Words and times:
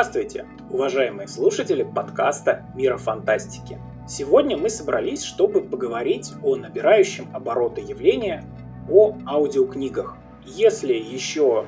Здравствуйте, 0.00 0.46
уважаемые 0.70 1.26
слушатели 1.26 1.82
подкаста 1.82 2.64
«Мира 2.76 2.98
фантастики». 2.98 3.80
Сегодня 4.06 4.56
мы 4.56 4.70
собрались, 4.70 5.24
чтобы 5.24 5.60
поговорить 5.60 6.34
о 6.40 6.54
набирающем 6.54 7.28
обороты 7.34 7.80
явления, 7.80 8.44
о 8.88 9.16
аудиокнигах. 9.26 10.16
Если 10.44 10.92
еще 10.92 11.66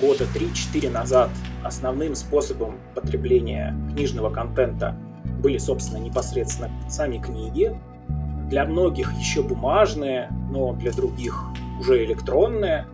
года 0.00 0.24
3-4 0.34 0.90
назад 0.90 1.30
основным 1.62 2.16
способом 2.16 2.80
потребления 2.96 3.76
книжного 3.94 4.30
контента 4.30 4.96
были, 5.40 5.58
собственно, 5.58 5.98
непосредственно 5.98 6.68
сами 6.90 7.18
книги, 7.18 7.78
для 8.50 8.64
многих 8.64 9.12
еще 9.12 9.40
бумажные, 9.40 10.30
но 10.50 10.72
для 10.72 10.90
других 10.90 11.40
уже 11.78 12.04
электронные, 12.04 12.88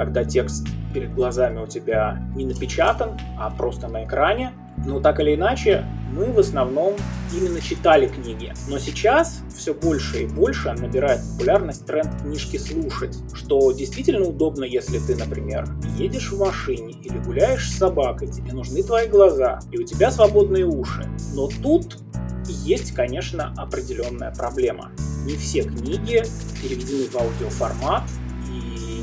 когда 0.00 0.24
текст 0.24 0.66
перед 0.94 1.14
глазами 1.14 1.60
у 1.60 1.66
тебя 1.66 2.26
не 2.34 2.46
напечатан, 2.46 3.18
а 3.38 3.50
просто 3.50 3.86
на 3.86 4.06
экране. 4.06 4.52
Но 4.86 4.98
так 4.98 5.20
или 5.20 5.34
иначе, 5.34 5.84
мы 6.10 6.32
в 6.32 6.38
основном 6.38 6.94
именно 7.36 7.60
читали 7.60 8.08
книги. 8.08 8.50
Но 8.70 8.78
сейчас 8.78 9.42
все 9.54 9.74
больше 9.74 10.22
и 10.22 10.26
больше 10.26 10.72
набирает 10.72 11.20
популярность 11.32 11.84
тренд 11.84 12.22
книжки 12.22 12.56
слушать, 12.56 13.18
что 13.34 13.72
действительно 13.72 14.26
удобно, 14.26 14.64
если 14.64 14.98
ты, 15.00 15.16
например, 15.16 15.68
едешь 15.98 16.32
в 16.32 16.38
машине 16.38 16.94
или 17.02 17.18
гуляешь 17.18 17.68
с 17.68 17.76
собакой, 17.76 18.28
тебе 18.28 18.54
нужны 18.54 18.82
твои 18.82 19.06
глаза, 19.06 19.58
и 19.70 19.76
у 19.76 19.82
тебя 19.82 20.10
свободные 20.10 20.64
уши. 20.64 21.06
Но 21.34 21.48
тут 21.62 21.98
есть, 22.46 22.94
конечно, 22.94 23.52
определенная 23.58 24.32
проблема. 24.34 24.92
Не 25.26 25.36
все 25.36 25.60
книги 25.62 26.22
переведены 26.62 27.04
в 27.10 27.16
аудиоформат, 27.16 28.04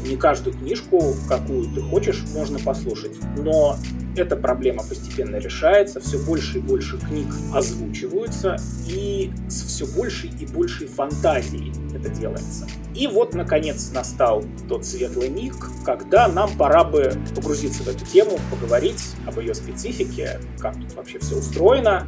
не 0.08 0.18
каждую 0.18 0.56
книжку, 0.58 1.16
какую 1.28 1.70
ты 1.74 1.82
хочешь, 1.82 2.24
можно 2.34 2.60
послушать. 2.60 3.16
Но 3.38 3.78
эта 4.16 4.36
проблема 4.36 4.84
постепенно 4.84 5.38
решается, 5.38 6.00
все 6.00 6.18
больше 6.18 6.58
и 6.58 6.62
больше 6.62 6.98
книг 6.98 7.28
озвучиваются, 7.54 8.58
и 8.88 9.32
с 9.48 9.64
все 9.64 9.86
большей 9.86 10.32
и 10.40 10.46
большей 10.46 10.88
фантазией 10.88 11.72
это 11.96 12.10
делается. 12.10 12.68
И 12.96 13.08
вот, 13.08 13.34
наконец, 13.36 13.92
настал 13.94 14.44
тот 14.68 14.86
светлый 14.86 15.30
миг, 15.30 15.54
когда 15.86 16.28
нам 16.28 16.58
пора 16.58 16.84
бы 16.84 17.14
погрузиться 17.36 17.84
в 17.84 17.88
эту 17.88 18.06
тему, 18.06 18.40
поговорить 18.50 19.14
об 19.28 19.40
ее 19.40 19.54
специфике, 19.54 20.40
как 20.60 20.76
тут 20.76 20.96
вообще 20.96 21.20
все 21.20 21.36
устроено. 21.38 22.08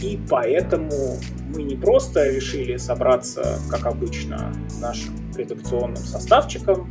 И 0.00 0.20
поэтому 0.28 1.18
мы 1.54 1.62
не 1.62 1.76
просто 1.76 2.30
решили 2.30 2.76
собраться, 2.76 3.58
как 3.70 3.86
обычно, 3.86 4.52
нашим 4.80 5.14
редакционным 5.34 5.96
составчиком, 5.96 6.88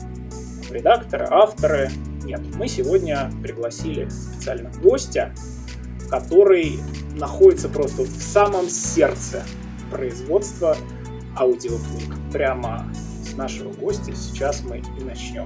редакторы, 0.73 1.27
авторы. 1.29 1.91
Нет, 2.23 2.41
мы 2.55 2.67
сегодня 2.67 3.31
пригласили 3.41 4.09
специального 4.09 4.73
гостя, 4.79 5.33
который 6.09 6.79
находится 7.15 7.69
просто 7.69 8.03
в 8.03 8.21
самом 8.21 8.67
сердце 8.69 9.43
производства 9.91 10.75
аудиокниг. 11.37 12.13
Прямо 12.31 12.91
с 13.23 13.35
нашего 13.35 13.71
гостя 13.73 14.13
сейчас 14.15 14.63
мы 14.63 14.79
и 14.99 15.03
начнем. 15.03 15.45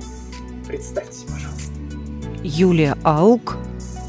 Представьтесь, 0.66 1.23
пожалуйста. 1.23 1.72
Юлия 2.44 2.97
Аук, 3.03 3.58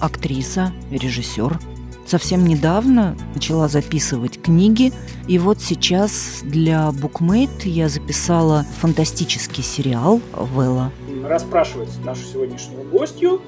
актриса, 0.00 0.72
режиссер. 0.90 1.58
Совсем 2.06 2.44
недавно 2.44 3.16
начала 3.34 3.68
записывать 3.68 4.40
книги, 4.40 4.92
и 5.26 5.38
вот 5.38 5.60
сейчас 5.60 6.40
для 6.42 6.88
Bookmate 6.88 7.68
я 7.68 7.88
записала 7.90 8.64
фантастический 8.80 9.62
сериал 9.62 10.20
«Вэлла» 10.32 10.90
расспрашивать 11.28 11.90
нашу 12.04 12.24
сегодняшнюю 12.24 12.88
гостью 12.88 13.42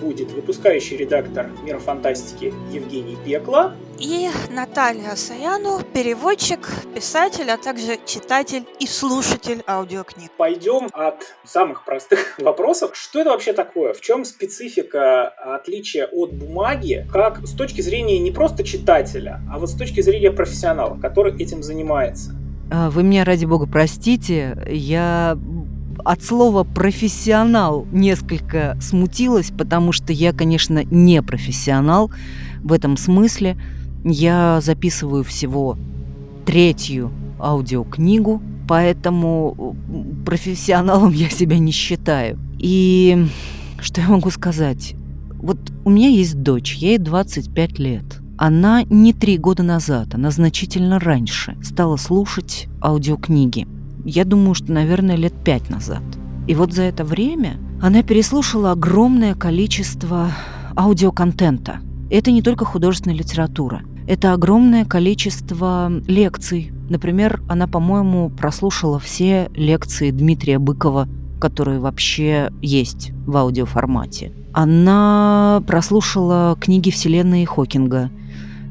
будет 0.00 0.32
выпускающий 0.32 0.96
редактор 0.96 1.50
«Мира 1.62 1.78
фантастики» 1.78 2.52
Евгений 2.72 3.16
Пекла. 3.24 3.74
И 3.98 4.28
Наталья 4.50 5.14
Саяну, 5.14 5.80
переводчик, 5.94 6.68
писатель, 6.94 7.48
а 7.50 7.56
также 7.56 7.98
читатель 8.04 8.64
и 8.80 8.86
слушатель 8.86 9.62
аудиокниг. 9.66 10.32
Пойдем 10.36 10.88
от 10.92 11.22
самых 11.44 11.84
простых 11.84 12.34
вопросов. 12.38 12.90
Что 12.94 13.20
это 13.20 13.30
вообще 13.30 13.52
такое? 13.52 13.92
В 13.92 14.00
чем 14.00 14.24
специфика 14.24 15.28
отличия 15.28 16.06
от 16.06 16.32
бумаги, 16.32 17.06
как 17.12 17.46
с 17.46 17.52
точки 17.52 17.80
зрения 17.80 18.18
не 18.18 18.32
просто 18.32 18.64
читателя, 18.64 19.40
а 19.50 19.58
вот 19.58 19.70
с 19.70 19.74
точки 19.74 20.00
зрения 20.00 20.32
профессионала, 20.32 20.98
который 21.00 21.40
этим 21.40 21.62
занимается? 21.62 22.32
А, 22.70 22.90
вы 22.90 23.04
меня, 23.04 23.24
ради 23.24 23.44
бога, 23.44 23.66
простите, 23.66 24.58
я 24.68 25.38
от 26.04 26.22
слова 26.22 26.64
«профессионал» 26.64 27.86
несколько 27.92 28.76
смутилась, 28.80 29.50
потому 29.50 29.92
что 29.92 30.12
я, 30.12 30.32
конечно, 30.32 30.84
не 30.84 31.22
профессионал 31.22 32.10
в 32.62 32.72
этом 32.72 32.96
смысле. 32.96 33.56
Я 34.04 34.60
записываю 34.62 35.24
всего 35.24 35.78
третью 36.46 37.10
аудиокнигу, 37.38 38.42
поэтому 38.68 39.76
профессионалом 40.24 41.12
я 41.12 41.28
себя 41.28 41.58
не 41.58 41.72
считаю. 41.72 42.38
И 42.58 43.26
что 43.80 44.00
я 44.00 44.08
могу 44.08 44.30
сказать? 44.30 44.94
Вот 45.36 45.58
у 45.84 45.90
меня 45.90 46.08
есть 46.08 46.42
дочь, 46.42 46.74
ей 46.74 46.98
25 46.98 47.78
лет. 47.78 48.04
Она 48.36 48.82
не 48.84 49.12
три 49.12 49.38
года 49.38 49.62
назад, 49.62 50.14
она 50.14 50.30
значительно 50.30 50.98
раньше 50.98 51.56
стала 51.62 51.96
слушать 51.96 52.66
аудиокниги 52.82 53.68
я 54.04 54.24
думаю, 54.24 54.54
что, 54.54 54.72
наверное, 54.72 55.16
лет 55.16 55.34
пять 55.44 55.70
назад. 55.70 56.02
И 56.46 56.54
вот 56.54 56.72
за 56.72 56.82
это 56.82 57.04
время 57.04 57.58
она 57.80 58.02
переслушала 58.02 58.72
огромное 58.72 59.34
количество 59.34 60.30
аудиоконтента. 60.76 61.80
Это 62.10 62.30
не 62.30 62.42
только 62.42 62.64
художественная 62.64 63.16
литература. 63.16 63.82
Это 64.06 64.34
огромное 64.34 64.84
количество 64.84 65.90
лекций. 66.06 66.72
Например, 66.90 67.42
она, 67.48 67.66
по-моему, 67.66 68.28
прослушала 68.30 68.98
все 68.98 69.50
лекции 69.54 70.10
Дмитрия 70.10 70.58
Быкова, 70.58 71.08
которые 71.40 71.80
вообще 71.80 72.50
есть 72.60 73.12
в 73.26 73.36
аудиоформате. 73.36 74.32
Она 74.52 75.62
прослушала 75.66 76.56
книги 76.60 76.90
Вселенной 76.90 77.44
Хокинга. 77.44 78.10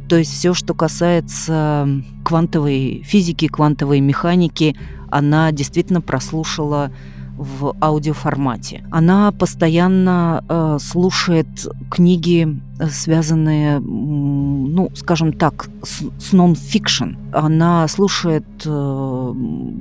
То 0.07 0.17
есть 0.17 0.31
все, 0.33 0.53
что 0.53 0.73
касается 0.73 1.87
квантовой 2.23 3.03
физики, 3.05 3.47
квантовой 3.47 3.99
механики, 3.99 4.75
она 5.09 5.51
действительно 5.51 6.01
прослушала 6.01 6.91
в 7.37 7.75
аудиоформате. 7.81 8.85
Она 8.91 9.31
постоянно 9.31 10.43
э, 10.47 10.77
слушает 10.79 11.47
книги, 11.89 12.59
связанные, 12.91 13.79
ну, 13.79 14.91
скажем 14.93 15.33
так, 15.33 15.69
с, 15.81 16.03
с 16.19 16.31
нон-фикшн. 16.31 17.15
Она 17.33 17.87
слушает 17.87 18.45
э, 18.65 19.33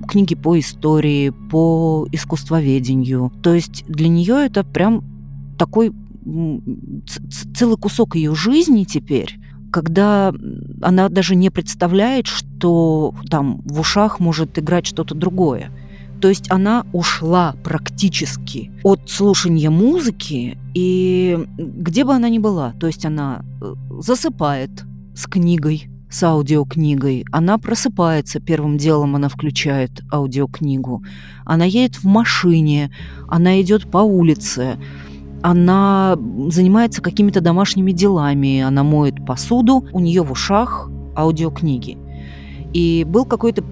книги 0.09 0.35
по 0.35 0.59
истории, 0.59 1.31
по 1.51 2.07
искусствоведению. 2.11 3.31
То 3.43 3.53
есть 3.53 3.85
для 3.87 4.09
нее 4.09 4.47
это 4.47 4.65
прям 4.65 5.05
такой 5.59 5.93
целый 7.55 7.77
кусок 7.77 8.15
ее 8.15 8.35
жизни 8.35 8.85
теперь, 8.85 9.39
когда 9.73 10.33
она 10.83 11.09
даже 11.09 11.35
не 11.35 11.51
представляет, 11.51 12.27
что 12.27 13.15
там 13.29 13.63
в 13.65 13.81
ушах 13.81 14.21
может 14.21 14.59
играть 14.59 14.87
что-то 14.87 15.15
другое. 15.15 15.71
То 16.21 16.29
есть 16.29 16.49
она 16.51 16.87
ушла 16.93 17.57
практически 17.65 18.71
от 18.85 19.11
слушания 19.11 19.71
музыки, 19.71 20.57
и 20.75 21.37
где 21.59 22.05
бы 22.05 22.13
она 22.13 22.29
ни 22.29 22.39
была, 22.39 22.75
то 22.79 22.87
есть 22.87 23.05
она 23.05 23.45
э, 23.61 23.75
засыпает 23.99 24.85
с 25.17 25.27
книгой, 25.27 25.89
с 26.09 26.23
аудиокнигой. 26.23 27.25
Она 27.33 27.59
просыпается, 27.59 28.39
первым 28.39 28.77
делом 28.77 29.17
она 29.17 29.29
включает 29.29 30.03
аудиокнигу. 30.13 31.03
Она 31.45 31.65
едет 31.65 31.97
в 31.97 32.05
машине, 32.05 32.93
она 33.29 33.61
идет 33.61 33.91
по 33.91 33.99
улице, 33.99 34.77
она 35.43 36.17
занимается 36.49 37.03
какими-то 37.03 37.41
домашними 37.41 37.93
делами, 37.93 38.61
она 38.61 38.83
моет 38.83 39.25
посуду, 39.27 39.85
у 39.93 40.01
нее 40.01 40.23
в 40.23 40.31
ушах 40.33 40.89
аудиокниги. 41.17 41.99
И 42.73 43.05
был 43.07 43.25
какой-то 43.25 43.65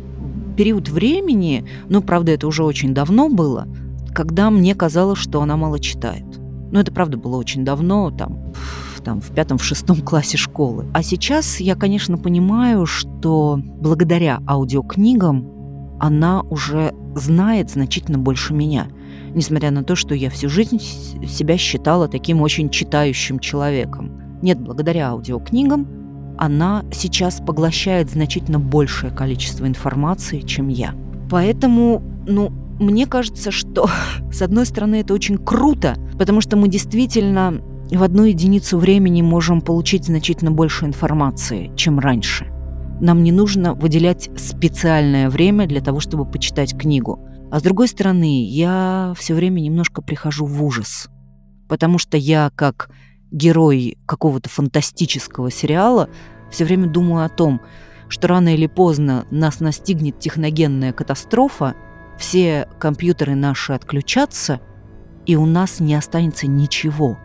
период 0.56 0.88
времени, 0.88 1.64
ну, 1.88 2.02
правда, 2.02 2.32
это 2.32 2.46
уже 2.46 2.64
очень 2.64 2.92
давно 2.92 3.28
было, 3.28 3.66
когда 4.14 4.50
мне 4.50 4.74
казалось, 4.74 5.18
что 5.18 5.40
она 5.40 5.56
мало 5.56 5.78
читает. 5.78 6.24
Ну, 6.72 6.78
это 6.78 6.92
правда 6.92 7.16
было 7.16 7.36
очень 7.36 7.64
давно, 7.64 8.10
там, 8.10 8.52
там, 9.04 9.20
в 9.20 9.30
пятом, 9.30 9.58
в 9.58 9.64
шестом 9.64 9.96
классе 10.02 10.36
школы. 10.36 10.86
А 10.92 11.02
сейчас 11.02 11.60
я, 11.60 11.76
конечно, 11.76 12.18
понимаю, 12.18 12.84
что 12.84 13.58
благодаря 13.80 14.40
аудиокнигам 14.46 15.96
она 16.00 16.42
уже 16.42 16.94
знает 17.14 17.70
значительно 17.70 18.18
больше 18.18 18.54
меня– 18.54 18.88
несмотря 19.34 19.70
на 19.70 19.84
то, 19.84 19.96
что 19.96 20.14
я 20.14 20.30
всю 20.30 20.48
жизнь 20.48 20.80
себя 20.80 21.56
считала 21.56 22.08
таким 22.08 22.40
очень 22.42 22.70
читающим 22.70 23.38
человеком. 23.38 24.38
Нет, 24.42 24.60
благодаря 24.60 25.10
аудиокнигам 25.10 25.86
она 26.38 26.84
сейчас 26.92 27.42
поглощает 27.46 28.10
значительно 28.10 28.58
большее 28.58 29.12
количество 29.12 29.66
информации, 29.66 30.40
чем 30.40 30.68
я. 30.68 30.94
Поэтому, 31.28 32.02
ну, 32.26 32.50
мне 32.78 33.06
кажется, 33.06 33.50
что, 33.50 33.88
с 34.32 34.40
одной 34.40 34.64
стороны, 34.66 34.96
это 34.96 35.12
очень 35.12 35.36
круто, 35.36 35.96
потому 36.18 36.40
что 36.40 36.56
мы 36.56 36.68
действительно 36.68 37.60
в 37.90 38.02
одну 38.02 38.24
единицу 38.24 38.78
времени 38.78 39.20
можем 39.20 39.60
получить 39.60 40.06
значительно 40.06 40.50
больше 40.50 40.86
информации, 40.86 41.70
чем 41.76 41.98
раньше. 41.98 42.46
Нам 43.00 43.22
не 43.22 43.32
нужно 43.32 43.74
выделять 43.74 44.30
специальное 44.36 45.28
время 45.28 45.66
для 45.66 45.80
того, 45.80 46.00
чтобы 46.00 46.24
почитать 46.24 46.76
книгу. 46.76 47.18
А 47.50 47.58
с 47.58 47.62
другой 47.62 47.88
стороны, 47.88 48.44
я 48.46 49.12
все 49.16 49.34
время 49.34 49.60
немножко 49.60 50.02
прихожу 50.02 50.46
в 50.46 50.64
ужас, 50.64 51.08
потому 51.68 51.98
что 51.98 52.16
я, 52.16 52.50
как 52.54 52.90
герой 53.32 53.98
какого-то 54.06 54.48
фантастического 54.48 55.50
сериала, 55.50 56.08
все 56.50 56.64
время 56.64 56.86
думаю 56.86 57.24
о 57.24 57.28
том, 57.28 57.60
что 58.08 58.28
рано 58.28 58.54
или 58.54 58.66
поздно 58.66 59.26
нас 59.30 59.60
настигнет 59.60 60.18
техногенная 60.20 60.92
катастрофа, 60.92 61.74
все 62.18 62.68
компьютеры 62.78 63.34
наши 63.34 63.72
отключатся, 63.72 64.60
и 65.26 65.34
у 65.34 65.46
нас 65.46 65.80
не 65.80 65.94
останется 65.94 66.46
ничего, 66.46 67.18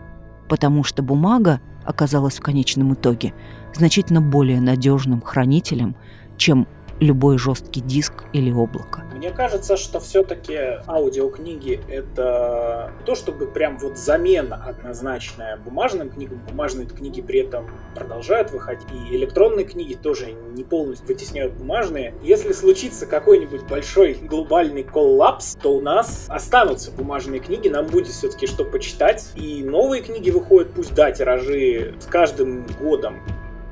потому 0.49 0.83
что 0.83 1.03
бумага 1.03 1.61
оказалась 1.83 2.37
в 2.37 2.41
конечном 2.41 2.95
итоге 2.95 3.33
значительно 3.75 4.21
более 4.21 4.59
надежным 4.59 5.21
хранителем, 5.21 5.95
чем 6.37 6.67
любой 6.99 7.37
жесткий 7.37 7.81
диск 7.81 8.25
или 8.33 8.51
облако. 8.51 9.04
Мне 9.15 9.31
кажется, 9.31 9.77
что 9.77 10.01
все-таки 10.01 10.57
аудиокниги 10.87 11.79
это 11.87 12.91
не 12.99 13.05
то 13.05 13.15
чтобы 13.15 13.47
прям 13.47 13.77
вот 13.77 13.97
замена 13.97 14.61
однозначная 14.67 15.55
бумажным 15.55 16.09
книгам. 16.09 16.41
Бумажные 16.49 16.85
книги 16.85 17.21
при 17.21 17.39
этом 17.39 17.69
продолжают 17.95 18.51
выходить. 18.51 18.87
И 18.91 19.15
электронные 19.15 19.65
книги 19.65 19.93
тоже 19.93 20.33
не 20.33 20.65
полностью 20.65 21.07
вытесняют 21.07 21.53
бумажные. 21.53 22.13
Если 22.23 22.51
случится 22.51 23.05
какой-нибудь 23.05 23.63
большой 23.63 24.15
глобальный 24.15 24.83
коллапс, 24.83 25.55
то 25.61 25.73
у 25.73 25.79
нас 25.79 26.25
останутся 26.27 26.91
бумажные 26.91 27.39
книги, 27.39 27.69
нам 27.69 27.87
будет 27.87 28.07
все-таки 28.07 28.47
что 28.47 28.65
почитать. 28.65 29.31
И 29.35 29.63
новые 29.63 30.01
книги 30.01 30.29
выходят, 30.29 30.73
пусть 30.73 30.93
да, 30.93 31.11
тиражи 31.11 31.95
с 32.01 32.05
каждым 32.05 32.67
годом 32.81 33.21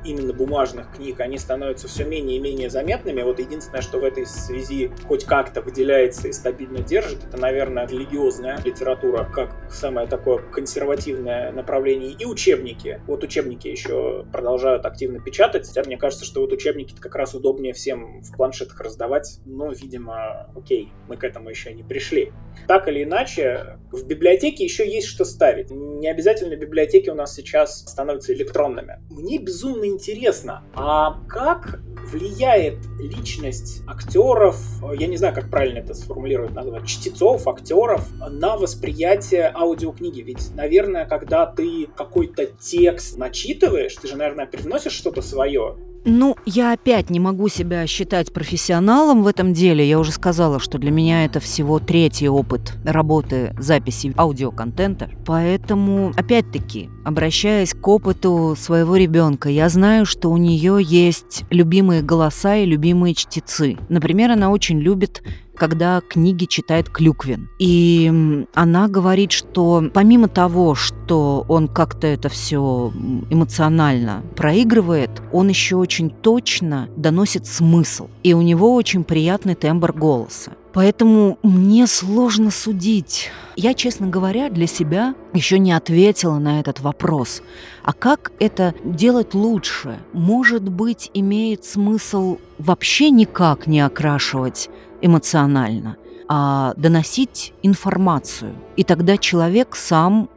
именно 0.04 0.32
бумажных 0.32 0.92
книг, 0.94 1.20
они 1.20 1.38
становятся 1.38 1.88
все 1.88 2.04
менее 2.04 2.36
и 2.36 2.40
менее 2.40 2.70
заметными. 2.70 3.22
Вот 3.22 3.38
единственное, 3.38 3.82
что 3.82 3.98
в 3.98 4.04
этой 4.04 4.26
связи 4.26 4.90
хоть 5.06 5.24
как-то 5.24 5.62
выделяется 5.62 6.28
и 6.28 6.32
стабильно 6.32 6.80
держит, 6.80 7.24
это, 7.24 7.36
наверное, 7.36 7.86
религиозная 7.86 8.58
литература, 8.64 9.28
как 9.32 9.54
самое 9.70 10.06
такое 10.06 10.38
консервативное 10.38 11.52
направление, 11.52 12.12
и 12.12 12.24
учебники. 12.24 13.00
Вот 13.06 13.24
учебники 13.24 13.68
еще 13.68 14.26
продолжают 14.32 14.86
активно 14.86 15.20
печатать, 15.20 15.66
хотя 15.66 15.82
мне 15.84 15.96
кажется, 15.96 16.24
что 16.24 16.40
вот 16.40 16.52
учебники 16.52 16.94
как 16.98 17.14
раз 17.14 17.34
удобнее 17.34 17.72
всем 17.72 18.22
в 18.22 18.36
планшетах 18.36 18.80
раздавать, 18.80 19.40
но, 19.44 19.70
видимо, 19.72 20.50
окей, 20.56 20.92
мы 21.08 21.16
к 21.16 21.24
этому 21.24 21.50
еще 21.50 21.72
не 21.72 21.82
пришли. 21.82 22.32
Так 22.68 22.88
или 22.88 23.04
иначе, 23.04 23.78
в 23.90 24.06
библиотеке 24.06 24.64
еще 24.64 24.88
есть 24.88 25.08
что 25.08 25.24
ставить. 25.24 25.70
Не 25.70 26.08
обязательно 26.08 26.56
библиотеки 26.56 27.10
у 27.10 27.14
нас 27.14 27.34
сейчас 27.34 27.80
становятся 27.80 28.32
электронными. 28.32 29.00
Мне 29.10 29.38
безумно 29.38 29.84
интересно, 29.94 30.62
а 30.74 31.20
как 31.28 31.80
влияет 32.10 32.78
личность 32.98 33.82
актеров, 33.86 34.56
я 34.98 35.06
не 35.06 35.16
знаю, 35.16 35.34
как 35.34 35.50
правильно 35.50 35.78
это 35.78 35.94
сформулировать, 35.94 36.52
назвать, 36.52 36.86
чтецов, 36.86 37.48
актеров 37.48 38.06
на 38.20 38.56
восприятие 38.56 39.50
аудиокниги? 39.54 40.20
Ведь, 40.20 40.54
наверное, 40.54 41.06
когда 41.06 41.46
ты 41.46 41.88
какой-то 41.96 42.46
текст 42.46 43.16
начитываешь, 43.16 43.94
ты 43.96 44.08
же, 44.08 44.16
наверное, 44.16 44.46
привносишь 44.46 44.92
что-то 44.92 45.22
свое, 45.22 45.76
ну, 46.04 46.36
я 46.44 46.72
опять 46.72 47.10
не 47.10 47.20
могу 47.20 47.48
себя 47.48 47.86
считать 47.86 48.32
профессионалом 48.32 49.22
в 49.22 49.26
этом 49.26 49.52
деле. 49.52 49.88
Я 49.88 49.98
уже 49.98 50.12
сказала, 50.12 50.60
что 50.60 50.78
для 50.78 50.90
меня 50.90 51.24
это 51.24 51.40
всего 51.40 51.78
третий 51.78 52.28
опыт 52.28 52.74
работы 52.84 53.54
записи 53.58 54.12
аудиоконтента. 54.16 55.10
Поэтому, 55.24 56.12
опять-таки, 56.16 56.90
обращаясь 57.04 57.74
к 57.74 57.88
опыту 57.88 58.54
своего 58.58 58.96
ребенка, 58.96 59.48
я 59.48 59.68
знаю, 59.68 60.04
что 60.04 60.30
у 60.30 60.36
нее 60.36 60.78
есть 60.80 61.44
любимые 61.50 62.02
голоса 62.02 62.56
и 62.56 62.66
любимые 62.66 63.14
чтецы. 63.14 63.76
Например, 63.88 64.32
она 64.32 64.50
очень 64.50 64.80
любит 64.80 65.22
когда 65.56 66.00
книги 66.00 66.44
читает 66.46 66.88
Клюквин. 66.90 67.48
И 67.58 68.46
она 68.54 68.88
говорит, 68.88 69.32
что 69.32 69.84
помимо 69.92 70.28
того, 70.28 70.74
что 70.74 71.44
он 71.48 71.68
как-то 71.68 72.06
это 72.06 72.28
все 72.28 72.92
эмоционально 73.30 74.22
проигрывает, 74.36 75.10
он 75.32 75.48
еще 75.48 75.76
очень 75.76 76.10
точно 76.10 76.88
доносит 76.96 77.46
смысл. 77.46 78.08
И 78.22 78.34
у 78.34 78.42
него 78.42 78.74
очень 78.74 79.04
приятный 79.04 79.54
тембр 79.54 79.92
голоса. 79.92 80.52
Поэтому 80.74 81.38
мне 81.44 81.86
сложно 81.86 82.50
судить. 82.50 83.30
Я, 83.54 83.74
честно 83.74 84.08
говоря, 84.08 84.50
для 84.50 84.66
себя 84.66 85.14
еще 85.32 85.60
не 85.60 85.70
ответила 85.70 86.38
на 86.38 86.58
этот 86.58 86.80
вопрос. 86.80 87.42
А 87.84 87.92
как 87.92 88.32
это 88.40 88.74
делать 88.84 89.34
лучше? 89.34 90.00
Может 90.12 90.68
быть, 90.68 91.12
имеет 91.14 91.64
смысл 91.64 92.38
вообще 92.58 93.10
никак 93.10 93.68
не 93.68 93.80
окрашивать 93.80 94.68
эмоционально, 95.04 95.96
а 96.28 96.72
доносить 96.76 97.52
информацию. 97.62 98.54
И 98.76 98.84
тогда 98.84 99.18
человек 99.18 99.76
сам 99.76 100.30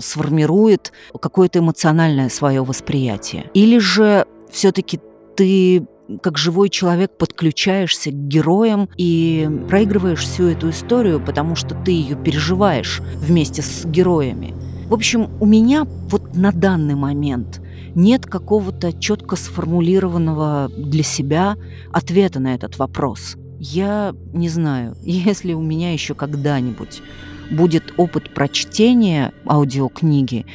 сформирует 0.00 0.92
какое-то 1.20 1.60
эмоциональное 1.60 2.28
свое 2.28 2.62
восприятие. 2.62 3.50
Или 3.54 3.78
же 3.78 4.26
все-таки 4.50 5.00
ты 5.36 5.86
как 6.22 6.36
живой 6.36 6.68
человек 6.68 7.16
подключаешься 7.16 8.10
к 8.10 8.14
героям 8.14 8.88
и 8.96 9.48
проигрываешь 9.68 10.20
всю 10.20 10.48
эту 10.48 10.70
историю, 10.70 11.20
потому 11.24 11.54
что 11.54 11.74
ты 11.74 11.92
ее 11.92 12.16
переживаешь 12.16 13.00
вместе 13.16 13.62
с 13.62 13.84
героями. 13.86 14.54
В 14.88 14.94
общем, 14.94 15.30
у 15.40 15.46
меня 15.46 15.84
вот 15.84 16.34
на 16.34 16.50
данный 16.50 16.96
момент 16.96 17.62
нет 17.94 18.26
какого-то 18.26 18.92
четко 18.92 19.36
сформулированного 19.36 20.68
для 20.76 21.04
себя 21.04 21.56
ответа 21.92 22.40
на 22.40 22.54
этот 22.54 22.76
вопрос. 22.78 23.36
Я 23.60 24.14
не 24.32 24.48
знаю, 24.48 24.96
если 25.02 25.52
у 25.52 25.60
меня 25.60 25.92
еще 25.92 26.14
когда-нибудь 26.14 27.02
будет 27.50 27.94
опыт 27.98 28.32
прочтения 28.34 29.32
аудиокниги, 29.46 30.46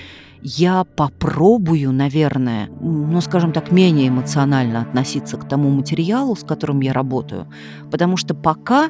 я 0.42 0.84
попробую, 0.84 1.92
наверное, 1.92 2.70
ну, 2.80 3.20
скажем 3.22 3.52
так, 3.52 3.72
менее 3.72 4.10
эмоционально 4.10 4.82
относиться 4.82 5.38
к 5.38 5.48
тому 5.48 5.70
материалу, 5.70 6.36
с 6.36 6.44
которым 6.44 6.82
я 6.82 6.94
работаю, 6.94 7.48
потому 7.92 8.16
что 8.16 8.36
пока 8.36 8.90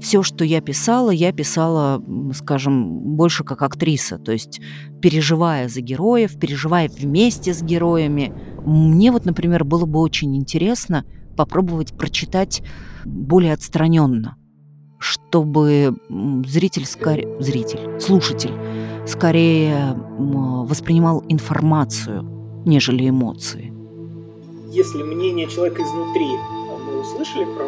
все, 0.00 0.22
что 0.22 0.44
я 0.44 0.60
писала, 0.60 1.10
я 1.10 1.32
писала, 1.32 2.02
скажем, 2.34 3.16
больше 3.16 3.44
как 3.44 3.62
актриса, 3.62 4.18
то 4.18 4.32
есть 4.32 4.60
переживая 5.00 5.68
за 5.68 5.80
героев, 5.80 6.38
переживая 6.38 6.88
вместе 6.88 7.54
с 7.54 7.62
героями. 7.62 8.32
Мне 8.64 9.12
вот, 9.12 9.24
например, 9.24 9.64
было 9.64 9.86
бы 9.86 10.00
очень 10.00 10.36
интересно 10.36 11.04
попробовать 11.36 11.92
прочитать 11.96 12.62
более 13.06 13.52
отстраненно, 13.52 14.36
чтобы 14.98 15.96
зритель, 16.46 16.86
скорее, 16.86 17.40
зритель, 17.40 18.00
слушатель 18.00 18.52
скорее 19.06 19.94
воспринимал 20.18 21.22
информацию, 21.28 22.22
нежели 22.64 23.08
эмоции. 23.08 23.72
Если 24.70 25.02
мнение 25.02 25.46
человека 25.48 25.82
изнутри 25.82 26.26
мы 26.86 27.00
услышали 27.00 27.44
про 27.44 27.64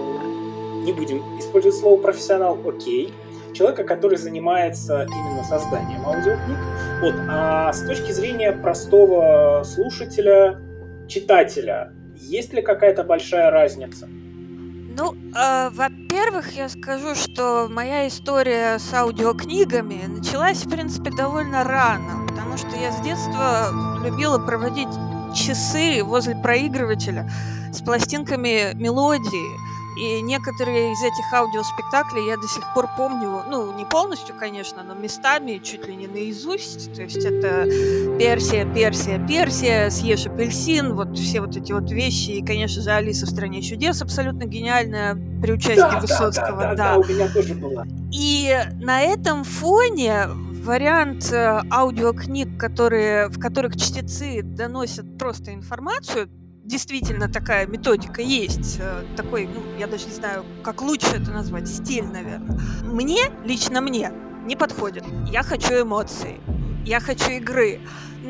не 0.85 0.93
будем 0.93 1.19
использовать 1.39 1.77
слово 1.77 2.01
профессионал, 2.01 2.59
окей, 2.67 3.13
человека, 3.53 3.85
который 3.85 4.17
занимается 4.17 5.05
именно 5.05 5.45
созданием 5.45 6.07
аудиокниг. 6.07 6.57
Вот, 7.03 7.15
а 7.29 7.73
с 7.73 7.83
точки 7.83 8.13
зрения 8.13 8.53
простого 8.53 9.63
слушателя, 9.65 10.61
читателя, 11.09 11.93
есть 12.17 12.53
ли 12.53 12.63
какая-то 12.63 13.05
большая 13.05 13.51
разница? 13.51 14.09
Ну, 14.99 15.15
э, 15.15 15.71
во-первых, 15.71 16.57
я 16.57 16.69
скажу, 16.69 17.15
что 17.15 17.69
моя 17.71 18.09
история 18.09 18.81
с 18.81 18.93
аудиокнигами 18.93 20.07
началась, 20.09 20.65
в 20.65 20.69
принципе, 20.69 21.13
довольно 21.13 21.63
рано, 21.63 22.27
потому 22.27 22.57
что 22.57 22.75
я 22.77 22.91
с 22.91 23.01
детства 23.03 23.71
любила 24.03 24.39
проводить 24.39 24.89
часы 25.37 26.03
возле 26.03 26.35
проигрывателя 26.35 27.31
с 27.73 27.81
пластинками 27.81 28.75
мелодии. 28.75 29.78
И 30.01 30.21
некоторые 30.23 30.93
из 30.93 31.03
этих 31.03 31.33
аудиоспектаклей 31.33 32.27
я 32.27 32.37
до 32.37 32.47
сих 32.47 32.63
пор 32.75 32.89
помню, 32.97 33.43
ну, 33.49 33.77
не 33.77 33.85
полностью, 33.85 34.35
конечно, 34.39 34.83
но 34.83 34.95
местами 34.95 35.61
чуть 35.63 35.87
ли 35.89 35.97
не 35.97 36.07
наизусть. 36.07 36.95
То 36.95 37.03
есть 37.03 37.25
это 37.25 37.65
Персия, 38.19 38.65
Персия, 38.65 39.19
Персия, 39.27 39.91
съешь 39.91 40.27
апельсин, 40.27 40.95
вот 40.95 41.19
все 41.19 41.41
вот 41.41 41.57
эти 41.57 41.73
вот 41.73 41.91
вещи. 41.91 42.31
И, 42.31 42.45
конечно 42.45 42.83
же, 42.83 42.91
Алиса 42.91 43.27
в 43.27 43.31
стране 43.31 43.61
чудес 43.63 44.01
абсолютно 44.01 44.45
гениальная 44.45 45.15
при 45.43 45.53
участии 45.53 45.81
да, 45.81 46.01
Высоцкого. 46.01 46.63
Да, 46.63 46.75
да, 46.75 46.75
да, 46.75 46.95
да, 46.95 46.99
у 46.99 47.05
меня 47.05 47.29
тоже 47.29 47.55
была. 47.55 47.85
И 48.13 48.55
на 48.81 49.01
этом 49.01 49.45
фоне 49.45 50.29
вариант 50.69 51.33
э, 51.33 51.63
аудиокниг, 51.71 52.59
которые, 52.59 53.29
в 53.29 53.41
которых 53.41 53.77
чтецы 53.77 54.43
доносят 54.43 55.19
просто 55.19 55.55
информацию, 55.55 56.29
действительно 56.69 57.29
такая 57.29 57.67
методика 57.67 58.23
есть, 58.23 58.77
э, 58.79 59.05
такой, 59.17 59.49
ну, 59.49 59.63
я 59.79 59.87
даже 59.87 60.07
не 60.07 60.13
знаю, 60.13 60.45
как 60.63 60.83
лучше 60.83 61.09
это 61.17 61.31
назвать, 61.31 61.67
стиль, 61.67 62.05
наверное. 62.05 62.61
Мне, 62.83 63.31
лично 63.45 63.81
мне, 63.81 64.13
не 64.45 64.55
подходит. 64.55 65.05
Я 65.31 65.43
хочу 65.43 65.83
эмоций, 65.83 66.41
я 66.85 67.01
хочу 67.01 67.31
игры. 67.31 67.81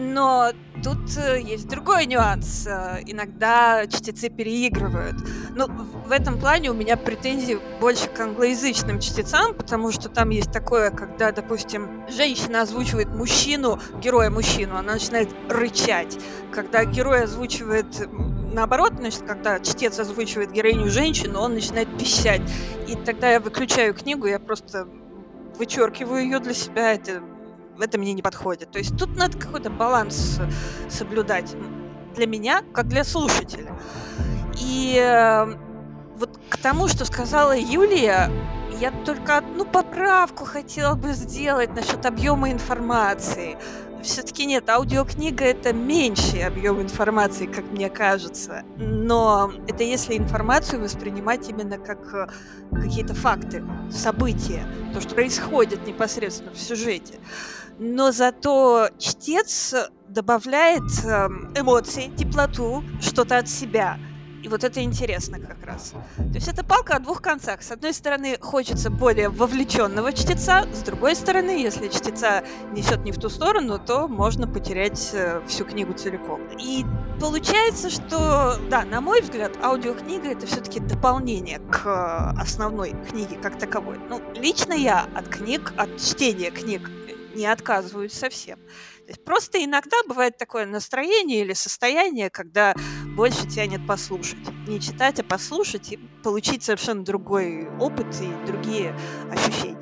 Но 0.00 0.52
тут 0.84 1.16
э, 1.16 1.40
есть 1.40 1.66
другой 1.66 2.06
нюанс. 2.06 2.68
Э, 2.68 3.00
иногда 3.04 3.84
чтецы 3.88 4.28
переигрывают. 4.28 5.16
Ну, 5.56 5.66
в 5.66 6.12
этом 6.12 6.38
плане 6.38 6.70
у 6.70 6.74
меня 6.74 6.96
претензии 6.96 7.58
больше 7.80 8.08
к 8.08 8.20
англоязычным 8.20 9.00
чтецам, 9.00 9.54
потому 9.54 9.90
что 9.90 10.08
там 10.08 10.30
есть 10.30 10.52
такое, 10.52 10.92
когда, 10.92 11.32
допустим, 11.32 12.04
женщина 12.08 12.62
озвучивает 12.62 13.08
мужчину, 13.08 13.80
героя 14.00 14.30
мужчину, 14.30 14.76
она 14.76 14.92
начинает 14.92 15.30
рычать. 15.48 16.16
Когда 16.52 16.84
герой 16.84 17.24
озвучивает 17.24 18.08
наоборот, 18.52 18.92
значит, 18.98 19.22
когда 19.26 19.58
чтец 19.58 19.98
озвучивает 19.98 20.52
героиню 20.52 20.90
женщину, 20.90 21.40
он 21.40 21.54
начинает 21.54 21.88
пищать. 21.98 22.42
И 22.86 22.94
тогда 22.94 23.32
я 23.32 23.40
выключаю 23.40 23.94
книгу, 23.94 24.26
я 24.28 24.38
просто 24.38 24.86
вычеркиваю 25.58 26.22
ее 26.22 26.38
для 26.38 26.54
себя. 26.54 26.94
Это 26.94 27.20
это 27.80 27.98
мне 27.98 28.12
не 28.12 28.22
подходит. 28.22 28.70
То 28.70 28.78
есть 28.78 28.96
тут 28.96 29.16
надо 29.16 29.38
какой-то 29.38 29.70
баланс 29.70 30.40
соблюдать 30.88 31.54
для 32.14 32.26
меня, 32.26 32.62
как 32.72 32.88
для 32.88 33.04
слушателя. 33.04 33.78
И 34.60 34.98
э, 35.00 35.56
вот 36.16 36.38
к 36.48 36.56
тому, 36.56 36.88
что 36.88 37.04
сказала 37.04 37.56
Юлия, 37.56 38.30
я 38.80 38.92
только 39.04 39.38
одну 39.38 39.64
поправку 39.64 40.44
хотела 40.44 40.94
бы 40.94 41.12
сделать 41.12 41.74
насчет 41.74 42.04
объема 42.06 42.50
информации. 42.50 43.56
Все-таки 44.02 44.46
нет, 44.46 44.68
аудиокнига 44.68 45.44
это 45.44 45.72
меньший 45.72 46.44
объем 46.44 46.80
информации, 46.80 47.46
как 47.46 47.64
мне 47.72 47.88
кажется. 47.90 48.62
Но 48.76 49.52
это 49.66 49.82
если 49.82 50.16
информацию 50.16 50.80
воспринимать 50.80 51.48
именно 51.48 51.78
как 51.78 52.14
э, 52.14 52.26
какие-то 52.72 53.14
факты, 53.14 53.64
события, 53.90 54.66
то, 54.94 55.00
что 55.00 55.14
происходит 55.14 55.86
непосредственно 55.86 56.52
в 56.52 56.58
сюжете 56.58 57.18
но 57.78 58.12
зато 58.12 58.88
чтец 58.98 59.74
добавляет 60.08 61.04
эм, 61.04 61.52
эмоции, 61.54 62.10
теплоту, 62.16 62.82
что-то 63.00 63.38
от 63.38 63.48
себя. 63.48 63.98
И 64.42 64.48
вот 64.48 64.62
это 64.62 64.82
интересно 64.82 65.40
как 65.40 65.64
раз. 65.66 65.94
То 66.16 66.34
есть 66.34 66.46
это 66.46 66.64
палка 66.64 66.96
о 66.96 66.98
двух 67.00 67.20
концах. 67.20 67.60
С 67.62 67.72
одной 67.72 67.92
стороны, 67.92 68.38
хочется 68.40 68.88
более 68.88 69.30
вовлеченного 69.30 70.12
чтеца, 70.12 70.64
с 70.72 70.82
другой 70.82 71.16
стороны, 71.16 71.50
если 71.50 71.88
чтеца 71.88 72.44
несет 72.72 73.04
не 73.04 73.10
в 73.10 73.18
ту 73.18 73.28
сторону, 73.28 73.80
то 73.84 74.06
можно 74.06 74.46
потерять 74.46 75.10
э, 75.12 75.42
всю 75.48 75.64
книгу 75.64 75.92
целиком. 75.92 76.40
И 76.60 76.84
получается, 77.20 77.90
что, 77.90 78.56
да, 78.70 78.84
на 78.84 79.00
мой 79.00 79.22
взгляд, 79.22 79.52
аудиокнига 79.62 80.28
это 80.28 80.46
все-таки 80.46 80.78
дополнение 80.78 81.58
к 81.58 81.84
э, 81.84 82.40
основной 82.40 82.94
книге 83.10 83.36
как 83.42 83.58
таковой. 83.58 83.98
Ну, 84.08 84.22
лично 84.34 84.72
я 84.72 85.06
от 85.16 85.28
книг, 85.28 85.74
от 85.76 86.00
чтения 86.00 86.52
книг 86.52 86.88
не 87.38 87.46
отказываюсь 87.46 88.12
совсем. 88.12 88.58
Просто 89.24 89.64
иногда 89.64 89.96
бывает 90.06 90.36
такое 90.36 90.66
настроение 90.66 91.40
или 91.40 91.54
состояние, 91.54 92.30
когда 92.30 92.74
больше 93.16 93.46
тянет 93.48 93.86
послушать. 93.86 94.38
Не 94.66 94.80
читать, 94.80 95.20
а 95.20 95.24
послушать 95.24 95.92
и 95.92 95.96
получить 96.22 96.62
совершенно 96.62 97.04
другой 97.04 97.68
опыт 97.78 98.06
и 98.20 98.46
другие 98.46 98.94
ощущения. 99.30 99.77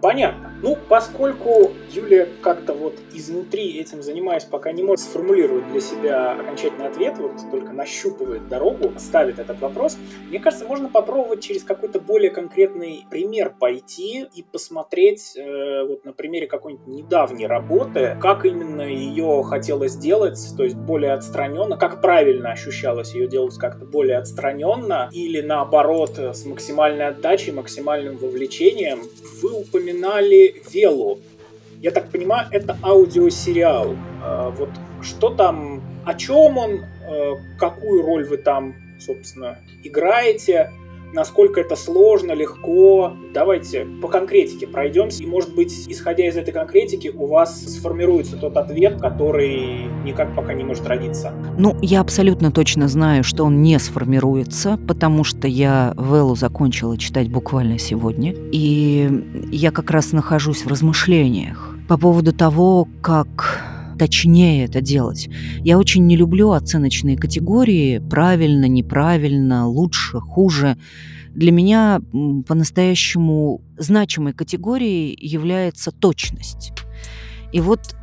Понятно. 0.00 0.52
Ну, 0.62 0.76
поскольку 0.88 1.72
Юлия 1.92 2.28
как-то 2.40 2.72
вот 2.72 2.94
изнутри 3.12 3.78
этим 3.78 4.02
занимаясь, 4.02 4.44
пока 4.44 4.72
не 4.72 4.82
может 4.82 5.04
сформулировать 5.04 5.68
для 5.70 5.80
себя 5.80 6.32
окончательный 6.32 6.86
ответ, 6.86 7.14
вот 7.18 7.32
только 7.50 7.72
нащупывает 7.72 8.48
дорогу, 8.48 8.92
ставит 8.98 9.38
этот 9.38 9.60
вопрос, 9.60 9.96
мне 10.28 10.38
кажется, 10.38 10.66
можно 10.66 10.88
попробовать 10.88 11.42
через 11.42 11.64
какой-то 11.64 12.00
более 12.00 12.30
конкретный 12.30 13.06
пример 13.10 13.54
пойти 13.58 14.26
и 14.34 14.42
посмотреть 14.42 15.36
э, 15.36 15.84
вот 15.84 16.04
на 16.04 16.12
примере 16.12 16.46
какой-нибудь 16.46 16.86
недавней 16.86 17.46
работы, 17.46 18.16
как 18.20 18.44
именно 18.44 18.82
ее 18.82 19.42
хотелось 19.44 19.92
сделать, 19.92 20.38
то 20.56 20.62
есть 20.64 20.76
более 20.76 21.12
отстраненно, 21.12 21.76
как 21.76 22.00
правильно 22.00 22.52
ощущалось 22.52 23.14
ее 23.14 23.26
делать 23.26 23.56
как-то 23.58 23.84
более 23.84 24.18
отстраненно 24.18 25.08
или 25.12 25.40
наоборот 25.40 26.18
с 26.18 26.44
максимальной 26.44 27.06
отдачей, 27.08 27.52
максимальным 27.52 28.16
вовлечением 28.16 29.00
вы 29.42 29.52
упоминали 29.52 30.62
Велу. 30.70 31.20
Я 31.80 31.90
так 31.90 32.10
понимаю, 32.10 32.48
это 32.50 32.76
аудиосериал. 32.82 33.96
А, 34.22 34.50
вот 34.50 34.70
что 35.02 35.30
там, 35.30 35.82
о 36.04 36.14
чем 36.14 36.58
он, 36.58 36.80
а, 37.06 37.34
какую 37.58 38.02
роль 38.02 38.24
вы 38.24 38.38
там, 38.38 38.74
собственно, 39.00 39.58
играете? 39.84 40.72
Насколько 41.12 41.60
это 41.60 41.76
сложно, 41.76 42.32
легко. 42.32 43.12
Давайте 43.32 43.86
по 44.00 44.08
конкретике 44.08 44.66
пройдемся, 44.66 45.22
и, 45.22 45.26
может 45.26 45.54
быть, 45.54 45.86
исходя 45.88 46.26
из 46.26 46.36
этой 46.36 46.52
конкретики, 46.52 47.08
у 47.08 47.26
вас 47.26 47.60
сформируется 47.62 48.36
тот 48.36 48.56
ответ, 48.56 49.00
который 49.00 49.86
никак 50.04 50.34
пока 50.34 50.54
не 50.54 50.64
может 50.64 50.86
родиться. 50.86 51.32
Ну, 51.58 51.76
я 51.82 52.00
абсолютно 52.00 52.50
точно 52.50 52.88
знаю, 52.88 53.24
что 53.24 53.44
он 53.44 53.62
не 53.62 53.78
сформируется, 53.78 54.78
потому 54.88 55.24
что 55.24 55.48
я 55.48 55.94
Веллу 55.96 56.36
закончила 56.36 56.96
читать 56.98 57.30
буквально 57.30 57.78
сегодня, 57.78 58.34
и 58.52 59.10
я 59.50 59.70
как 59.70 59.90
раз 59.90 60.12
нахожусь 60.12 60.64
в 60.64 60.68
размышлениях 60.68 61.74
по 61.88 61.96
поводу 61.96 62.32
того, 62.32 62.88
как 63.00 63.77
точнее 63.98 64.64
это 64.64 64.80
делать. 64.80 65.28
Я 65.64 65.78
очень 65.78 66.06
не 66.06 66.16
люблю 66.16 66.52
оценочные 66.52 67.16
категории 67.16 67.98
правильно, 67.98 68.66
неправильно, 68.66 69.66
лучше, 69.66 70.20
хуже. 70.20 70.78
Для 71.34 71.52
меня 71.52 72.00
по-настоящему 72.46 73.60
значимой 73.76 74.32
категорией 74.32 75.16
является 75.20 75.90
точность. 75.90 76.72
И 77.52 77.60
вот 77.60 77.97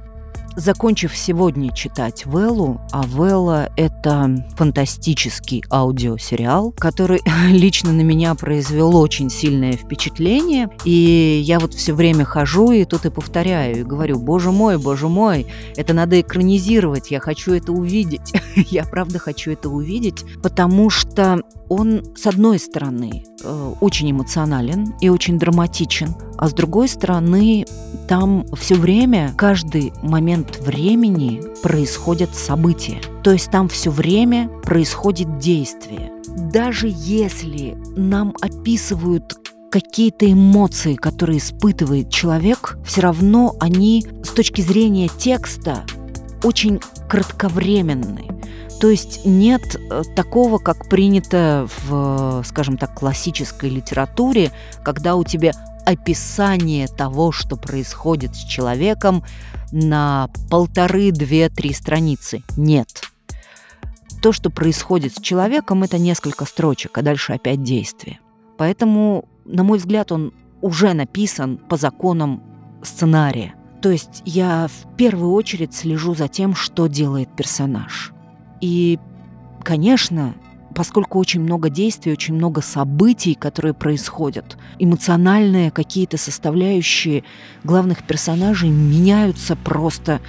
Закончив 0.57 1.15
сегодня 1.15 1.73
читать 1.73 2.25
Веллу, 2.25 2.79
а 2.91 3.03
Велла— 3.05 3.69
это 3.75 4.45
фантастический 4.55 5.63
аудиосериал, 5.69 6.71
который 6.71 7.21
лично 7.49 7.91
на 7.91 8.01
меня 8.01 8.35
произвел 8.35 8.95
очень 8.95 9.29
сильное 9.29 9.73
впечатление. 9.73 10.69
И 10.85 11.41
я 11.43 11.59
вот 11.59 11.73
все 11.73 11.93
время 11.93 12.23
хожу 12.23 12.71
и 12.71 12.85
тут 12.85 13.05
и 13.05 13.09
повторяю, 13.09 13.81
и 13.81 13.83
говорю, 13.83 14.17
боже 14.17 14.51
мой, 14.51 14.77
боже 14.77 15.09
мой, 15.09 15.45
это 15.75 15.93
надо 15.93 16.21
экранизировать, 16.21 17.11
я 17.11 17.19
хочу 17.19 17.53
это 17.53 17.73
увидеть. 17.73 18.33
я 18.55 18.85
правда 18.85 19.19
хочу 19.19 19.51
это 19.51 19.69
увидеть, 19.69 20.23
потому 20.41 20.89
что 20.89 21.41
он, 21.69 22.03
с 22.15 22.27
одной 22.27 22.59
стороны, 22.59 23.23
э, 23.43 23.73
очень 23.81 24.11
эмоционален 24.11 24.93
и 25.01 25.09
очень 25.09 25.39
драматичен, 25.39 26.15
а 26.37 26.49
с 26.49 26.53
другой 26.53 26.87
стороны, 26.87 27.65
там 28.07 28.45
все 28.55 28.75
время, 28.75 29.33
каждый 29.37 29.93
момент 30.03 30.59
времени 30.59 31.41
происходят 31.63 32.35
события. 32.35 33.01
То 33.23 33.31
есть 33.31 33.49
там 33.51 33.69
все 33.69 33.89
время 33.89 34.49
происходит 34.63 35.39
действие. 35.39 36.11
Даже 36.51 36.91
если 36.91 37.77
нам 37.95 38.33
описывают 38.41 39.35
какие-то 39.71 40.31
эмоции, 40.31 40.95
которые 40.95 41.39
испытывает 41.39 42.09
человек, 42.09 42.77
все 42.85 43.01
равно 43.01 43.55
они 43.59 44.05
с 44.23 44.29
точки 44.29 44.61
зрения 44.61 45.09
текста 45.17 45.85
очень 46.43 46.79
кратковременны. 47.09 48.34
То 48.85 48.91
есть 48.91 49.25
нет 49.25 49.81
э, 49.89 50.03
такого, 50.15 50.59
как 50.59 50.87
принято 50.87 51.67
в, 51.87 52.43
скажем 52.45 52.77
так, 52.77 52.93
классической 52.93 53.67
литературе, 53.67 54.51
когда 54.83 55.15
у 55.15 55.23
тебя 55.23 55.53
описание 55.87 56.87
того, 56.87 57.31
что 57.31 57.57
происходит 57.57 58.35
с 58.35 58.43
человеком 58.43 59.23
на 59.71 60.29
полторы, 60.51 61.09
две, 61.09 61.49
три 61.49 61.73
страницы. 61.73 62.43
Нет. 62.57 63.09
То, 64.21 64.31
что 64.31 64.51
происходит 64.51 65.15
с 65.15 65.19
человеком, 65.19 65.81
это 65.81 65.97
несколько 65.97 66.45
строчек, 66.45 66.95
а 66.99 67.01
дальше 67.01 67.33
опять 67.33 67.63
действие. 67.63 68.19
Поэтому, 68.55 69.27
на 69.45 69.63
мой 69.63 69.79
взгляд, 69.79 70.11
он 70.11 70.31
уже 70.61 70.93
написан 70.93 71.57
по 71.57 71.75
законам 71.75 72.43
сценария. 72.83 73.55
То 73.81 73.89
есть 73.89 74.21
я 74.25 74.67
в 74.67 74.95
первую 74.95 75.31
очередь 75.31 75.73
слежу 75.73 76.13
за 76.13 76.27
тем, 76.27 76.53
что 76.53 76.85
делает 76.85 77.35
персонаж. 77.35 78.11
И, 78.61 78.99
конечно, 79.63 80.35
поскольку 80.75 81.19
очень 81.19 81.41
много 81.41 81.69
действий, 81.69 82.11
очень 82.11 82.35
много 82.35 82.61
событий, 82.61 83.33
которые 83.33 83.73
происходят, 83.73 84.57
эмоциональные 84.77 85.71
какие-то 85.71 86.17
составляющие 86.17 87.23
главных 87.63 88.03
персонажей 88.03 88.69
меняются 88.69 89.55
просто 89.55 90.19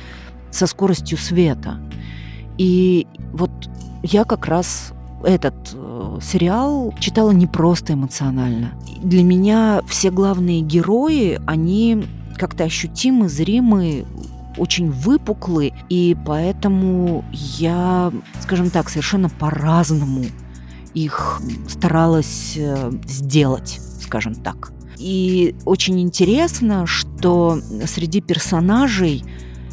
со 0.51 0.67
скоростью 0.67 1.19
света. 1.19 1.81
И 2.59 3.07
вот 3.33 3.51
я 4.03 4.25
как 4.25 4.47
раз 4.47 4.93
этот 5.25 5.55
э, 5.75 6.19
сериал 6.23 6.95
читала 7.01 7.33
не 7.33 7.47
просто 7.47 7.95
эмоционально. 7.95 8.73
Для 9.03 9.25
меня 9.25 9.83
все 9.89 10.11
главные 10.11 10.61
герои, 10.61 11.41
они 11.47 12.05
как-то 12.37 12.65
ощутимы, 12.65 13.29
зримы, 13.29 14.07
очень 14.57 14.91
выпуклы, 14.91 15.73
и 15.89 16.17
поэтому 16.27 17.25
я, 17.33 18.13
скажем 18.41 18.71
так, 18.71 18.89
совершенно 18.89 19.29
по-разному 19.29 20.25
их 20.95 21.41
старалась 21.69 22.55
э, 22.57 22.91
сделать, 23.07 23.81
скажем 24.03 24.35
так. 24.35 24.73
И 24.99 25.55
очень 25.65 26.01
интересно, 26.01 26.87
что 26.87 27.61
среди 27.87 28.21
персонажей 28.21 29.23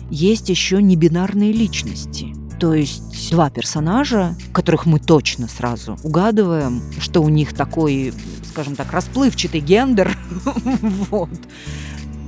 есть 0.10 0.50
еще 0.50 0.82
небинарные 0.82 1.54
личности. 1.54 2.36
То 2.60 2.74
есть 2.74 3.32
два 3.32 3.50
персонажа, 3.50 4.36
которых 4.54 4.86
мы 4.86 5.00
точно 5.00 5.48
сразу 5.48 5.98
угадываем, 6.04 6.82
что 7.00 7.22
у 7.22 7.30
них 7.30 7.54
такой, 7.54 8.14
скажем 8.50 8.76
так, 8.76 8.92
расплывчатый 8.92 9.62
гендер. 9.62 10.18
вот. 11.10 11.30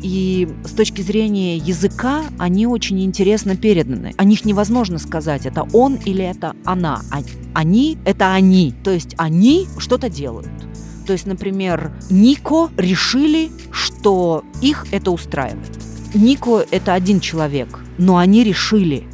И 0.06 0.48
с 0.64 0.70
точки 0.70 1.02
зрения 1.02 1.58
языка 1.58 2.26
они 2.38 2.68
очень 2.68 3.04
интересно 3.04 3.58
переданы. 3.58 4.14
О 4.18 4.24
них 4.24 4.46
невозможно 4.46 5.00
сказать, 5.00 5.48
это 5.48 5.68
он 5.74 5.96
или 5.96 6.24
это 6.24 6.56
она. 6.64 7.02
А 7.10 7.24
они– 7.56 7.98
это 8.06 8.32
они. 8.32 8.76
То 8.84 8.92
есть 8.92 9.16
они 9.18 9.66
что-то 9.80 10.08
делают. 10.08 10.52
То 11.08 11.14
есть, 11.14 11.26
например, 11.26 11.92
Нико 12.12 12.70
решили, 12.78 13.50
что 13.72 14.44
их 14.62 14.86
это 14.92 15.10
устраивает. 15.10 15.72
Нико– 16.14 16.64
это 16.70 16.94
один 16.94 17.20
человек, 17.20 17.80
но 17.98 18.18
они 18.18 18.44
решили, 18.44 19.06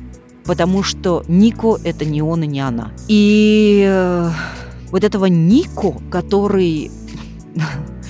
потому 0.44 0.84
что 0.84 1.24
Нико– 1.30 1.80
это 1.86 2.04
не 2.04 2.22
он 2.22 2.44
и 2.44 2.48
не 2.48 2.60
она. 2.60 2.92
И 3.08 3.86
э, 3.88 4.30
вот 4.92 5.06
этого 5.06 5.28
Нико, 5.28 5.94
который 6.10 6.92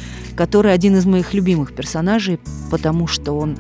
который 0.41 0.73
один 0.73 0.95
из 0.95 1.05
моих 1.05 1.35
любимых 1.35 1.75
персонажей, 1.75 2.39
потому 2.71 3.05
что 3.05 3.33
он, 3.33 3.59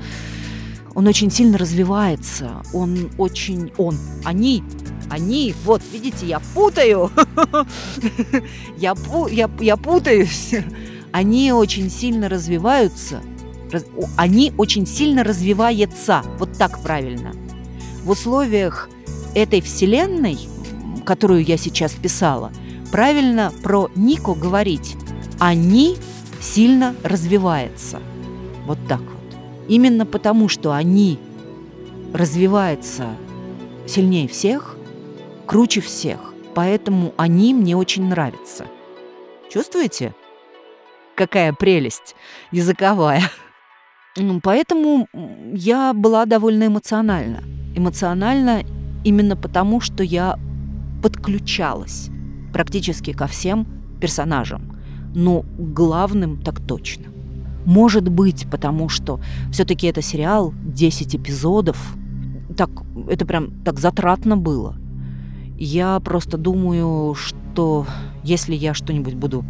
он 0.95 1.05
очень 1.05 1.29
сильно 1.29 1.59
развивается, 1.59 2.63
он 2.73 3.11
очень, 3.19 3.71
он, 3.77 3.99
они, 4.25 4.63
они, 5.07 5.53
вот, 5.63 5.83
видите, 5.93 6.25
я 6.25 6.39
путаю, 6.55 7.11
я, 8.77 8.95
я, 9.29 9.47
я 9.59 9.77
путаюсь, 9.77 10.55
они 11.11 11.51
очень 11.51 11.91
сильно 11.91 12.29
развиваются, 12.29 13.21
они 14.17 14.51
очень 14.57 14.87
сильно 14.87 15.23
развиваются, 15.23 16.23
вот 16.39 16.57
так 16.57 16.81
правильно. 16.81 17.31
В 18.03 18.09
условиях 18.09 18.89
этой 19.35 19.61
вселенной, 19.61 20.39
которую 21.05 21.45
я 21.45 21.57
сейчас 21.57 21.91
писала, 21.91 22.51
правильно 22.91 23.53
про 23.61 23.91
Нико 23.93 24.33
говорить. 24.33 24.95
Они 25.37 25.97
сильно 26.41 26.95
развивается. 27.03 27.99
Вот 28.65 28.79
так 28.89 28.99
вот. 28.99 29.37
Именно 29.69 30.05
потому, 30.05 30.49
что 30.49 30.73
они 30.73 31.19
развиваются 32.13 33.07
сильнее 33.87 34.27
всех, 34.27 34.75
круче 35.45 35.79
всех, 35.81 36.33
поэтому 36.53 37.13
они 37.17 37.53
мне 37.53 37.77
очень 37.77 38.07
нравятся. 38.07 38.65
Чувствуете? 39.49 40.13
Какая 41.15 41.53
прелесть 41.53 42.15
языковая. 42.51 43.21
Ну, 44.17 44.41
поэтому 44.41 45.07
я 45.53 45.93
была 45.93 46.25
довольно 46.25 46.67
эмоциональна. 46.67 47.43
Эмоциональна 47.75 48.63
именно 49.05 49.37
потому, 49.37 49.79
что 49.79 50.03
я 50.03 50.37
подключалась 51.01 52.09
практически 52.51 53.13
ко 53.13 53.27
всем 53.27 53.65
персонажам 54.01 54.80
но 55.13 55.45
главным 55.57 56.41
так 56.41 56.59
точно. 56.59 57.05
Может 57.65 58.09
быть, 58.09 58.47
потому 58.49 58.89
что 58.89 59.19
все-таки 59.51 59.87
это 59.87 60.01
сериал, 60.01 60.53
10 60.63 61.15
эпизодов. 61.15 61.95
Так, 62.57 62.69
это 63.07 63.25
прям 63.25 63.51
так 63.63 63.79
затратно 63.79 64.35
было. 64.35 64.75
Я 65.57 65.99
просто 65.99 66.37
думаю, 66.37 67.13
что 67.13 67.85
если 68.23 68.55
я 68.55 68.73
что-нибудь 68.73 69.13
буду 69.13 69.45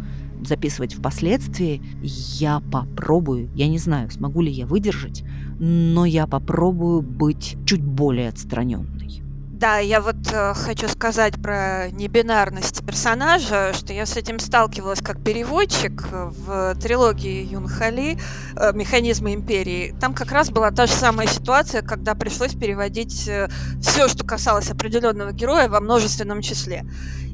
записывать 0.46 0.94
впоследствии, 0.94 1.80
я 2.02 2.60
попробую, 2.70 3.48
я 3.54 3.68
не 3.68 3.78
знаю, 3.78 4.10
смогу 4.10 4.42
ли 4.42 4.50
я 4.50 4.66
выдержать, 4.66 5.24
но 5.58 6.04
я 6.04 6.26
попробую 6.26 7.00
быть 7.00 7.56
чуть 7.64 7.82
более 7.82 8.28
отстраненной. 8.28 9.21
Да, 9.62 9.78
я 9.78 10.00
вот 10.00 10.16
э, 10.32 10.54
хочу 10.54 10.88
сказать 10.88 11.40
про 11.40 11.88
небинарность 11.92 12.84
персонажа, 12.84 13.72
что 13.74 13.92
я 13.92 14.06
с 14.06 14.16
этим 14.16 14.40
сталкивалась 14.40 15.00
как 15.00 15.22
переводчик 15.22 16.02
в 16.10 16.74
трилогии 16.82 17.46
Юн 17.46 17.68
Хали 17.68 18.18
э, 18.56 18.72
«Механизмы 18.72 19.34
империи». 19.34 19.94
Там 20.00 20.14
как 20.14 20.32
раз 20.32 20.50
была 20.50 20.72
та 20.72 20.86
же 20.86 20.92
самая 20.94 21.28
ситуация, 21.28 21.82
когда 21.82 22.16
пришлось 22.16 22.54
переводить 22.54 23.28
э, 23.28 23.48
все, 23.80 24.08
что 24.08 24.24
касалось 24.24 24.68
определенного 24.68 25.30
героя 25.30 25.68
во 25.68 25.78
множественном 25.78 26.42
числе. 26.42 26.84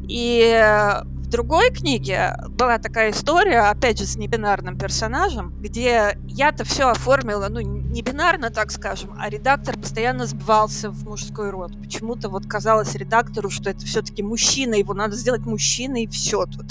И 0.07 0.53
э, 0.55 1.05
в 1.29 1.31
другой 1.31 1.71
книге 1.71 2.38
была 2.49 2.79
такая 2.79 3.11
история, 3.11 3.61
опять 3.61 3.99
же, 3.99 4.07
с 4.07 4.17
небинарным 4.17 4.79
персонажем, 4.79 5.53
где 5.61 6.19
я-то 6.27 6.64
все 6.64 6.88
оформила, 6.88 7.49
ну, 7.51 7.61
не 7.61 8.01
бинарно, 8.01 8.49
так 8.49 8.71
скажем, 8.71 9.14
а 9.19 9.29
редактор 9.29 9.77
постоянно 9.77 10.25
сбивался 10.25 10.88
в 10.88 11.05
мужской 11.05 11.51
род. 11.51 11.79
Почему-то 11.83 12.31
вот 12.31 12.47
казалось 12.47 12.95
редактору, 12.95 13.51
что 13.51 13.69
это 13.69 13.85
все-таки 13.85 14.23
мужчина, 14.23 14.77
его 14.77 14.95
надо 14.95 15.17
сделать 15.17 15.43
мужчиной, 15.43 16.05
и 16.05 16.07
все 16.07 16.47
тут. 16.47 16.64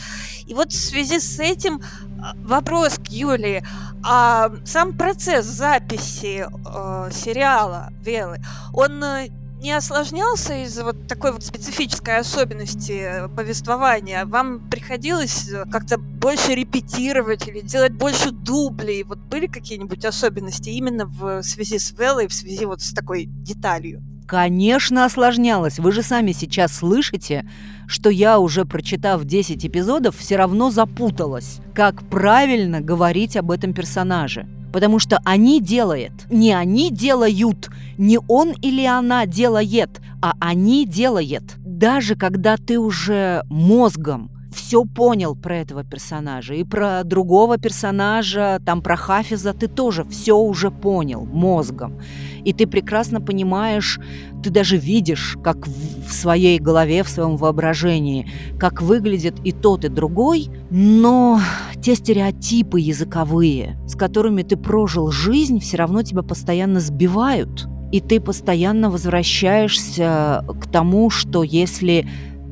И 0.47 0.55
вот 0.55 0.71
в 0.71 0.75
связи 0.75 1.19
с 1.19 1.39
этим 1.39 1.79
а, 2.19 2.33
вопрос 2.37 2.97
к 2.97 3.09
Юлии. 3.09 3.63
А 4.03 4.51
сам 4.65 4.97
процесс 4.97 5.45
записи 5.45 6.47
э, 6.47 7.11
сериала 7.11 7.89
Велы, 8.01 8.39
он 8.73 9.03
э, 9.03 9.29
не 9.61 9.71
осложнялся 9.71 10.63
из-за 10.63 10.83
вот 10.83 11.07
такой 11.07 11.31
вот 11.31 11.43
специфической 11.43 12.17
особенности 12.17 13.27
повествования? 13.35 14.25
Вам 14.25 14.69
приходилось 14.69 15.49
э, 15.49 15.65
как-то 15.71 15.97
больше 15.97 16.53
репетировать 16.53 17.47
или 17.47 17.61
делать 17.61 17.93
больше 17.93 18.31
дублей? 18.31 19.03
Вот 19.03 19.17
были 19.17 19.47
какие-нибудь 19.47 20.05
особенности 20.05 20.69
именно 20.69 21.05
в 21.05 21.41
связи 21.43 21.79
с 21.79 21.91
Веллой, 21.91 22.27
в 22.27 22.33
связи 22.33 22.65
вот 22.65 22.81
с 22.81 22.93
такой 22.93 23.25
деталью? 23.25 24.03
Конечно, 24.27 25.05
осложнялось. 25.05 25.79
Вы 25.79 25.93
же 25.93 26.03
сами 26.03 26.33
сейчас 26.33 26.73
слышите, 26.73 27.49
что 27.87 28.09
я, 28.09 28.39
уже 28.39 28.65
прочитав 28.65 29.23
10 29.23 29.65
эпизодов, 29.65 30.17
все 30.17 30.35
равно 30.35 30.69
запуталась, 30.69 31.59
как 31.73 32.03
правильно 32.09 32.81
говорить 32.81 33.37
об 33.37 33.51
этом 33.51 33.73
персонаже. 33.73 34.45
Потому 34.73 34.99
что 34.99 35.21
они 35.23 35.61
делают, 35.61 36.11
не 36.29 36.51
они 36.51 36.91
делают, 36.91 37.69
не 37.97 38.19
он 38.27 38.51
или 38.61 38.83
она 38.85 39.25
делает, 39.25 40.01
а 40.21 40.33
они 40.41 40.85
делают. 40.85 41.55
Даже 41.59 42.15
когда 42.15 42.57
ты 42.57 42.77
уже 42.79 43.43
мозгом 43.49 44.29
все 44.57 44.83
понял 44.83 45.35
про 45.35 45.57
этого 45.57 45.83
персонажа. 45.83 46.55
И 46.55 46.63
про 46.63 47.03
другого 47.03 47.57
персонажа, 47.57 48.59
там 48.65 48.81
про 48.81 48.95
Хафиза 48.95 49.53
ты 49.53 49.67
тоже 49.67 50.03
все 50.03 50.33
уже 50.33 50.71
понял 50.71 51.25
мозгом. 51.25 51.99
И 52.43 52.53
ты 52.53 52.65
прекрасно 52.65 53.21
понимаешь, 53.21 53.99
ты 54.43 54.49
даже 54.49 54.77
видишь, 54.77 55.37
как 55.43 55.67
в 55.67 56.11
своей 56.11 56.59
голове, 56.59 57.03
в 57.03 57.09
своем 57.09 57.37
воображении, 57.37 58.29
как 58.59 58.81
выглядит 58.81 59.35
и 59.43 59.51
тот, 59.51 59.85
и 59.85 59.89
другой, 59.89 60.49
но 60.71 61.39
те 61.81 61.95
стереотипы 61.95 62.79
языковые, 62.79 63.77
с 63.87 63.95
которыми 63.95 64.43
ты 64.43 64.57
прожил 64.57 65.11
жизнь, 65.11 65.59
все 65.59 65.77
равно 65.77 66.01
тебя 66.01 66.23
постоянно 66.23 66.79
сбивают. 66.79 67.67
И 67.91 68.01
ты 68.01 68.19
постоянно 68.19 68.89
возвращаешься 68.89 70.43
к 70.59 70.69
тому, 70.69 71.09
что 71.09 71.43
если 71.43 72.05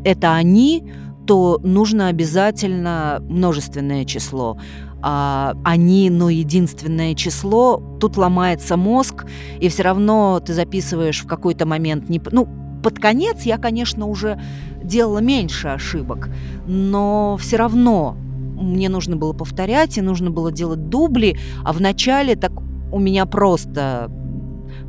это 0.06 0.34
они, 0.34 0.84
то 1.26 1.60
нужно 1.64 2.08
обязательно 2.08 3.20
множественное 3.22 4.06
число. 4.06 4.58
А 5.02 5.54
они, 5.64 6.10
но 6.10 6.30
единственное 6.30 7.14
число, 7.14 7.82
тут 8.00 8.18
ломается 8.18 8.76
мозг, 8.76 9.26
и 9.60 9.70
все 9.70 9.84
равно 9.84 10.40
ты 10.40 10.54
записываешь 10.54 11.22
в 11.22 11.28
какой-то 11.28 11.66
момент 11.66 12.10
не... 12.10 12.22
Ну, 12.32 12.48
под 12.82 13.00
конец 13.00 13.44
я, 13.44 13.58
конечно, 13.58 14.08
уже 14.08 14.42
делала 14.84 15.20
меньше 15.20 15.68
ошибок, 15.68 16.30
но 16.66 17.38
все 17.40 17.58
равно 17.58 18.16
мне 18.56 18.90
нужно 18.90 19.16
было 19.16 19.34
повторять, 19.34 19.98
и 19.98 20.02
нужно 20.02 20.32
было 20.32 20.52
делать 20.52 20.90
дубли, 20.90 21.38
а 21.64 21.74
в 21.74 21.82
начале 21.82 22.36
так 22.36 22.52
у 22.92 23.00
меня 23.00 23.26
просто 23.26 24.10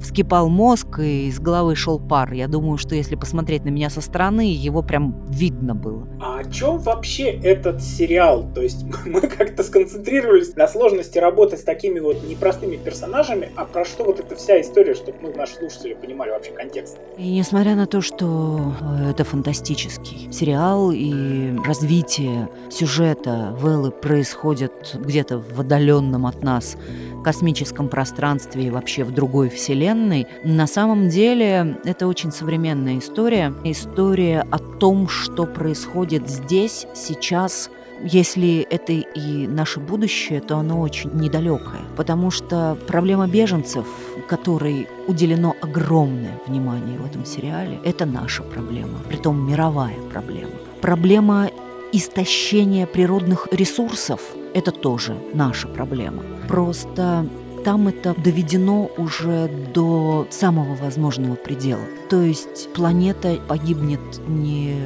вскипал 0.01 0.49
мозг, 0.49 0.99
и 0.99 1.29
из 1.29 1.41
головы 1.41 1.77
шел 1.77 1.99
пар. 1.99 2.33
Я 2.33 2.49
думаю, 2.49 2.79
что 2.79 2.95
если 2.95 3.15
посмотреть 3.15 3.65
на 3.65 3.71
меня 3.71 3.91
со 3.91 4.01
стороны, 4.01 4.53
его 4.53 4.83
прям 4.83 5.15
видно 5.29 5.75
было. 5.75 6.07
А 6.21 6.39
о 6.39 6.45
чем 6.45 6.79
вообще 6.79 7.31
этот 7.31 7.83
сериал? 7.83 8.47
То 8.55 8.63
есть 8.63 8.85
мы 9.07 9.21
как-то 9.21 9.63
сконцентрировались 9.63 10.55
на 10.57 10.69
сложности 10.69 11.19
работы 11.19 11.57
с 11.57 11.63
такими 11.63 12.01
вот 12.01 12.23
непростыми 12.29 12.77
персонажами, 12.77 13.51
а 13.57 13.65
про 13.65 13.85
что 13.85 14.05
вот 14.05 14.21
эта 14.21 14.37
вся 14.37 14.61
история, 14.61 14.95
чтобы 14.95 15.19
мы, 15.23 15.33
наши 15.35 15.55
слушатели, 15.57 15.95
понимали 15.95 16.31
вообще 16.31 16.53
контекст? 16.53 16.99
И 17.17 17.35
несмотря 17.37 17.75
на 17.75 17.87
то, 17.87 18.01
что 18.01 18.75
э, 18.81 19.11
это 19.11 19.25
фантастический 19.25 20.33
сериал 20.33 20.93
и 20.93 21.57
развитие 21.65 22.49
сюжета 22.71 23.57
Веллы 23.61 23.91
происходит 23.91 24.97
где-то 24.99 25.39
в 25.39 25.61
отдаленном 25.61 26.27
от 26.27 26.43
нас 26.43 26.77
космическом 27.25 27.89
пространстве 27.89 28.67
и 28.67 28.71
вообще 28.71 29.03
в 29.03 29.11
другой 29.13 29.49
вселенной, 29.49 29.86
на 29.94 30.66
самом 30.66 31.09
деле 31.09 31.79
это 31.85 32.07
очень 32.07 32.33
современная 32.33 32.99
история. 32.99 33.53
История 33.64 34.46
о 34.51 34.59
том, 34.59 35.09
что 35.09 35.44
происходит 35.46 36.29
здесь, 36.29 36.87
сейчас, 36.94 37.70
если 38.03 38.66
это 38.70 38.92
и 38.92 39.46
наше 39.46 39.81
будущее, 39.81 40.40
то 40.40 40.59
оно 40.59 40.81
очень 40.81 41.11
недалекое, 41.14 41.81
потому 41.96 42.31
что 42.31 42.77
проблема 42.87 43.27
беженцев, 43.27 43.87
которой 44.29 44.88
уделено 45.07 45.55
огромное 45.62 46.38
внимание 46.46 46.99
в 46.99 47.07
этом 47.07 47.25
сериале, 47.25 47.79
это 47.85 48.07
наша 48.07 48.42
проблема, 48.42 48.99
притом 49.09 49.49
мировая 49.49 49.96
проблема. 50.12 50.53
Проблема 50.81 51.49
истощения 51.92 52.87
природных 52.87 53.49
ресурсов– 53.51 54.20
это 54.55 54.70
тоже 54.70 55.16
наша 55.33 55.68
проблема. 55.68 56.22
Просто 56.49 57.27
там 57.67 57.89
это 57.89 58.15
доведено 58.15 58.89
уже 58.97 59.49
до 59.75 60.29
самого 60.31 60.77
возможного 60.77 61.35
предела. 61.35 61.83
То 62.09 62.23
есть 62.23 62.73
планета 62.75 63.41
погибнет 63.49 63.99
не 64.29 64.77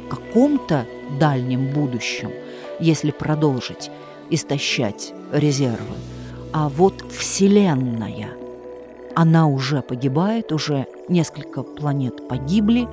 в 0.00 0.08
каком-то 0.08 0.84
дальнем 1.20 1.72
будущем, 1.72 2.32
если 2.80 3.12
продолжить 3.12 3.88
истощать 4.30 5.14
резервы, 5.30 5.94
а 6.52 6.68
вот 6.68 7.04
Вселенная. 7.16 8.30
Она 9.14 9.46
уже 9.46 9.80
погибает, 9.80 10.50
уже 10.50 10.88
несколько 11.08 11.62
планет 11.62 12.26
погибли, 12.26 12.88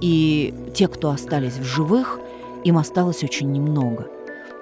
и 0.00 0.52
те, 0.74 0.88
кто 0.88 1.10
остались 1.10 1.58
в 1.58 1.62
живых, 1.62 2.18
им 2.64 2.78
осталось 2.78 3.22
очень 3.22 3.52
немного. 3.52 4.08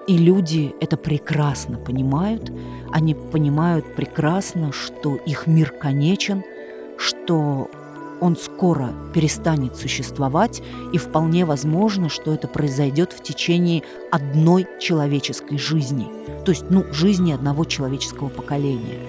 И 0.09 0.17
люди 0.17 0.75
это 0.81 0.97
прекрасно 0.97 1.79
понимают. 1.79 2.53
Они 2.91 3.15
понимают 3.15 3.95
прекрасно, 3.95 4.73
что 4.73 5.17
их 5.17 5.47
мир 5.47 5.71
конечен, 5.71 6.43
что 6.99 7.71
он 8.21 8.37
скоро 8.37 8.93
перестанет 9.13 9.77
существовать, 9.77 10.63
и 10.93 10.99
вполне 10.99 11.45
возможно, 11.45 12.09
что 12.09 12.33
это 12.33 12.47
произойдет 12.47 13.13
в 13.13 13.21
течение 13.21 13.83
одной 14.13 14.69
человеческой 14.79 15.59
жизни, 15.59 16.07
то 16.45 16.53
есть, 16.53 16.67
ну, 16.71 16.85
жизни 16.93 17.33
одного 17.33 17.65
человеческого 17.65 18.29
поколения. 18.29 19.01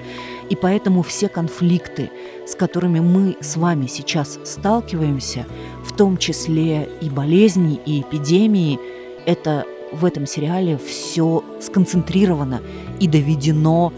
И 0.49 0.55
поэтому 0.55 1.03
все 1.03 1.29
конфликты, 1.29 2.09
с 2.47 2.55
которыми 2.55 3.01
мы 3.01 3.37
с 3.39 3.55
вами 3.55 3.85
сейчас 3.85 4.39
сталкиваемся, 4.45 5.45
в 5.85 5.95
том 5.95 6.17
числе 6.17 6.89
и 6.99 7.07
болезни, 7.07 7.79
и 7.85 8.01
эпидемии, 8.01 8.79
это 9.27 9.65
в 9.93 10.05
этом 10.05 10.25
сериале 10.25 10.77
все 10.77 11.43
сконцентрировано 11.61 12.61
и 12.99 13.07
доведено 13.07 13.93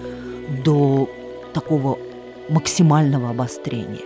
до 0.63 1.09
такого 1.53 1.97
максимального 2.49 3.29
обострения. 3.29 4.01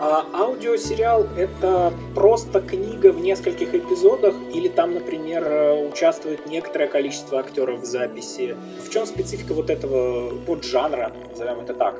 А 0.00 0.26
аудиосериал— 0.34 1.26
это 1.36 1.92
просто 2.14 2.60
книга 2.60 3.12
в 3.12 3.20
нескольких 3.20 3.74
эпизодах 3.74 4.34
или 4.52 4.68
там, 4.68 4.94
например, 4.94 5.88
участвует 5.90 6.46
некоторое 6.46 6.88
количество 6.88 7.38
актеров 7.38 7.80
в 7.80 7.84
записи? 7.84 8.56
В 8.84 8.90
чем 8.90 9.06
специфика 9.06 9.54
вот 9.54 9.70
этого 9.70 10.34
поджанра, 10.46 11.12
назовем 11.30 11.60
это 11.60 11.74
так? 11.74 11.94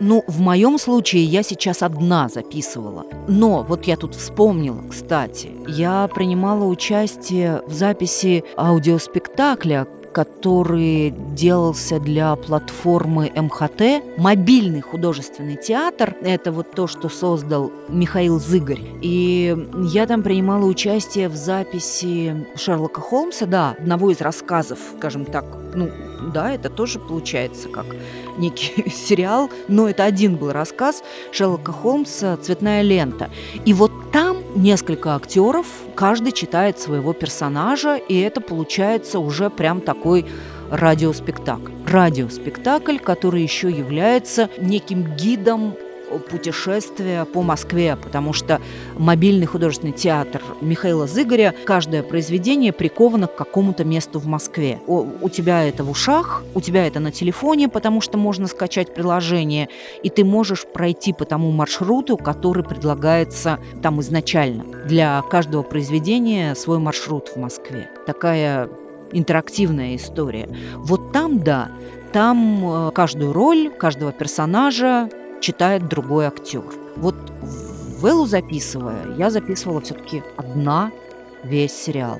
Ну, 0.00 0.24
в 0.26 0.40
моем 0.40 0.78
случае 0.78 1.24
я 1.24 1.42
сейчас 1.42 1.82
одна 1.82 2.28
записывала. 2.28 3.06
Но 3.28 3.62
вот 3.62 3.84
я 3.84 3.96
тут 3.96 4.14
вспомнила, 4.14 4.82
кстати, 4.88 5.50
я 5.66 6.08
принимала 6.12 6.64
участие 6.64 7.62
в 7.66 7.72
записи 7.72 8.44
аудиоспектакля, 8.56 9.86
который 10.14 11.12
делался 11.34 11.98
для 11.98 12.36
платформы 12.36 13.32
МХТ. 13.34 14.04
Мобильный 14.16 14.80
художественный 14.80 15.56
театр– 15.56 16.14
это 16.22 16.52
вот 16.52 16.70
то, 16.70 16.86
что 16.86 17.08
создал 17.08 17.72
Михаил 17.88 18.38
Зыгорь. 18.38 18.80
И 19.02 19.56
я 19.90 20.06
там 20.06 20.22
принимала 20.22 20.64
участие 20.64 21.28
в 21.28 21.34
записи 21.34 22.46
Шерлока 22.54 23.00
Холмса, 23.00 23.46
да, 23.46 23.74
одного 23.76 24.12
из 24.12 24.20
рассказов, 24.20 24.78
скажем 24.96 25.24
так, 25.24 25.44
ну, 25.74 25.90
да, 26.32 26.52
это 26.52 26.70
тоже 26.70 27.00
получается 27.00 27.68
как 27.68 27.86
некий 28.38 28.90
сериал, 28.94 29.50
но 29.68 29.88
это 29.88 30.04
один 30.04 30.36
был 30.36 30.52
рассказ 30.52 31.02
Шерлока 31.32 31.72
Холмса 31.72 32.36
«Цветная 32.36 32.82
лента». 32.82 33.30
И 33.64 33.72
вот 33.72 33.92
там 34.12 34.38
несколько 34.54 35.14
актеров, 35.14 35.66
каждый 35.94 36.32
читает 36.32 36.78
своего 36.78 37.12
персонажа, 37.12 37.96
и 37.96 38.18
это 38.20 38.40
получается 38.40 39.18
уже 39.18 39.50
прям 39.50 39.80
такой 39.80 40.26
радиоспектакль. 40.70 41.72
Радиоспектакль, 41.86 42.98
который 42.98 43.42
еще 43.42 43.70
является 43.70 44.48
неким 44.58 45.14
гидом 45.16 45.76
путешествия 46.18 47.24
по 47.24 47.42
Москве, 47.42 47.96
потому 47.96 48.32
что 48.32 48.60
мобильный 48.96 49.46
художественный 49.46 49.92
театр 49.92 50.42
Михаила 50.60 51.06
Зыгоря, 51.06 51.54
каждое 51.64 52.02
произведение 52.02 52.72
приковано 52.72 53.26
к 53.26 53.34
какому-то 53.34 53.84
месту 53.84 54.18
в 54.18 54.26
Москве. 54.26 54.80
У, 54.86 55.06
у 55.20 55.28
тебя 55.28 55.64
это 55.64 55.84
в 55.84 55.90
ушах, 55.90 56.42
у 56.54 56.60
тебя 56.60 56.86
это 56.86 57.00
на 57.00 57.10
телефоне, 57.10 57.68
потому 57.68 58.00
что 58.00 58.18
можно 58.18 58.46
скачать 58.46 58.94
приложение, 58.94 59.68
и 60.02 60.10
ты 60.10 60.24
можешь 60.24 60.66
пройти 60.66 61.12
по 61.12 61.24
тому 61.24 61.50
маршруту, 61.50 62.16
который 62.16 62.64
предлагается 62.64 63.58
там 63.82 64.00
изначально. 64.00 64.64
Для 64.86 65.22
каждого 65.30 65.62
произведения 65.62 66.54
свой 66.54 66.78
маршрут 66.78 67.28
в 67.28 67.36
Москве. 67.36 67.90
Такая 68.06 68.68
интерактивная 69.12 69.96
история. 69.96 70.48
Вот 70.76 71.12
там, 71.12 71.40
да, 71.40 71.70
там 72.12 72.88
э, 72.88 72.90
каждую 72.92 73.32
роль, 73.32 73.70
каждого 73.70 74.12
персонажа 74.12 75.08
читает 75.44 75.88
другой 75.88 76.24
актер. 76.26 76.64
Вот 76.96 77.14
в 77.42 78.06
Эллу 78.06 78.24
записывая, 78.24 79.14
я 79.18 79.28
записывала 79.28 79.82
все-таки 79.82 80.22
одна 80.36 80.90
весь 81.42 81.74
сериал. 81.74 82.18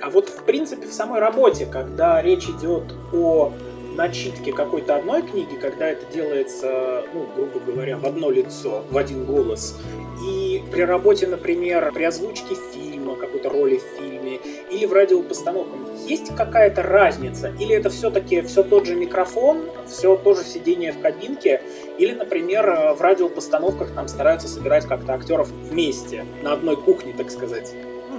А 0.00 0.10
вот 0.10 0.28
в 0.28 0.44
принципе 0.44 0.86
в 0.86 0.92
самой 0.92 1.18
работе, 1.18 1.66
когда 1.66 2.22
речь 2.22 2.48
идет 2.48 2.84
о 3.12 3.52
начитке 3.96 4.52
какой-то 4.52 4.96
одной 4.96 5.22
книги, 5.22 5.56
когда 5.60 5.88
это 5.88 6.06
делается, 6.12 7.02
ну, 7.12 7.26
грубо 7.34 7.58
говоря, 7.58 7.98
в 7.98 8.06
одно 8.06 8.30
лицо, 8.30 8.84
в 8.90 8.96
один 8.96 9.24
голос, 9.24 9.76
и 10.24 10.62
при 10.70 10.82
работе, 10.82 11.26
например, 11.26 11.90
при 11.92 12.04
озвучке 12.04 12.54
фильма, 12.72 13.16
какой-то 13.16 13.48
роли 13.48 13.78
в 13.78 13.98
фильме, 13.98 14.38
или 14.70 14.86
в 14.86 14.92
радиопостановках, 14.92 15.81
есть 16.08 16.34
какая-то 16.34 16.82
разница? 16.82 17.52
Или 17.58 17.76
это 17.76 17.90
все-таки 17.90 18.42
все 18.42 18.62
тот 18.62 18.86
же 18.86 18.94
микрофон, 18.94 19.62
все 19.86 20.16
то 20.16 20.34
же 20.34 20.44
сидение 20.44 20.92
в 20.92 21.00
кабинке, 21.00 21.62
или, 21.98 22.12
например, 22.12 22.68
э, 22.68 22.94
в 22.94 23.00
радиопостановках 23.00 23.92
там 23.92 24.08
стараются 24.08 24.48
собирать 24.48 24.86
как-то 24.86 25.14
актеров 25.14 25.48
вместе, 25.70 26.24
на 26.42 26.52
одной 26.52 26.76
кухне, 26.76 27.14
так 27.16 27.30
сказать? 27.30 27.74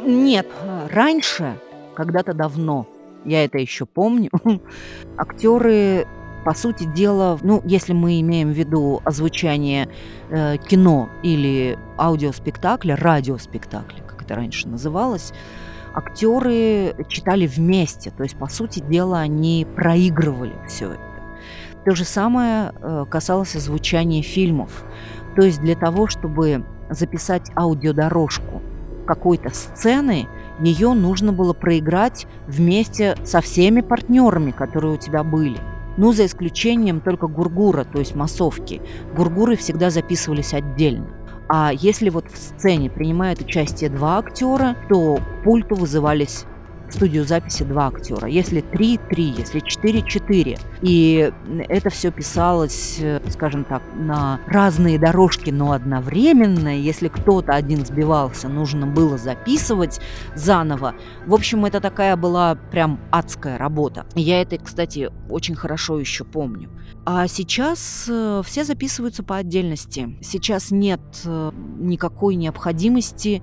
Нет, 0.06 0.48
раньше, 0.91 1.58
когда-то 1.96 2.34
давно, 2.34 2.88
я 3.26 3.46
это 3.46 3.58
еще 3.58 3.86
помню, 3.86 4.30
актеры 5.17 6.08
по 6.43 6.54
сути 6.54 6.84
дела, 6.84 7.39
ну, 7.41 7.62
если 7.63 7.93
мы 7.93 8.19
имеем 8.19 8.50
в 8.50 8.58
виду 8.58 9.02
озвучание 9.06 9.89
э, 10.30 10.58
кино 10.58 11.10
или 11.24 11.78
аудиоспектакля, 11.98 12.96
радиоспектакля, 12.96 14.04
как 14.04 14.24
это 14.24 14.36
раньше 14.36 14.67
называлось, 14.67 15.32
актеры 15.93 16.95
читали 17.08 17.47
вместе, 17.47 18.12
то 18.12 18.23
есть, 18.23 18.36
по 18.36 18.47
сути 18.47 18.79
дела, 18.79 19.19
они 19.19 19.67
проигрывали 19.75 20.53
все 20.67 20.93
это. 20.93 21.13
То 21.86 21.95
же 21.95 22.06
самое 22.06 22.73
э, 22.82 23.06
касалось 23.10 23.53
звучания 23.53 24.21
фильмов. 24.21 24.84
То 25.36 25.43
есть 25.43 25.60
для 25.62 25.75
того, 25.75 26.08
чтобы 26.08 26.65
записать 26.89 27.51
аудиодорожку 27.56 28.62
какой-то 29.06 29.49
сцены, 29.49 30.27
ее 30.62 30.93
нужно 30.93 31.34
было 31.34 31.53
проиграть 31.53 32.25
вместе 32.47 33.17
со 33.23 33.41
всеми 33.41 33.82
партнерами, 33.82 34.51
которые 34.51 34.93
у 34.93 34.97
тебя 34.97 35.23
были. 35.23 35.58
Ну, 35.97 36.13
за 36.13 36.25
исключением 36.25 37.01
только 37.01 37.27
гургура, 37.27 37.84
то 37.84 37.99
есть 37.99 38.15
массовки. 38.15 38.82
Гургуры 39.15 39.56
всегда 39.56 39.89
записывались 39.89 40.53
отдельно. 40.53 41.08
А 41.49 41.71
если 41.73 42.10
вот 42.10 42.32
в 42.32 42.38
сцене 42.38 42.89
принимают 42.89 43.41
участие 43.41 43.89
два 43.89 44.19
актера, 44.19 44.75
то 44.89 45.19
пульту 45.43 45.75
вызывались 45.75 46.45
студию 46.89 47.26
записи 47.26 47.63
два 47.63 47.88
актера. 47.88 48.28
Если 48.28 48.62
три, 48.62 48.98
три, 49.10 49.26
если 49.38 49.60
четыре, 49.60 50.02
четыре. 50.02 50.58
И 50.82 51.32
это 51.69 51.89
все 51.89 52.12
писалось, 52.12 52.98
э, 53.00 53.22
скажем 53.30 53.63
так, 53.63 53.82
на 53.96 54.39
разные 54.48 55.00
дорожки, 55.00 55.50
но 55.50 55.72
одновременно. 55.72 56.78
Если 56.78 57.08
кто-то 57.08 57.54
один 57.54 57.86
сбивался, 57.86 58.50
нужно 58.50 58.88
было 58.88 59.17
записывать 59.17 60.00
заново. 60.36 60.96
В 61.26 61.34
общем, 61.34 61.65
это 61.65 61.80
такая 61.80 62.15
была 62.15 62.56
прям 62.56 63.00
адская 63.12 63.58
работа. 63.58 64.06
Я 64.15 64.41
это, 64.41 64.58
кстати, 64.58 65.10
очень 65.30 65.56
хорошо 65.56 66.00
еще 66.00 66.24
помню. 66.24 66.69
А 67.06 67.28
сейчас 67.28 68.06
э, 68.10 68.41
все 68.46 68.63
записываются 68.63 69.24
по 69.24 69.38
отдельности. 69.38 70.17
Сейчас 70.22 70.72
нет 70.72 71.02
э, 71.26 71.52
никакой 71.80 72.36
необходимости 72.36 73.41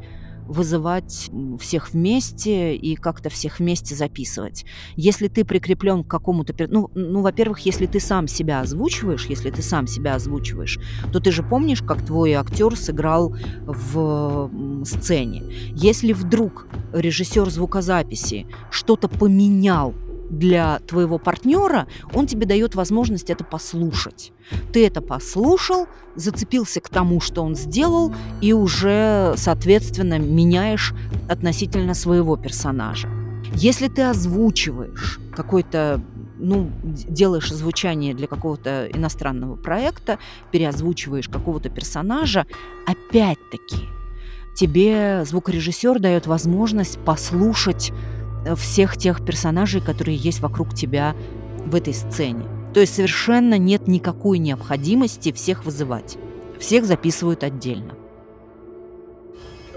вызывать 0.51 1.31
всех 1.61 1.93
вместе 1.93 2.75
и 2.75 2.97
как-то 2.97 3.31
всех 3.31 3.61
вместе 3.61 3.95
записывать. 3.95 4.65
Если 4.97 5.29
ты 5.29 5.45
прикреплен 5.45 6.03
к 6.03 6.09
какому-то... 6.09 6.53
Ну, 6.69 6.91
ну, 6.95 7.23
во-первых, 7.23 7.61
если 7.61 7.87
ты 7.87 8.01
сам 8.01 8.27
себя 8.27 8.61
озвучиваешь, 8.61 9.27
если 9.27 9.51
ты 9.51 9.63
сам 9.63 9.87
себя 9.87 10.17
озвучиваешь, 10.17 10.81
то 11.13 11.21
ты 11.21 11.31
же 11.31 11.45
помнишь, 11.45 11.83
как 11.83 12.05
твой 12.05 12.33
актер 12.33 12.77
сыграл 12.77 13.37
в 13.65 14.51
сцене. 14.85 15.45
Если 15.73 16.13
вдруг 16.13 16.67
режиссер 16.93 17.49
звукозаписи 17.49 18.47
что-то 18.71 19.09
поменял 19.09 19.95
для 20.31 20.79
твоего 20.87 21.19
партнера, 21.19 21.87
он 22.15 22.27
тебе 22.27 22.47
дает 22.47 22.75
возможность 22.75 23.29
это 23.31 23.45
послушать. 23.45 24.33
Ты 24.73 24.87
это 24.87 25.03
послушал, 25.03 25.87
зацепился 26.15 26.81
к 26.81 26.89
тому, 26.89 27.21
что 27.21 27.43
он 27.43 27.57
сделал, 27.57 28.15
и 28.41 28.53
уже, 28.53 29.35
соответственно, 29.37 30.19
меняешь 30.19 30.95
относительно 31.29 31.95
своего 31.95 32.37
персонажа. 32.37 33.09
Если 33.55 33.89
ты 33.89 34.03
озвучиваешь 34.03 35.19
какой-то 35.35 36.01
ну, 36.43 36.71
делаешь 36.83 37.53
звучание 37.53 38.15
для 38.15 38.27
какого-то 38.27 38.89
иностранного 38.95 39.57
проекта, 39.57 40.19
переозвучиваешь 40.51 41.29
какого-то 41.29 41.69
персонажа, 41.69 42.47
опять-таки 42.87 43.89
тебе 44.57 45.25
звукорежиссер 45.27 45.99
дает 45.99 46.27
возможность 46.27 46.99
послушать 46.99 47.93
всех 48.57 48.97
тех 48.97 49.25
персонажей, 49.25 49.81
которые 49.81 50.17
есть 50.17 50.41
вокруг 50.41 50.75
тебя 50.75 51.15
в 51.67 51.75
этой 51.75 51.95
сцене. 51.95 52.45
То 52.75 52.81
есть 52.81 52.95
совершенно 52.95 53.59
нет 53.59 53.89
никакой 53.89 54.39
необходимости 54.39 55.33
всех 55.33 55.65
вызывать. 55.65 56.17
Всех 56.59 56.85
записывают 56.85 57.43
отдельно. 57.43 57.95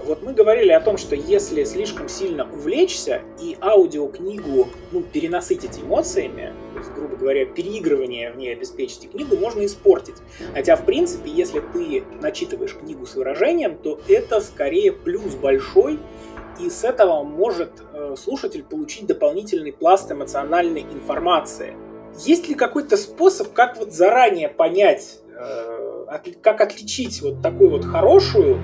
Вот 0.04 0.22
мы 0.22 0.34
говорили 0.34 0.70
о 0.70 0.80
том, 0.80 0.98
что 0.98 1.16
если 1.16 1.64
слишком 1.64 2.10
сильно 2.10 2.44
увлечься 2.44 3.22
и 3.40 3.56
аудиокнигу 3.58 4.68
ну, 4.92 5.02
перенасытить 5.02 5.80
эмоциями, 5.80 6.52
то 6.74 6.78
есть, 6.80 6.92
грубо 6.92 7.16
говоря, 7.16 7.46
переигрывание 7.46 8.30
в 8.30 8.36
ней 8.36 8.52
обеспечить, 8.52 9.10
книгу 9.10 9.34
можно 9.36 9.64
испортить. 9.64 10.16
Хотя, 10.52 10.76
в 10.76 10.84
принципе, 10.84 11.30
если 11.30 11.60
ты 11.60 12.04
начитываешь 12.20 12.74
книгу 12.74 13.06
с 13.06 13.14
выражением, 13.14 13.78
то 13.78 13.98
это 14.06 14.42
скорее 14.42 14.92
плюс 14.92 15.34
большой, 15.36 15.98
и 16.60 16.70
с 16.70 16.84
этого 16.84 17.22
может 17.22 17.82
э, 17.92 18.14
слушатель 18.16 18.62
получить 18.62 19.06
дополнительный 19.06 19.72
пласт 19.72 20.10
эмоциональной 20.10 20.82
информации. 20.82 21.74
Есть 22.24 22.48
ли 22.48 22.54
какой-то 22.54 22.96
способ, 22.96 23.52
как 23.52 23.76
вот 23.76 23.92
заранее 23.92 24.48
понять, 24.48 25.18
э, 25.36 26.06
как 26.40 26.60
отличить 26.60 27.20
вот 27.22 27.42
такую 27.42 27.70
вот 27.70 27.84
хорошую 27.84 28.58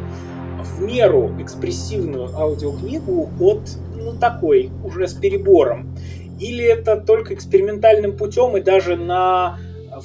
в 0.63 0.83
меру 0.83 1.33
экспрессивную 1.41 2.35
аудиокнигу 2.37 3.31
от 3.41 3.63
ну, 3.97 4.13
такой, 4.19 4.71
уже 4.85 5.09
с 5.09 5.15
перебором? 5.15 5.97
Или 6.39 6.65
это 6.65 6.97
только 6.97 7.35
экспериментальным 7.35 8.17
путем 8.17 8.57
и 8.57 8.61
даже 8.61 8.97
на 8.97 9.59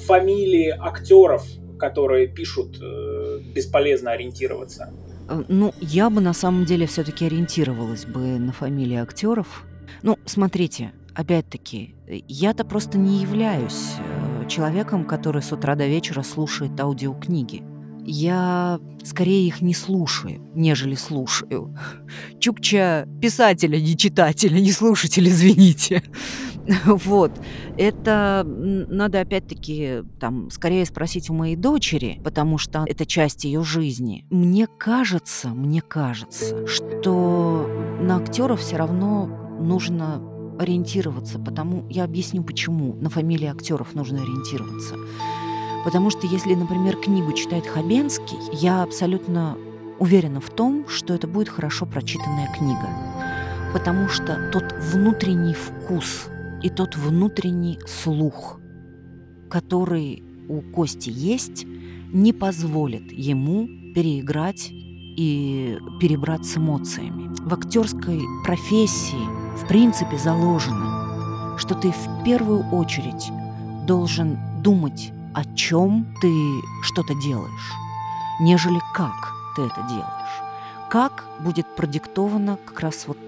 фамилии 0.06 0.74
актеров, 0.78 1.44
которые 1.78 2.26
пишут, 2.26 2.78
э, 2.82 3.38
бесполезно 3.54 4.10
ориентироваться? 4.10 4.92
Э, 5.28 5.44
ну, 5.48 5.74
я 5.80 6.10
бы 6.10 6.20
на 6.20 6.32
самом 6.32 6.64
деле 6.64 6.86
все-таки 6.86 7.26
ориентировалась 7.26 8.04
бы 8.04 8.38
на 8.38 8.52
фамилии 8.52 8.96
актеров. 8.96 9.64
Ну, 10.02 10.18
смотрите, 10.24 10.92
опять-таки, 11.14 11.94
я-то 12.28 12.64
просто 12.64 12.98
не 12.98 13.20
являюсь 13.20 13.94
э, 13.98 14.48
человеком, 14.48 15.04
который 15.04 15.42
с 15.42 15.52
утра 15.52 15.74
до 15.74 15.86
вечера 15.86 16.22
слушает 16.22 16.78
аудиокниги 16.80 17.62
я 18.06 18.78
скорее 19.04 19.46
их 19.46 19.60
не 19.60 19.74
слушаю, 19.74 20.40
нежели 20.54 20.94
слушаю. 20.94 21.76
Чукча 22.38 23.06
писателя, 23.20 23.80
не 23.80 23.96
читателя, 23.96 24.60
не 24.60 24.72
слушателя, 24.72 25.28
извините. 25.28 26.02
Вот. 26.86 27.32
Это 27.76 28.42
надо 28.46 29.20
опять-таки 29.20 30.02
там 30.20 30.50
скорее 30.50 30.84
спросить 30.86 31.30
у 31.30 31.34
моей 31.34 31.56
дочери, 31.56 32.20
потому 32.24 32.58
что 32.58 32.84
это 32.86 33.06
часть 33.06 33.44
ее 33.44 33.62
жизни. 33.62 34.26
Мне 34.30 34.66
кажется, 34.66 35.48
мне 35.48 35.80
кажется, 35.80 36.66
что 36.66 37.68
на 38.00 38.16
актеров 38.16 38.60
все 38.60 38.76
равно 38.76 39.26
нужно 39.60 40.20
ориентироваться, 40.58 41.38
потому 41.38 41.86
я 41.90 42.04
объясню 42.04 42.42
почему. 42.42 42.94
На 42.94 43.10
фамилии 43.10 43.46
актеров 43.46 43.94
нужно 43.94 44.22
ориентироваться. 44.22 44.96
Потому 45.84 46.10
что 46.10 46.26
если, 46.26 46.54
например, 46.54 46.96
книгу 46.96 47.32
читает 47.32 47.66
Хабенский, 47.66 48.38
я 48.52 48.82
абсолютно 48.82 49.56
уверена 49.98 50.40
в 50.40 50.50
том, 50.50 50.88
что 50.88 51.14
это 51.14 51.26
будет 51.26 51.48
хорошо 51.48 51.86
прочитанная 51.86 52.52
книга. 52.52 52.88
Потому 53.72 54.08
что 54.08 54.50
тот 54.52 54.64
внутренний 54.92 55.54
вкус 55.54 56.28
и 56.62 56.70
тот 56.70 56.96
внутренний 56.96 57.78
слух, 57.86 58.60
который 59.50 60.22
у 60.48 60.60
Кости 60.60 61.10
есть, 61.10 61.66
не 62.12 62.32
позволит 62.32 63.12
ему 63.12 63.66
переиграть 63.94 64.68
и 64.70 65.78
перебрать 66.00 66.44
с 66.44 66.56
эмоциями. 66.56 67.34
В 67.40 67.52
актерской 67.54 68.20
профессии 68.44 69.56
в 69.56 69.66
принципе 69.66 70.18
заложено, 70.18 71.56
что 71.58 71.74
ты 71.74 71.90
в 71.90 72.24
первую 72.24 72.68
очередь 72.70 73.30
должен 73.86 74.38
думать 74.62 75.12
о 75.34 75.44
чем 75.54 76.06
ты 76.20 76.32
что-то 76.82 77.14
делаешь, 77.14 77.72
нежели 78.40 78.80
как 78.94 79.32
ты 79.54 79.62
это 79.62 79.82
делаешь. 79.88 80.42
Как 80.90 81.24
будет 81.40 81.66
продиктовано 81.76 82.58
как 82.64 82.80
раз 82.80 83.04
вот 83.06 83.18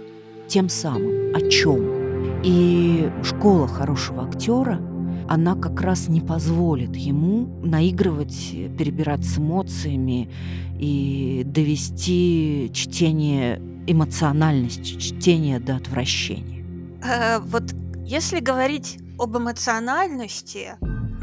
тем 0.48 0.68
самым, 0.68 1.34
о 1.34 1.40
чем. 1.50 1.97
И 2.44 3.10
школа 3.24 3.66
хорошего 3.66 4.24
актера, 4.28 4.80
она 5.28 5.54
как 5.56 5.80
раз 5.80 6.08
не 6.08 6.20
позволит 6.20 6.94
ему 6.96 7.46
наигрывать, 7.62 8.50
перебирать 8.78 9.24
с 9.24 9.38
эмоциями 9.38 10.30
и 10.78 11.42
довести 11.44 12.70
чтение, 12.72 13.60
эмоциональность 13.86 15.00
чтения 15.00 15.58
до 15.58 15.76
отвращения. 15.76 16.64
А, 17.02 17.40
вот 17.40 17.64
если 18.04 18.40
говорить 18.40 18.98
об 19.18 19.36
эмоциональности, 19.36 20.76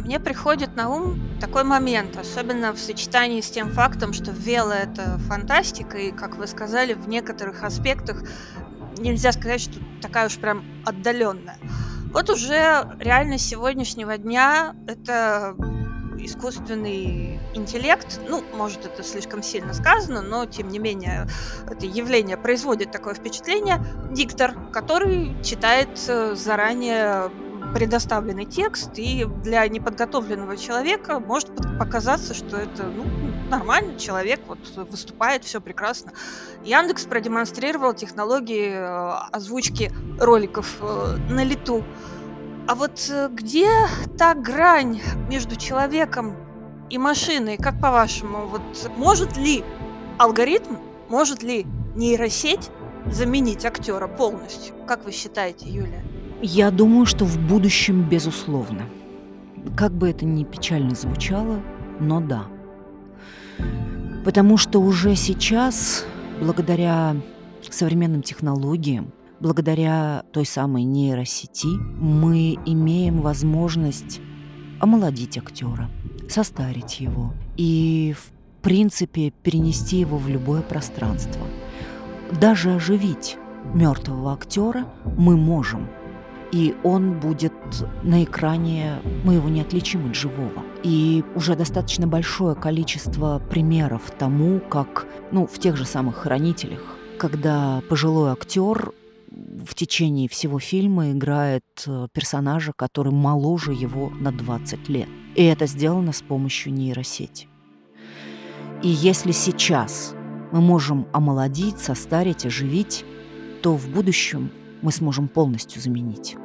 мне 0.06 0.20
приходит 0.20 0.76
на 0.76 0.90
ум 0.90 1.20
такой 1.42 1.64
момент, 1.64 2.16
особенно 2.16 2.74
в 2.74 2.80
сочетании 2.80 3.42
с 3.42 3.50
тем 3.50 3.72
фактом, 3.72 4.14
что 4.14 4.32
Вела— 4.32 4.76
это 4.84 5.18
фантастика, 5.28 5.98
и, 5.98 6.12
как 6.12 6.38
вы 6.38 6.46
сказали, 6.46 6.94
в 6.94 7.08
некоторых 7.08 7.64
аспектах 7.64 8.24
нельзя 8.98 9.32
сказать, 9.32 9.62
что 9.62 9.80
такая 10.02 10.28
уж 10.28 10.38
прям 10.38 10.64
отдаленная. 10.86 11.58
Вот 12.12 12.30
уже 12.30 12.96
реальность 13.00 13.48
сегодняшнего 13.50 14.18
дня— 14.18 14.76
это 14.88 15.56
искусственный 16.18 17.40
интеллект, 17.54 18.20
ну, 18.28 18.44
может, 18.56 18.86
это 18.86 19.04
слишком 19.04 19.44
сильно 19.44 19.74
сказано, 19.74 20.22
но, 20.22 20.46
тем 20.46 20.70
не 20.70 20.80
менее, 20.80 21.28
это 21.70 21.86
явление 21.86 22.38
производит 22.38 22.92
такое 22.92 23.14
впечатление, 23.14 23.86
диктор, 24.12 24.54
который 24.72 25.36
читает 25.44 25.90
э, 26.08 26.36
заранее 26.36 27.32
предоставленный 27.74 28.46
текст, 28.46 28.92
и 28.98 29.26
для 29.44 29.68
неподготовленного 29.68 30.58
человека 30.58 31.20
может 31.20 31.50
показаться, 31.78 32.34
что 32.34 32.58
это 32.58 32.84
ну, 32.84 33.04
нормальный 33.50 33.98
человек, 33.98 34.40
вот 34.48 34.60
выступает, 34.90 35.44
все 35.44 35.62
прекрасно. 35.62 36.12
Яндекс 36.64 37.06
продемонстрировал 37.06 37.94
технологии 37.94 38.70
э, 38.70 39.12
озвучки 39.32 39.92
роликов 40.20 40.78
э, 40.82 41.18
на 41.30 41.44
лету. 41.44 41.84
А 42.68 42.76
вот 42.76 43.10
э, 43.10 43.30
где 43.32 43.70
та 44.18 44.34
грань 44.34 45.02
между 45.30 45.56
человеком 45.56 46.36
и 46.90 46.98
машиной, 46.98 47.58
как 47.58 47.80
по-вашему, 47.82 48.48
вот 48.48 48.92
может 48.96 49.38
ли 49.38 49.64
алгоритм, 50.18 50.76
может 51.10 51.44
ли 51.44 51.66
нейросеть 51.96 52.70
заменить 53.12 53.66
актера 53.66 54.08
полностью? 54.08 54.76
Как 54.88 55.06
вы 55.06 55.12
считаете, 55.12 55.70
Юлия? 55.70 56.04
Я 56.42 56.70
думаю, 56.70 57.06
что 57.06 57.26
в 57.26 57.40
будущем, 57.40 58.08
безусловно. 58.10 58.84
Как 59.76 59.94
бы 59.94 60.10
это 60.10 60.26
ни 60.26 60.44
печально 60.44 60.94
звучало, 60.94 61.62
но 62.00 62.20
да. 62.20 62.48
Потому 64.26 64.58
что 64.58 64.80
уже 64.80 65.16
сейчас, 65.16 66.06
благодаря 66.42 67.16
современным 67.70 68.22
технологиям, 68.22 69.14
благодаря 69.40 70.24
той 70.34 70.46
самой 70.46 70.84
нейросети, 70.84 71.68
мы 72.00 72.58
имеем 72.66 73.22
возможность 73.22 74.20
омолодить 74.80 75.38
актера, 75.38 75.90
состарить 76.30 77.00
его 77.00 77.34
и, 77.56 78.14
в 78.18 78.62
принципе, 78.62 79.32
перенести 79.32 80.00
его 80.00 80.18
в 80.18 80.28
любое 80.28 80.62
пространство. 80.62 81.42
Даже 82.42 82.76
оживить 82.76 83.38
мертвого 83.74 84.34
актера 84.34 84.86
мы 85.18 85.38
можем– 85.38 85.88
и 86.52 86.76
он 86.84 87.20
будет 87.20 87.54
на 88.04 88.24
экране, 88.24 89.00
мы 89.24 89.36
его 89.36 89.50
не 89.50 89.62
отличим 89.62 90.10
от 90.10 90.16
живого. 90.16 90.64
И 90.84 91.24
уже 91.36 91.56
достаточно 91.56 92.08
большое 92.08 92.56
количество 92.56 93.42
примеров 93.50 94.12
тому, 94.18 94.60
как, 94.60 95.08
ну, 95.32 95.48
в 95.48 95.60
тех 95.60 95.76
же 95.76 95.86
самых 95.86 96.18
«Хранителях», 96.18 96.82
когда 97.18 97.82
пожилой 97.90 98.32
актер 98.32 98.94
в 99.66 99.74
течение 99.74 100.30
всего 100.30 100.60
фильма 100.60 101.12
играет 101.12 101.64
э, 101.88 102.08
персонажа, 102.14 102.72
который 102.74 103.12
моложе 103.12 103.74
его 103.74 104.10
на 104.10 104.32
20 104.32 104.88
лет. 104.90 105.10
И 105.36 105.44
это 105.44 105.66
сделано 105.66 106.14
с 106.14 106.22
помощью 106.22 106.74
нейросети. 106.74 107.48
И 108.82 108.88
если 108.88 109.32
сейчас 109.32 110.14
мы 110.52 110.62
можем 110.62 111.08
омолодить, 111.12 111.80
состарить, 111.80 112.46
оживить, 112.46 113.04
то 113.62 113.76
в 113.76 113.90
будущем 113.90 114.52
мы 114.86 114.92
сможем 114.92 115.28
полностью 115.28 115.82
заменить. 115.82 116.38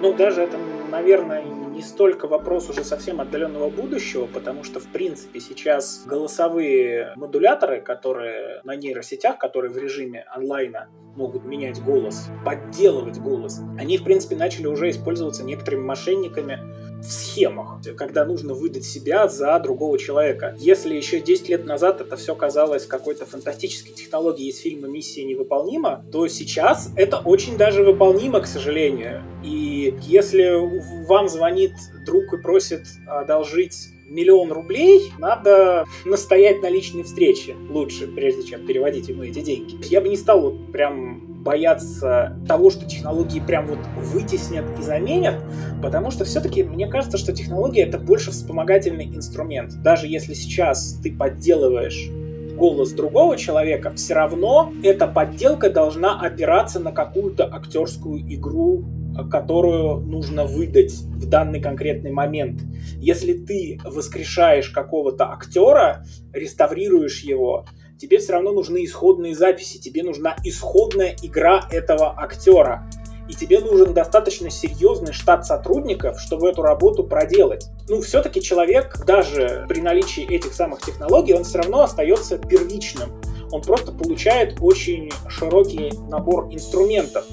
Ну, 0.00 0.12
даже 0.14 0.42
это, 0.42 0.58
наверное, 0.90 1.44
не 1.72 1.82
столько 1.82 2.28
вопрос 2.28 2.68
уже 2.68 2.84
совсем 2.84 3.20
отдаленного 3.20 3.70
будущего, 3.70 4.26
потому 4.26 4.62
что, 4.62 4.78
в 4.78 4.86
принципе, 4.86 5.40
сейчас 5.40 6.04
голосовые 6.06 7.12
модуляторы, 7.16 7.80
которые 7.80 8.60
на 8.64 8.76
нейросетях, 8.76 9.38
которые 9.38 9.72
в 9.72 9.78
режиме 9.78 10.24
онлайна 10.34 10.88
могут 11.16 11.44
менять 11.44 11.82
голос, 11.82 12.28
подделывать 12.44 13.18
голос, 13.18 13.60
они, 13.78 13.98
в 13.98 14.04
принципе, 14.04 14.36
начали 14.36 14.66
уже 14.66 14.90
использоваться 14.90 15.44
некоторыми 15.44 15.82
мошенниками 15.82 16.58
в 17.02 17.10
схемах, 17.10 17.80
когда 17.96 18.24
нужно 18.24 18.54
выдать 18.54 18.84
себя 18.84 19.26
за 19.26 19.58
другого 19.58 19.98
человека. 19.98 20.54
Если 20.58 20.94
еще 20.94 21.20
10 21.20 21.48
лет 21.48 21.66
назад 21.66 22.00
это 22.00 22.16
все 22.16 22.34
казалось 22.34 22.86
какой-то 22.86 23.26
фантастической 23.26 23.92
технологией 23.92 24.50
из 24.50 24.58
фильма 24.58 24.88
«Миссия 24.88 25.24
невыполнима», 25.24 26.04
то 26.12 26.28
сейчас 26.28 26.90
это 26.96 27.18
очень 27.18 27.56
даже 27.56 27.82
выполнимо, 27.82 28.40
к 28.40 28.46
сожалению. 28.46 29.22
И 29.42 29.94
если 30.02 31.06
вам 31.06 31.28
звонит 31.28 31.61
друг 32.04 32.32
и 32.32 32.38
просит 32.38 32.86
одолжить 33.06 33.88
миллион 34.12 34.52
рублей, 34.52 35.12
надо 35.18 35.86
настоять 36.04 36.62
на 36.62 36.68
личной 36.68 37.02
встрече 37.02 37.54
лучше, 37.70 38.06
прежде 38.06 38.44
чем 38.44 38.66
переводить 38.66 39.08
ему 39.08 39.22
эти 39.24 39.40
деньги. 39.40 39.76
Я 39.90 40.00
бы 40.00 40.08
не 40.08 40.16
стал 40.16 40.42
вот 40.42 40.72
прям 40.72 41.42
бояться 41.42 42.38
того, 42.46 42.70
что 42.70 42.86
технологии 42.86 43.40
прям 43.40 43.66
вот 43.66 43.78
вытеснят 43.96 44.64
и 44.78 44.82
заменят, 44.82 45.42
потому 45.82 46.10
что 46.10 46.24
все-таки 46.24 46.62
мне 46.62 46.86
кажется, 46.86 47.18
что 47.18 47.32
технология 47.32 47.82
это 47.82 47.98
больше 47.98 48.30
вспомогательный 48.30 49.06
инструмент. 49.06 49.82
Даже 49.82 50.06
если 50.06 50.34
сейчас 50.34 50.98
ты 51.02 51.12
подделываешь 51.12 52.10
голос 52.56 52.92
другого 52.92 53.36
человека, 53.36 53.90
все 53.96 54.14
равно 54.14 54.72
эта 54.84 55.08
подделка 55.08 55.68
должна 55.68 56.20
опираться 56.20 56.78
на 56.78 56.92
какую-то 56.92 57.44
актерскую 57.52 58.20
игру, 58.34 58.84
которую 59.30 59.98
нужно 60.00 60.44
выдать 60.44 60.92
в 60.92 61.28
данный 61.28 61.60
конкретный 61.60 62.12
момент. 62.12 62.62
Если 62.96 63.32
ты 63.34 63.80
воскрешаешь 63.84 64.70
какого-то 64.70 65.32
актера, 65.32 66.04
реставрируешь 66.32 67.22
его, 67.22 67.66
тебе 67.98 68.18
все 68.18 68.32
равно 68.32 68.52
нужны 68.52 68.84
исходные 68.84 69.34
записи, 69.34 69.78
тебе 69.78 70.02
нужна 70.02 70.36
исходная 70.44 71.16
игра 71.22 71.68
этого 71.70 72.18
актера. 72.18 72.88
И 73.28 73.34
тебе 73.34 73.60
нужен 73.60 73.94
достаточно 73.94 74.50
серьезный 74.50 75.12
штат 75.12 75.46
сотрудников, 75.46 76.20
чтобы 76.20 76.48
эту 76.48 76.62
работу 76.62 77.04
проделать. 77.04 77.66
Ну, 77.88 78.00
все-таки 78.00 78.42
человек, 78.42 79.04
даже 79.06 79.64
при 79.68 79.80
наличии 79.80 80.24
этих 80.24 80.52
самых 80.52 80.82
технологий, 80.82 81.32
он 81.32 81.44
все 81.44 81.58
равно 81.58 81.82
остается 81.82 82.36
первичным. 82.36 83.10
Он 83.52 83.62
просто 83.62 83.92
получает 83.92 84.56
очень 84.60 85.10
широкий 85.28 85.92
набор 86.08 86.48
инструментов. 86.50 87.24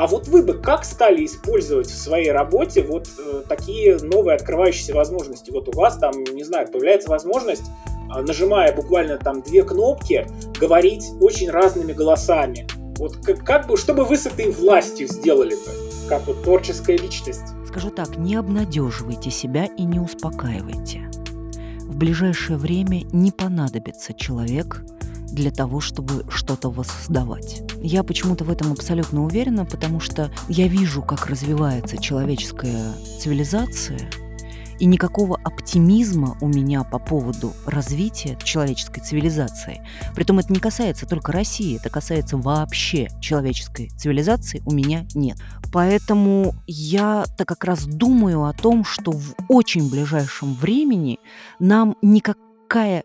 А 0.00 0.06
вот 0.06 0.28
вы 0.28 0.42
бы 0.42 0.54
как 0.54 0.86
стали 0.86 1.26
использовать 1.26 1.88
в 1.88 1.94
своей 1.94 2.32
работе 2.32 2.82
вот 2.82 3.06
э, 3.18 3.42
такие 3.46 3.98
новые 3.98 4.36
открывающиеся 4.36 4.94
возможности? 4.94 5.50
Вот 5.50 5.68
у 5.68 5.78
вас 5.78 5.98
там, 5.98 6.14
не 6.32 6.42
знаю, 6.42 6.68
появляется 6.68 7.10
возможность 7.10 7.64
а, 8.08 8.22
нажимая 8.22 8.74
буквально 8.74 9.18
там 9.18 9.42
две 9.42 9.62
кнопки, 9.62 10.26
говорить 10.58 11.04
очень 11.20 11.50
разными 11.50 11.92
голосами. 11.92 12.66
Вот 12.96 13.18
как, 13.18 13.44
как 13.44 13.66
бы, 13.66 13.76
что 13.76 13.92
бы 13.92 14.06
вы 14.06 14.16
с 14.16 14.24
этой 14.24 14.50
властью 14.50 15.06
сделали 15.06 15.54
бы, 15.54 16.08
как 16.08 16.26
вот 16.26 16.44
творческая 16.44 16.96
личность? 16.96 17.44
Скажу 17.68 17.90
так, 17.90 18.16
не 18.16 18.36
обнадеживайте 18.36 19.30
себя 19.30 19.66
и 19.66 19.82
не 19.82 20.00
успокаивайте. 20.00 21.10
В 21.82 21.94
ближайшее 21.98 22.56
время 22.56 23.02
не 23.12 23.32
понадобится 23.32 24.14
человек 24.14 24.82
для 25.32 25.50
того, 25.50 25.80
чтобы 25.80 26.24
что-то 26.30 26.70
воссоздавать. 26.70 27.62
Я 27.82 28.02
почему-то 28.02 28.44
в 28.44 28.50
этом 28.50 28.72
абсолютно 28.72 29.24
уверена, 29.24 29.64
потому 29.64 30.00
что 30.00 30.30
я 30.48 30.68
вижу, 30.68 31.02
как 31.02 31.26
развивается 31.26 31.98
человеческая 31.98 32.94
цивилизация– 33.18 34.10
и 34.80 34.86
никакого 34.86 35.38
оптимизма 35.44 36.36
у 36.40 36.48
меня 36.48 36.82
по 36.82 36.98
поводу 36.98 37.52
развития 37.66 38.36
человеческой 38.42 39.02
цивилизации. 39.02 39.86
Притом 40.14 40.38
это 40.38 40.52
не 40.52 40.58
касается 40.58 41.06
только 41.06 41.32
России, 41.32 41.76
это 41.76 41.90
касается 41.90 42.38
вообще 42.38 43.08
человеческой 43.20 43.90
цивилизации 43.90 44.62
у 44.64 44.72
меня 44.72 45.06
нет. 45.14 45.36
Поэтому 45.70 46.54
я-то 46.66 47.44
как 47.44 47.64
раз 47.64 47.84
думаю 47.84 48.44
о 48.44 48.52
том, 48.54 48.84
что 48.84 49.12
в 49.12 49.34
очень 49.48 49.88
ближайшем 49.88 50.54
времени 50.54 51.20
нам 51.58 51.94
никакая 52.00 53.04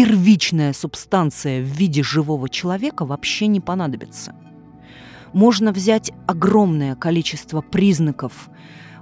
первичная 0.00 0.72
субстанция 0.72 1.60
в 1.60 1.66
виде 1.66 2.02
живого 2.02 2.48
человека 2.48 3.04
вообще 3.04 3.48
не 3.48 3.60
понадобится. 3.60 4.34
Можно 5.34 5.72
взять 5.72 6.10
огромное 6.26 6.94
количество 6.94 7.60
признаков 7.60 8.48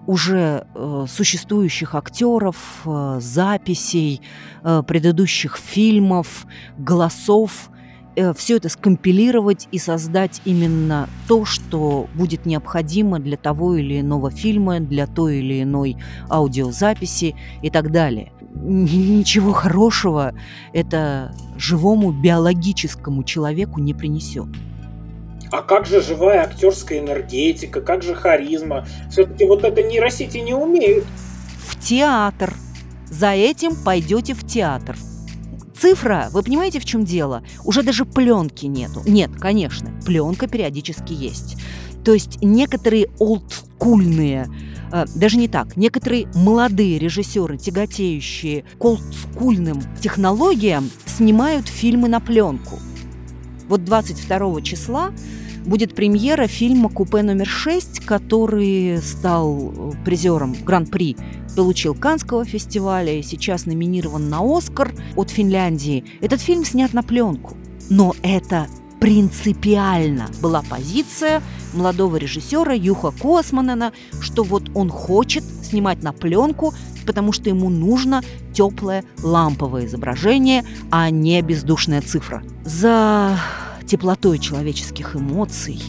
уже 0.09 0.67
э, 0.75 1.07
существующих 1.09 1.95
актеров, 1.95 2.57
э, 2.85 3.19
записей, 3.21 4.23
э, 4.65 4.83
предыдущих 4.89 5.57
фильмов, 5.57 6.47
голосов, 6.79 7.71
э, 8.17 8.35
все 8.35 8.57
это 8.57 8.69
скомпилировать 8.69 9.69
и 9.71 9.79
создать 9.79 10.43
именно 10.45 11.09
то, 11.29 11.45
что 11.45 12.09
будет 12.15 12.45
необходимо 12.45 13.21
для 13.21 13.37
того 13.37 13.77
или 13.77 14.01
иного 14.01 14.33
фильма, 14.33 14.81
для 14.81 15.07
той 15.07 15.39
или 15.39 15.63
иной 15.63 15.97
аудиозаписи 16.29 17.37
и 17.63 17.71
так 17.71 17.93
далее. 17.93 18.33
Ничего 18.55 19.53
хорошего 19.53 20.35
это 20.73 21.35
живому 21.57 22.13
биологическому 22.13 23.23
человеку 23.25 23.81
не 23.81 23.95
принесет. 23.95 24.49
А 25.51 25.63
как 25.63 25.87
же 25.87 26.03
живая 26.03 26.43
актерская 26.43 26.99
энергетика, 26.99 27.81
как 27.81 28.03
же 28.03 28.15
харизма? 28.15 28.87
Все-таки 29.11 29.47
вот 29.47 29.65
это 29.65 29.83
нейросети 29.83 30.39
не 30.39 30.55
умеют. 30.55 31.05
В 31.67 31.81
театр. 31.81 32.55
За 33.11 33.31
этим 33.31 33.75
пойдете 33.75 34.35
в 34.35 34.47
театр. 34.47 34.97
Цифра, 35.79 36.29
вы 36.33 36.43
понимаете, 36.43 36.81
в 36.81 36.85
чем 36.85 37.05
дело? 37.05 37.43
Уже 37.65 37.83
даже 37.83 38.05
пленки 38.05 38.67
нету. 38.67 39.03
Нет, 39.07 39.31
конечно, 39.39 39.91
пленка 40.05 40.49
периодически 40.49 41.13
есть. 41.13 41.57
То 42.05 42.13
есть 42.13 42.43
некоторые 42.43 43.09
олдскульные, 43.19 44.49
даже 45.15 45.39
не 45.39 45.49
так, 45.49 45.77
некоторые 45.77 46.29
молодые 46.35 46.99
режиссеры, 46.99 47.59
тяготеющие 47.59 48.65
к 48.79 48.85
олдскульным 48.85 49.83
технологиям, 50.01 50.91
снимают 51.07 51.69
фильмы 51.69 52.09
на 52.09 52.21
пленку. 52.21 52.79
Вот 53.69 53.85
22 53.85 54.63
числа 54.63 55.13
будет 55.67 55.95
премьера 55.95 56.47
фильма 56.47 56.89
«Купе 56.89 57.23
номер 57.23 57.47
6», 57.47 58.05
который 58.05 58.99
стал 59.03 59.73
э, 59.77 59.93
призером 60.05 60.55
Гран-при, 60.65 61.17
получил 61.55 61.95
Канского 61.95 62.45
фестиваля 62.45 63.19
и 63.19 63.23
сейчас 63.23 63.67
номинирован 63.67 64.31
на 64.31 64.41
«Оскар» 64.41 64.93
от 65.17 65.31
Финляндии. 65.31 66.05
Этот 66.21 66.41
фильм 66.41 66.65
снят 66.65 66.95
на 66.95 67.03
пленку. 67.03 67.57
Но 67.91 68.15
это 68.23 68.69
принципиально 69.01 70.29
была 70.41 70.63
позиция 70.63 71.43
молодого 71.73 72.17
режиссера 72.17 72.73
Юха 72.73 73.11
Косманена, 73.11 73.93
что 74.21 74.43
вот 74.43 74.71
он 74.75 74.91
хочет 74.91 75.45
снимать 75.45 76.03
на 76.03 76.13
пленку, 76.13 76.75
потому 77.07 77.33
что 77.33 77.49
ему 77.49 77.71
нужно 77.71 78.23
теплое 78.53 79.05
ламповое 79.23 79.87
изображение, 79.87 80.65
а 80.91 81.11
не 81.11 81.41
бездушная 81.43 82.03
цифра. 82.03 82.43
За 82.65 83.39
теплотой 83.87 84.39
человеческих 84.39 85.17
эмоций 85.17 85.83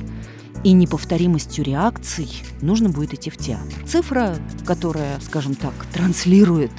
и 0.63 0.71
неповторимостью 0.73 1.63
реакций 1.63 2.29
нужно 2.61 2.89
будет 2.89 3.13
идти 3.13 3.29
в 3.29 3.37
театр. 3.37 3.73
Цифра, 3.87 4.35
которая, 4.65 5.19
скажем 5.21 5.55
так, 5.55 5.73
транслирует, 5.93 6.71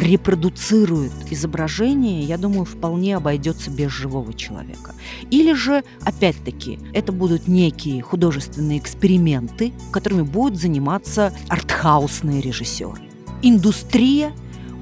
репродуцирует 0.00 1.12
изображение, 1.30 2.22
я 2.22 2.38
думаю, 2.38 2.64
вполне 2.64 3.16
обойдется 3.16 3.70
без 3.70 3.90
живого 3.90 4.32
человека. 4.32 4.94
Или 5.30 5.52
же, 5.52 5.84
опять-таки, 6.02 6.78
это 6.92 7.12
будут 7.12 7.48
некие 7.48 8.02
художественные 8.02 8.78
эксперименты, 8.78 9.72
которыми 9.92 10.22
будут 10.22 10.58
заниматься 10.58 11.32
артхаусные 11.48 12.40
режиссеры. 12.40 13.02
Индустрия 13.42 14.32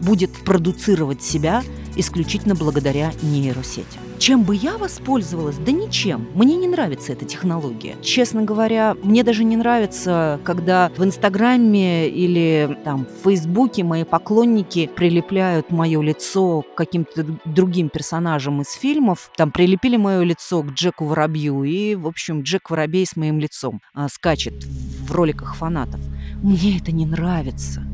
будет 0.01 0.31
продуцировать 0.45 1.23
себя 1.23 1.63
исключительно 1.97 2.55
благодаря 2.55 3.13
нейросетям. 3.23 4.08
Чем 4.19 4.43
бы 4.43 4.57
я 4.57 4.77
воспользовалась? 4.79 5.57
Да 5.59 5.71
ничем. 5.71 6.29
Мне 6.35 6.57
не 6.57 6.67
нравится 6.67 7.13
эта 7.13 7.25
технология. 7.25 7.97
Честно 8.03 8.43
говоря, 8.43 8.97
мне 9.03 9.23
даже 9.23 9.45
не 9.45 9.57
нравится, 9.57 10.41
когда 10.45 10.91
в 10.97 11.05
Инстаграме 11.05 12.09
или 12.09 12.79
там 12.85 13.07
в 13.07 13.25
Фейсбуке 13.25 13.85
мои 13.85 14.03
поклонники 14.03 14.91
прилепляют 14.95 15.71
мое 15.71 16.03
лицо 16.03 16.63
к 16.63 16.75
каким-то 16.75 17.25
другим 17.45 17.89
персонажам 17.91 18.61
из 18.61 18.73
фильмов. 18.73 19.31
Там 19.37 19.53
прилепили 19.53 19.97
мое 19.97 20.25
лицо 20.25 20.63
к 20.63 20.73
Джеку 20.73 21.05
Воробью, 21.05 21.63
и, 21.63 21.95
в 21.95 22.07
общем, 22.07 22.43
Джек 22.43 22.71
Воробей 22.71 23.07
с 23.07 23.15
моим 23.17 23.39
лицом 23.39 23.81
а, 23.95 24.09
скачет 24.09 24.65
в 25.07 25.13
роликах 25.13 25.55
фанатов. 25.55 26.01
Мне 26.43 26.79
это 26.79 26.91
не 26.91 27.07
нравится. 27.07 27.85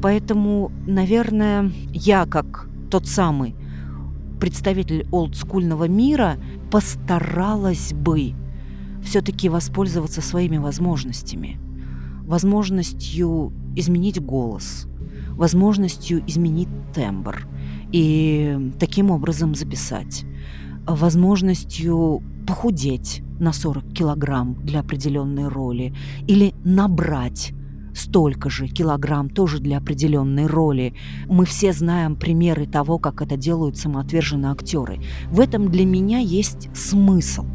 Поэтому, 0.00 0.70
наверное, 0.86 1.72
я 1.92 2.26
как 2.26 2.68
тот 2.90 3.08
самый 3.08 3.56
представитель 4.44 5.06
олдскульного 5.10 5.88
мира 5.88 6.36
постаралась 6.70 7.94
бы 7.94 8.34
все-таки 9.02 9.48
воспользоваться 9.48 10.20
своими 10.20 10.58
возможностями. 10.58 11.58
возможностью 12.26 13.54
изменить 13.74 14.20
голос, 14.20 14.86
возможностью 15.30 16.22
изменить 16.26 16.68
тембр 16.92 17.48
и 17.90 18.70
таким 18.78 19.10
образом 19.10 19.54
записать, 19.54 20.26
возможностью 20.86 22.22
похудеть 22.46 23.22
на 23.40 23.54
40 23.54 23.94
килограмм 23.94 24.56
для 24.62 24.80
определенной 24.80 25.48
роли 25.48 25.94
или 26.26 26.52
набрать 26.64 27.54
столько 27.94 28.50
же 28.50 28.66
килограмм 28.66 29.30
тоже 29.30 29.60
для 29.60 29.78
определенной 29.78 30.46
роли. 30.46 30.94
Мы 31.26 31.46
все 31.46 31.72
знаем 31.72 32.16
примеры 32.16 32.66
того, 32.66 32.98
как 32.98 33.22
это 33.22 33.36
делают 33.36 33.76
самоотверженные 33.76 34.52
актеры. 34.52 35.00
В 35.30 35.40
этом 35.40 35.70
для 35.70 35.86
меня 35.86 36.18
есть 36.18 36.68
смысл. 36.76 37.46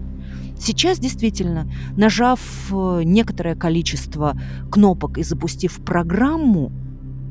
Сейчас 0.57 0.99
действительно, 0.99 1.71
нажав 1.95 2.39
э, 2.71 3.03
некоторое 3.05 3.55
количество 3.55 4.37
кнопок 4.69 5.17
и 5.17 5.23
запустив 5.23 5.79
программу, 5.85 6.71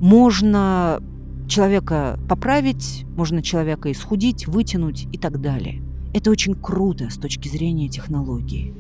можно 0.01 1.03
человека 1.47 2.19
поправить, 2.29 3.05
можно 3.17 3.43
человека 3.43 3.93
исхудить, 3.93 4.47
вытянуть 4.47 5.09
и 5.13 5.19
так 5.19 5.41
далее. 5.41 5.83
Это 6.15 6.31
очень 6.31 6.55
круто 6.55 7.11
с 7.11 7.17
точки 7.17 7.49
зрения 7.49 7.89
технологии. 7.89 8.75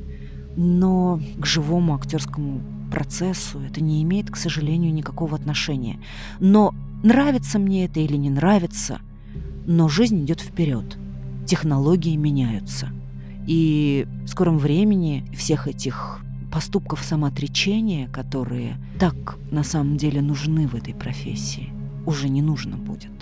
Но 0.56 1.20
к 1.38 1.44
живому 1.44 1.94
актерскому 1.94 2.62
процессу 2.88 3.60
это 3.60 3.82
не 3.82 4.02
имеет, 4.02 4.30
к 4.30 4.36
сожалению, 4.36 4.92
никакого 4.92 5.36
отношения. 5.36 6.00
Но 6.40 6.74
нравится 7.02 7.58
мне 7.58 7.84
это 7.84 8.00
или 8.00 8.16
не 8.16 8.30
нравится, 8.30 9.00
но 9.66 9.88
жизнь 9.88 10.24
идет 10.24 10.40
вперед. 10.40 10.96
Технологии 11.46 12.16
меняются. 12.16 12.88
И 13.46 14.06
в 14.24 14.28
скором 14.28 14.58
времени 14.58 15.24
всех 15.34 15.68
этих 15.68 16.20
поступков 16.52 17.02
самоотречения, 17.02 18.08
которые 18.08 18.76
так 18.98 19.38
на 19.50 19.62
самом 19.62 19.96
деле 19.96 20.20
нужны 20.20 20.66
в 20.66 20.74
этой 20.74 20.94
профессии, 20.94 21.70
уже 22.06 22.28
не 22.28 22.42
нужно 22.42 22.76
будет. 22.76 23.12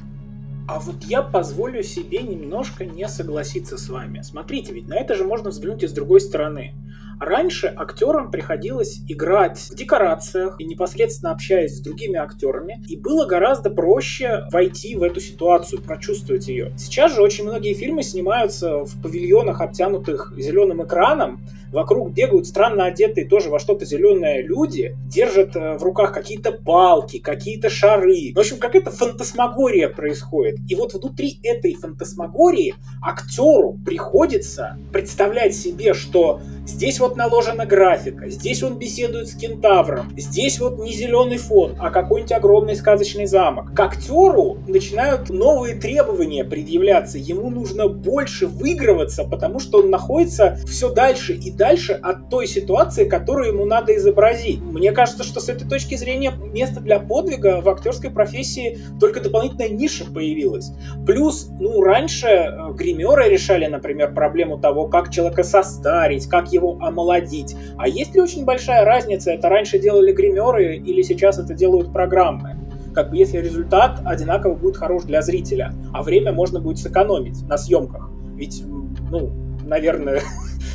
А 0.69 0.81
вот 0.81 1.05
я 1.05 1.23
позволю 1.23 1.83
себе 1.85 2.23
немножко 2.23 2.85
не 2.85 3.09
согласиться 3.09 3.79
с 3.79 3.89
вами. 3.89 4.23
Смотрите, 4.23 4.73
ведь 4.73 4.89
на 4.89 4.97
это 4.97 5.15
же 5.15 5.25
можно 5.25 5.51
взглянуть 5.51 5.85
и 5.85 5.87
с 5.87 5.93
другой 5.93 6.21
стороны. 6.21 6.75
Раньше 7.21 7.73
актерам 7.75 8.31
приходилось 8.31 9.01
играть 9.09 9.59
в 9.59 9.75
декорациях 9.75 10.57
и 10.61 10.65
непосредственно 10.65 11.33
общаясь 11.33 11.77
с 11.77 11.81
другими 11.81 12.17
актерами, 12.17 12.83
и 12.89 12.97
было 12.97 13.25
гораздо 13.25 13.71
проще 13.71 14.45
войти 14.53 14.97
в 14.97 15.03
эту 15.03 15.21
ситуацию, 15.21 15.81
прочувствовать 15.81 16.49
ее. 16.49 16.73
Сейчас 16.77 17.15
же 17.15 17.23
очень 17.23 17.45
многие 17.45 17.73
фильмы 17.73 18.03
снимаются 18.03 18.85
в 18.85 19.03
павильонах, 19.03 19.61
обтянутых 19.61 20.35
зеленым 20.37 20.85
экраном, 20.85 21.41
вокруг 21.73 22.13
бегают 22.13 22.47
странно 22.47 22.85
одетые 22.85 23.27
тоже 23.27 23.51
во 23.51 23.59
что-то 23.59 23.85
зеленые 23.85 24.43
люди, 24.43 24.97
держат 25.07 25.57
э, 25.57 25.77
в 25.79 25.83
руках 25.83 26.13
какие-то 26.13 26.53
палки, 26.53 27.19
какие-то 27.19 27.71
шары. 27.71 28.33
В 28.35 28.39
общем, 28.39 28.59
какая-то 28.59 28.91
фантасмагория 28.91 29.89
происходит. 29.89 30.59
И 30.69 30.75
вот 30.75 30.95
внутри 30.95 31.39
этой 31.43 31.75
фантасмагории 31.75 32.75
актеру 33.03 33.79
приходится 33.85 34.79
представлять 34.93 35.55
себе, 35.55 35.95
что 35.95 36.41
Здесь 36.67 36.99
вот 37.07 37.17
наложена 37.17 37.67
графика, 37.67 38.29
здесь 38.29 38.63
он 38.63 38.79
беседует 38.79 39.29
с 39.29 39.35
кентавром, 39.35 40.13
здесь 40.17 40.59
вот 40.59 40.79
не 40.79 40.93
зеленый 40.93 41.39
фон, 41.39 41.77
а 41.79 41.91
какой-нибудь 41.91 42.33
огромный 42.33 42.75
сказочный 42.75 43.27
замок. 43.27 43.73
К 43.75 43.81
актеру 43.81 44.59
начинают 44.67 45.31
новые 45.31 45.77
требования 45.77 46.45
предъявляться, 46.45 47.19
ему 47.19 47.49
нужно 47.49 47.89
больше 47.89 48.49
выигрываться, 48.49 49.23
потому 49.25 49.61
что 49.61 49.79
он 49.79 49.91
находится 49.91 50.59
все 50.67 50.93
дальше 50.93 51.35
и 51.35 51.51
дальше 51.53 51.93
от 51.93 52.29
той 52.29 52.49
ситуации, 52.49 53.09
которую 53.09 53.49
ему 53.49 53.65
надо 53.65 53.95
изобразить. 53.97 54.61
Мне 54.61 54.91
кажется, 54.91 55.23
что 55.23 55.41
с 55.41 55.49
этой 55.49 55.69
точки 55.69 55.95
зрения 55.95 56.33
место 56.33 56.81
для 56.81 56.99
подвига 56.99 57.61
в 57.61 57.69
актерской 57.69 58.11
профессии 58.11 58.79
только 58.99 59.21
дополнительная 59.21 59.69
ниша 59.69 60.05
появилась. 60.07 60.73
Плюс, 61.07 61.49
ну, 61.61 61.83
раньше 61.83 62.27
э, 62.27 62.73
гримеры 62.73 63.29
решали, 63.29 63.67
например, 63.67 64.13
проблему 64.13 64.59
того, 64.59 64.89
как 64.89 65.11
человека 65.11 65.45
состарить, 65.45 66.27
как 66.27 66.53
его 66.53 66.79
омолодить. 66.97 67.55
А 67.77 67.89
есть 67.89 68.15
ли 68.15 68.21
очень 68.21 68.45
большая 68.45 68.85
разница, 68.85 69.33
это 69.33 69.49
раньше 69.49 69.79
делали 69.79 70.13
гримеры 70.13 70.77
или 70.77 71.03
сейчас 71.03 71.39
это 71.39 71.53
делают 71.53 71.93
программы? 71.93 72.57
Как 72.95 73.11
бы 73.11 73.17
если 73.19 73.39
результат 73.39 74.01
одинаково 74.05 74.55
будет 74.55 74.79
хорош 74.79 75.03
для 75.05 75.21
зрителя, 75.21 75.75
а 75.93 76.03
время 76.03 76.33
можно 76.33 76.61
будет 76.61 76.79
сэкономить 76.79 77.43
на 77.47 77.59
съемках. 77.59 78.11
Ведь, 78.35 78.63
ну, 79.11 79.31
наверное, 79.65 80.23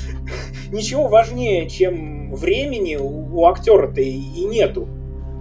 ничего 0.71 1.07
важнее, 1.07 1.67
чем 1.67 2.33
времени 2.35 2.95
у 2.95 3.45
актера-то 3.45 4.01
и, 4.01 4.11
и 4.11 4.45
нету. 4.45 4.87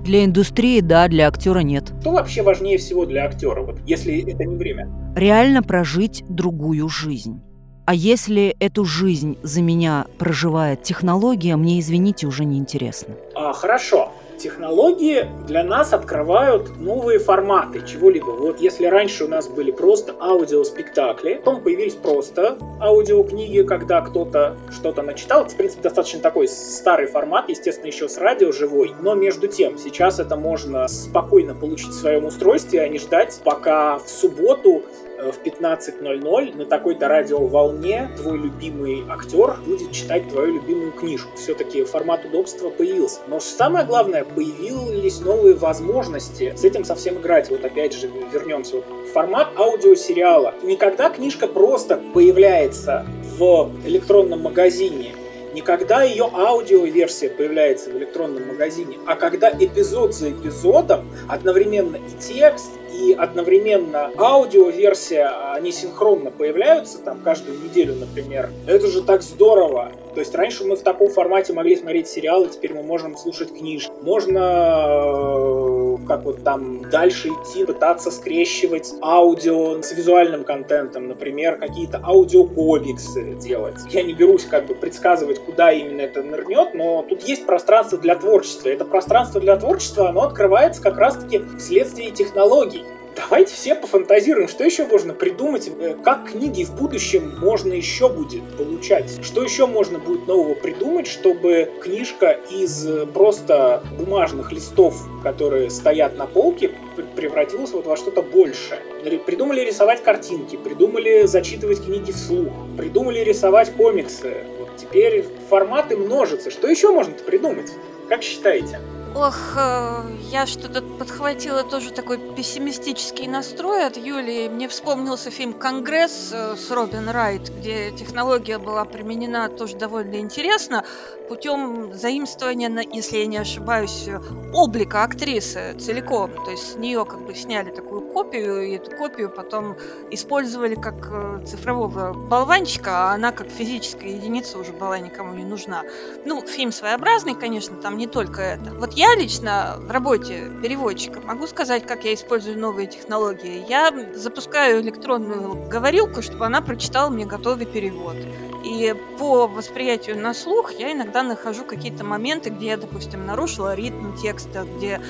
Для 0.05 0.25
индустрии, 0.25 0.81
да, 0.81 1.09
для 1.09 1.29
актера 1.29 1.59
нет. 1.59 1.93
Что 2.01 2.13
вообще 2.13 2.43
важнее 2.43 2.79
всего 2.79 3.05
для 3.05 3.27
актера, 3.27 3.63
вот, 3.63 3.81
если 3.85 4.19
это 4.33 4.45
не 4.45 4.57
время? 4.57 4.89
Реально 5.15 5.63
прожить 5.63 6.25
другую 6.31 6.89
жизнь. 6.89 7.43
А 7.91 7.93
если 7.93 8.55
эту 8.61 8.85
жизнь 8.85 9.37
за 9.43 9.63
меня 9.63 10.07
проживает 10.17 10.85
технология, 10.85 11.57
мне, 11.57 11.81
извините, 11.81 12.29
уже 12.29 12.45
не 12.45 12.57
интересно. 12.57 13.17
А, 13.35 13.53
хорошо. 13.53 14.13
Технологии 14.39 15.27
для 15.49 15.65
нас 15.65 15.93
открывают 15.93 16.79
новые 16.79 17.19
форматы 17.19 17.85
чего-либо. 17.85 18.31
Вот 18.31 18.61
если 18.61 18.87
раньше 18.87 19.25
у 19.25 19.29
нас 19.29 19.49
были 19.49 19.73
просто 19.73 20.15
аудиоспектакли, 20.21 21.43
потом 21.45 21.65
появились 21.65 21.95
просто 21.95 22.59
аудиокниги, 22.81 23.63
когда 23.63 24.03
кто-то 24.03 24.57
что-то 24.71 25.03
начитал. 25.03 25.43
Это, 25.43 25.51
в 25.51 25.57
принципе, 25.57 25.83
достаточно 25.83 26.21
такой 26.21 26.47
старый 26.47 27.09
формат, 27.09 27.49
естественно, 27.49 27.89
еще 27.89 28.09
с 28.09 28.19
радио 28.19 28.53
живой. 28.53 28.95
Но 29.03 29.17
между 29.17 29.49
тем, 29.49 29.79
сейчас 29.79 30.21
это 30.21 30.37
можно 30.37 30.87
спокойно 30.87 31.57
получить 31.57 31.89
в 31.89 32.01
своем 32.01 32.25
устройстве, 32.25 32.83
а 32.83 32.89
не 32.89 33.01
ждать, 33.01 33.41
пока 33.45 33.99
в 33.99 34.09
субботу 34.09 34.85
в 35.23 35.45
15.00 35.45 36.57
на 36.57 36.65
такой-то 36.65 37.09
радиоволне 37.09 38.11
твой 38.17 38.39
любимый 38.39 39.05
актер 39.09 39.57
будет 39.67 39.93
читать 39.93 40.29
твою 40.29 40.55
любимую 40.55 40.93
книжку. 40.93 41.31
Все-таки 41.37 41.85
формат 41.85 42.25
удобства 42.25 42.71
появился. 42.71 43.21
Но 43.29 43.41
самое 43.41 43.85
главное, 43.85 44.25
появились 44.25 45.21
новые 45.21 45.55
возможности 45.55 46.55
с 46.57 46.65
этим 46.65 46.85
совсем 46.85 47.19
играть. 47.19 47.51
Вот 47.51 47.65
опять 47.65 47.95
же 47.95 48.11
вернемся. 48.33 48.77
Вот 48.77 48.85
формат 49.13 49.49
аудиосериала. 49.57 50.55
Никогда 50.63 51.11
книжка 51.11 51.47
просто 51.47 52.01
появляется 52.15 53.07
в 53.39 53.71
электронном 53.87 54.43
магазине, 54.43 55.13
не 55.53 55.63
когда 55.63 56.03
ее 56.03 56.31
аудиоверсия 56.33 57.29
появляется 57.29 57.91
в 57.91 57.97
электронном 57.97 58.47
магазине, 58.49 58.99
а 59.07 59.17
когда 59.17 59.51
эпизод 59.51 60.15
за 60.15 60.31
эпизодом 60.31 61.11
одновременно 61.29 61.97
и 61.97 62.23
текст, 62.23 62.71
и 63.01 63.13
одновременно 63.13 64.11
аудиоверсия, 64.17 65.53
они 65.55 65.73
синхронно 65.73 66.31
появляются 66.31 66.99
там 66.99 67.21
каждую 67.21 67.59
неделю, 67.63 67.95
например. 67.95 68.51
Это 68.67 68.87
же 68.89 69.03
так 69.03 69.23
здорово. 69.23 69.93
То 70.15 70.21
есть 70.21 70.35
раньше 70.35 70.65
мы 70.65 70.77
в 70.77 70.83
таком 70.83 71.09
формате 71.11 71.53
могли 71.53 71.77
смотреть 71.77 72.09
сериалы, 72.09 72.49
теперь 72.49 72.75
мы 72.75 72.83
можем 72.83 73.17
слушать 73.17 73.57
книжки. 73.57 73.93
Можно 74.03 74.39
э, 74.39 76.07
как 76.07 76.25
вот 76.25 76.43
там 76.43 76.91
дальше 76.91 77.29
идти, 77.29 77.65
пытаться 77.65 78.11
скрещивать 78.11 78.93
аудио 79.03 79.81
с 79.83 79.93
визуальным 79.93 80.45
контентом, 80.45 81.09
например, 81.09 81.57
какие-то 81.57 82.01
аудиокомиксы 82.05 83.35
делать. 83.35 83.79
Я 83.91 84.03
не 84.03 84.13
берусь 84.13 84.45
как 84.45 84.67
бы 84.67 84.75
предсказывать, 84.75 85.39
куда 85.41 85.73
именно 85.73 86.01
это 86.01 86.23
нырнет, 86.23 86.75
но 86.75 87.03
тут 87.09 87.23
есть 87.23 87.47
пространство 87.47 87.99
для 87.99 88.17
творчества. 88.17 88.69
Это 88.69 88.85
пространство 88.85 89.41
для 89.41 89.57
творчества, 89.57 90.09
оно 90.09 90.23
открывается 90.23 90.83
как 90.83 90.99
раз-таки 90.99 91.43
вследствие 91.59 92.11
технологий. 92.11 92.85
Давайте 93.17 93.55
все 93.55 93.75
пофантазируем, 93.75 94.47
что 94.47 94.65
еще 94.65 94.87
можно 94.87 95.13
придумать, 95.13 95.69
э, 95.69 95.97
как 96.03 96.31
книги 96.31 96.63
в 96.65 96.77
будущем 96.77 97.35
можно 97.41 97.73
еще 97.73 98.09
будет 98.09 98.43
получать. 98.57 99.25
Что 99.25 99.43
еще 99.43 99.67
можно 99.67 99.99
будет 99.99 100.29
нового 100.29 100.55
придумать, 100.55 101.09
чтобы 101.09 101.71
книжка 101.81 102.39
из 102.51 102.87
э, 102.87 103.07
просто 103.07 103.83
бумажных 103.99 104.53
листов, 104.53 104.97
которые 105.25 105.71
стоят 105.71 106.17
на 106.17 106.27
полке, 106.27 106.71
превратилась 107.17 107.73
вот 107.73 107.87
во 107.87 107.97
что-то 107.97 108.23
большее. 108.23 108.81
Придумали 109.27 109.63
рисовать 109.63 110.03
картинки, 110.03 110.57
придумали 110.57 111.27
зачитывать 111.27 111.85
книги 111.85 112.13
вслух, 112.13 112.53
придумали 112.77 113.21
рисовать 113.21 113.73
комиксы. 113.73 114.45
Вот 114.59 114.77
теперь 114.77 115.25
форматы 115.49 115.97
множатся. 115.97 116.51
Что 116.51 116.69
еще 116.69 116.93
можно 116.93 117.15
придумать? 117.15 117.73
Как 118.09 118.23
считаете? 118.23 118.79
Ох, 119.15 119.57
э, 119.57 120.03
я 120.31 120.47
что-то 120.47 120.83
подхватила 120.83 121.65
тоже 121.65 121.91
такой 121.91 122.19
пессимистический 122.37 123.27
настрой 123.27 123.85
от 123.85 123.97
Юлии. 123.97 124.49
Мне 124.49 124.69
вспомнился 124.69 125.33
фильм 125.33 125.53
«Конгресс» 125.53 126.31
э, 126.33 126.55
с 126.57 126.71
Робин 126.71 127.09
Райт, 127.09 127.51
где 127.51 127.91
технология 127.91 128.59
была 128.59 128.85
применена 128.85 129.49
тоже 129.49 129.77
довольно 129.77 130.17
интересно 130.17 130.85
путем 131.29 131.93
заимствования, 131.93 132.71
если 132.93 133.19
я 133.19 133.27
не 133.27 133.37
ошибаюсь, 133.37 134.09
облика 134.53 135.05
актрисы 135.05 135.75
целиком. 135.79 136.33
То 136.45 136.51
есть 136.53 136.73
с 136.73 136.77
нее 136.77 137.05
как 137.05 137.25
бы 137.25 137.35
сняли 137.35 137.71
такую 137.71 138.03
копию, 138.03 138.63
и 138.67 138.77
эту 138.77 138.97
копию 138.97 139.31
потом 139.31 139.77
использовали 140.11 140.77
как 140.77 141.09
э, 141.11 141.45
цифрового 141.47 142.13
болванчика, 142.13 142.91
а 142.91 143.15
она 143.15 143.33
как 143.33 143.49
физическая 143.49 144.11
единица 144.11 144.59
уже 144.59 144.73
была 144.73 144.99
никому 144.99 145.35
не 145.35 145.45
нужна. 145.45 145.83
Ну, 146.25 146.45
фильм 146.47 146.71
своеобразный, 146.71 147.35
конечно, 147.35 147.77
там 147.77 147.97
не 147.97 148.07
только 148.07 148.43
это. 148.43 148.73
Вот 148.75 148.95
я 149.01 149.15
лично 149.15 149.77
в 149.79 149.91
работе 149.91 150.53
переводчика 150.63 151.23
могу 151.23 151.47
сказать, 151.47 151.87
как 151.87 152.05
я 152.05 152.13
использую 152.13 152.59
новые 152.59 152.87
технологии. 152.87 153.65
Я 153.67 153.91
запускаю 154.15 154.83
электронную 154.83 155.67
говорилку, 155.71 156.21
чтобы 156.21 156.45
она 156.45 156.61
прочитала 156.61 157.09
мне 157.09 157.25
готовый 157.25 157.65
перевод. 157.65 158.17
И 158.63 158.95
по 159.19 159.47
восприятию 159.47 160.19
на 160.19 160.35
слух 160.35 160.73
я 160.73 160.93
иногда 160.93 161.23
нахожу 161.23 161.65
какие-то 161.65 162.05
моменты, 162.05 162.51
где 162.51 162.67
я, 162.67 162.77
допустим, 162.77 163.25
нарушила 163.25 163.75
ритм 163.75 164.15
текста, 164.19 164.67
где 164.77 165.01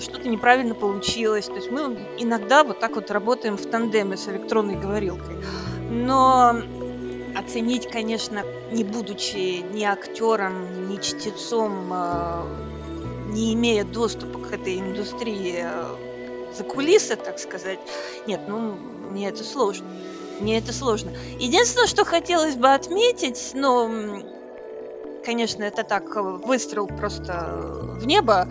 что-то 0.00 0.26
неправильно 0.26 0.74
получилось. 0.74 1.44
То 1.44 1.56
есть 1.56 1.70
мы 1.70 1.98
иногда 2.16 2.64
вот 2.64 2.80
так 2.80 2.94
вот 2.94 3.10
работаем 3.10 3.58
в 3.58 3.66
тандеме 3.66 4.16
с 4.16 4.26
электронной 4.26 4.76
говорилкой. 4.76 5.36
Но 5.90 6.62
оценить, 7.36 7.90
конечно, 7.90 8.42
не 8.72 8.84
будучи 8.84 9.62
ни 9.74 9.84
актером, 9.84 10.88
ни 10.88 10.96
чтецом, 10.96 11.90
а, 11.92 12.46
не 13.26 13.54
имея 13.54 13.84
доступа 13.84 14.38
к 14.38 14.52
этой 14.52 14.78
индустрии 14.78 15.60
а, 15.62 15.96
за 16.56 16.64
кулисы, 16.64 17.16
так 17.16 17.38
сказать, 17.38 17.78
нет, 18.26 18.40
ну, 18.48 18.76
мне 19.10 19.28
это 19.28 19.44
сложно. 19.44 19.86
Мне 20.40 20.58
это 20.58 20.72
сложно. 20.72 21.12
Единственное, 21.38 21.86
что 21.86 22.04
хотелось 22.04 22.56
бы 22.56 22.72
отметить, 22.74 23.52
ну, 23.54 24.22
конечно, 25.24 25.62
это 25.62 25.84
так, 25.84 26.16
э, 26.16 26.20
выстрел 26.20 26.86
просто 26.86 27.94
в 28.00 28.06
небо, 28.06 28.48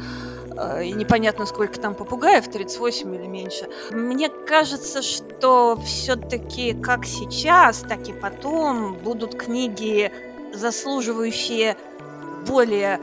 э, 0.55 0.85
и 0.85 0.91
непонятно, 0.93 1.45
сколько 1.45 1.79
там 1.79 1.93
попугаев, 1.93 2.47
38 2.47 3.15
или 3.15 3.27
меньше. 3.27 3.67
Мне 3.91 4.29
кажется, 4.29 5.01
что 5.01 5.77
все-таки 5.85 6.73
как 6.73 7.05
сейчас, 7.05 7.79
так 7.79 8.07
и 8.07 8.13
потом 8.13 8.95
будут 8.95 9.35
книги, 9.35 10.11
заслуживающие 10.53 11.75
более 12.47 12.99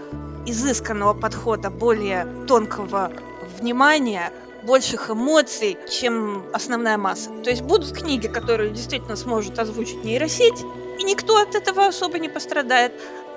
изысканного 0.46 1.14
подхода, 1.14 1.70
более 1.70 2.26
тонкого 2.46 3.12
внимания, 3.58 4.32
больших 4.62 5.10
эмоций, 5.10 5.78
чем 5.90 6.44
основная 6.52 6.98
масса. 6.98 7.30
То 7.42 7.50
есть 7.50 7.62
будут 7.62 7.92
книги, 7.92 8.26
которые 8.26 8.70
действительно 8.70 9.16
сможет 9.16 9.58
озвучить 9.58 10.04
нейросеть, 10.04 10.64
и 10.98 11.02
никто 11.02 11.38
от 11.38 11.54
этого 11.54 11.86
особо 11.86 12.18
не 12.18 12.28
пострадает. 12.28 12.92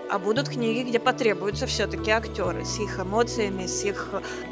А 0.09 0.19
будут 0.19 0.49
книги, 0.49 0.87
где 0.87 0.99
потребуются 0.99 1.65
все-таки 1.65 2.11
актеры 2.11 2.65
с 2.65 2.77
их 2.77 2.99
эмоциями, 2.99 3.65
с 3.65 3.85
их 3.85 4.09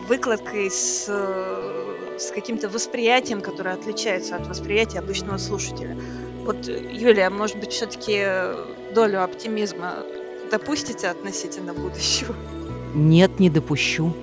выкладкой, 0.07 0.71
с, 0.71 1.07
с 1.07 2.31
каким-то 2.33 2.69
восприятием, 2.69 3.41
которое 3.41 3.75
отличается 3.75 4.37
от 4.37 4.47
восприятия 4.47 4.99
обычного 4.99 5.37
слушателя. 5.37 5.97
Вот, 6.45 6.65
Юлия, 6.67 7.29
может 7.29 7.57
быть, 7.57 7.73
все-таки 7.73 8.25
долю 8.95 9.23
оптимизма 9.23 10.05
допустите 10.51 11.07
относительно 11.07 11.73
будущего? 11.73 12.35
Нет, 12.93 13.39
не 13.39 13.49
допущу. 13.49 14.13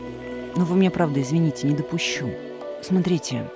Но 0.56 0.64
вы 0.64 0.76
меня, 0.76 0.90
правда, 0.90 1.22
извините, 1.22 1.66
не 1.66 1.74
допущу. 1.74 2.30
Смотрите, 2.82 3.50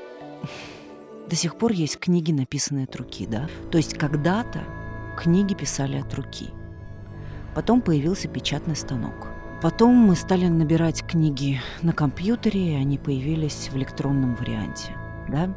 до 1.28 1.36
сих 1.36 1.56
пор 1.56 1.72
есть 1.72 1.98
книги, 1.98 2.32
написанные 2.32 2.84
от 2.84 2.96
руки, 2.96 3.26
да? 3.26 3.48
То 3.70 3.78
есть 3.78 3.96
когда-то 3.96 4.64
книги 5.16 5.54
писали 5.54 5.96
от 5.98 6.12
руки. 6.14 6.50
Потом 7.54 7.82
появился 7.82 8.28
печатный 8.28 8.76
станок. 8.76 9.28
Потом 9.60 9.94
мы 9.94 10.16
стали 10.16 10.48
набирать 10.48 11.06
книги 11.06 11.60
на 11.82 11.92
компьютере, 11.92 12.72
и 12.72 12.74
они 12.74 12.98
появились 12.98 13.68
в 13.70 13.76
электронном 13.76 14.34
варианте, 14.34 14.96
да? 15.28 15.54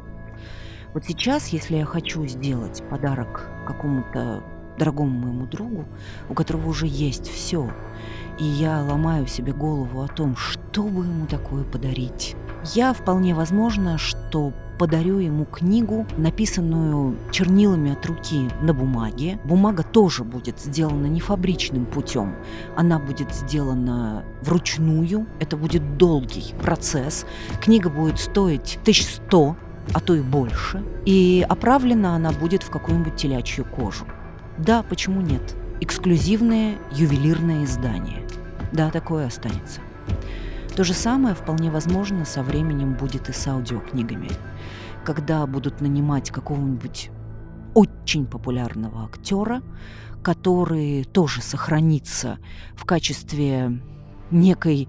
Вот 0.94 1.04
сейчас, 1.04 1.48
если 1.48 1.76
я 1.76 1.84
хочу 1.84 2.24
сделать 2.26 2.82
подарок 2.88 3.48
какому-то 3.66 4.42
дорогому 4.78 5.18
моему 5.18 5.46
другу, 5.46 5.84
у 6.28 6.34
которого 6.34 6.68
уже 6.68 6.86
есть 6.86 7.28
все, 7.28 7.70
и 8.38 8.44
я 8.44 8.82
ломаю 8.82 9.26
себе 9.26 9.52
голову 9.52 10.02
о 10.02 10.08
том, 10.08 10.36
что 10.36 10.82
бы 10.82 11.04
ему 11.04 11.26
такое 11.26 11.64
подарить. 11.64 12.36
Я 12.74 12.92
вполне 12.92 13.34
возможно, 13.34 13.96
что 13.96 14.52
подарю 14.78 15.18
ему 15.18 15.44
книгу, 15.44 16.06
написанную 16.16 17.16
чернилами 17.30 17.92
от 17.92 18.04
руки 18.04 18.48
на 18.60 18.74
бумаге. 18.74 19.38
Бумага 19.44 19.82
тоже 19.82 20.24
будет 20.24 20.60
сделана 20.60 21.06
не 21.06 21.20
фабричным 21.20 21.86
путем, 21.86 22.34
она 22.76 22.98
будет 22.98 23.32
сделана 23.32 24.24
вручную. 24.42 25.26
Это 25.40 25.56
будет 25.56 25.96
долгий 25.96 26.54
процесс. 26.60 27.24
Книга 27.60 27.88
будет 27.88 28.18
стоить 28.18 28.78
1100, 28.82 29.56
а 29.92 30.00
то 30.00 30.14
и 30.14 30.20
больше. 30.20 30.82
И 31.04 31.44
оправлена 31.48 32.14
она 32.14 32.32
будет 32.32 32.62
в 32.62 32.70
какую-нибудь 32.70 33.16
телячью 33.16 33.64
кожу. 33.64 34.06
Да, 34.58 34.82
почему 34.82 35.20
нет? 35.20 35.54
Эксклюзивное 35.80 36.76
ювелирное 36.92 37.64
издание. 37.64 38.26
Да, 38.72 38.90
такое 38.90 39.26
останется. 39.26 39.80
То 40.74 40.84
же 40.84 40.92
самое 40.92 41.34
вполне 41.34 41.70
возможно 41.70 42.24
со 42.24 42.42
временем 42.42 42.94
будет 42.94 43.28
и 43.28 43.32
с 43.32 43.46
аудиокнигами. 43.46 44.30
Когда 45.04 45.46
будут 45.46 45.80
нанимать 45.80 46.30
какого-нибудь 46.30 47.10
очень 47.74 48.26
популярного 48.26 49.04
актера, 49.04 49.62
который 50.22 51.04
тоже 51.04 51.42
сохранится 51.42 52.38
в 52.74 52.84
качестве 52.84 53.80
некой 54.30 54.88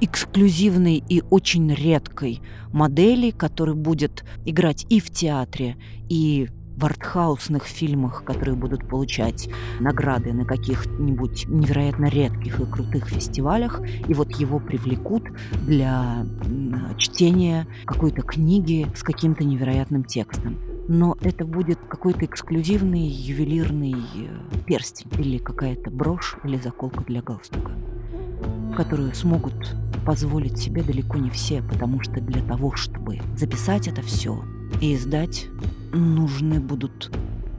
эксклюзивной 0.00 1.04
и 1.06 1.22
очень 1.30 1.72
редкой 1.72 2.40
модели, 2.72 3.30
который 3.30 3.74
будет 3.74 4.24
играть 4.44 4.86
и 4.88 4.98
в 4.98 5.10
театре, 5.10 5.76
и 6.08 6.48
в 6.80 6.84
артхаусных 6.86 7.64
фильмах, 7.64 8.24
которые 8.24 8.56
будут 8.56 8.88
получать 8.88 9.50
награды 9.80 10.32
на 10.32 10.46
каких-нибудь 10.46 11.46
невероятно 11.46 12.06
редких 12.06 12.58
и 12.58 12.64
крутых 12.64 13.08
фестивалях, 13.08 13.82
и 14.08 14.14
вот 14.14 14.30
его 14.32 14.58
привлекут 14.58 15.24
для 15.66 16.24
чтения 16.96 17.66
какой-то 17.84 18.22
книги 18.22 18.86
с 18.94 19.02
каким-то 19.02 19.44
невероятным 19.44 20.04
текстом. 20.04 20.56
Но 20.88 21.18
это 21.20 21.44
будет 21.44 21.78
какой-то 21.86 22.24
эксклюзивный 22.24 23.06
ювелирный 23.06 23.94
э, 23.94 24.58
перстень 24.66 25.10
или 25.18 25.38
какая-то 25.38 25.90
брошь 25.90 26.36
или 26.44 26.56
заколка 26.56 27.04
для 27.04 27.20
галстука, 27.20 27.72
которую 28.74 29.14
смогут 29.14 29.76
позволить 30.06 30.58
себе 30.58 30.82
далеко 30.82 31.18
не 31.18 31.30
все, 31.30 31.62
потому 31.62 32.00
что 32.00 32.20
для 32.20 32.42
того, 32.42 32.74
чтобы 32.74 33.20
записать 33.36 33.86
это 33.86 34.02
все 34.02 34.42
и 34.80 34.94
издать, 34.94 35.46
нужны 35.92 36.60
будут 36.60 37.10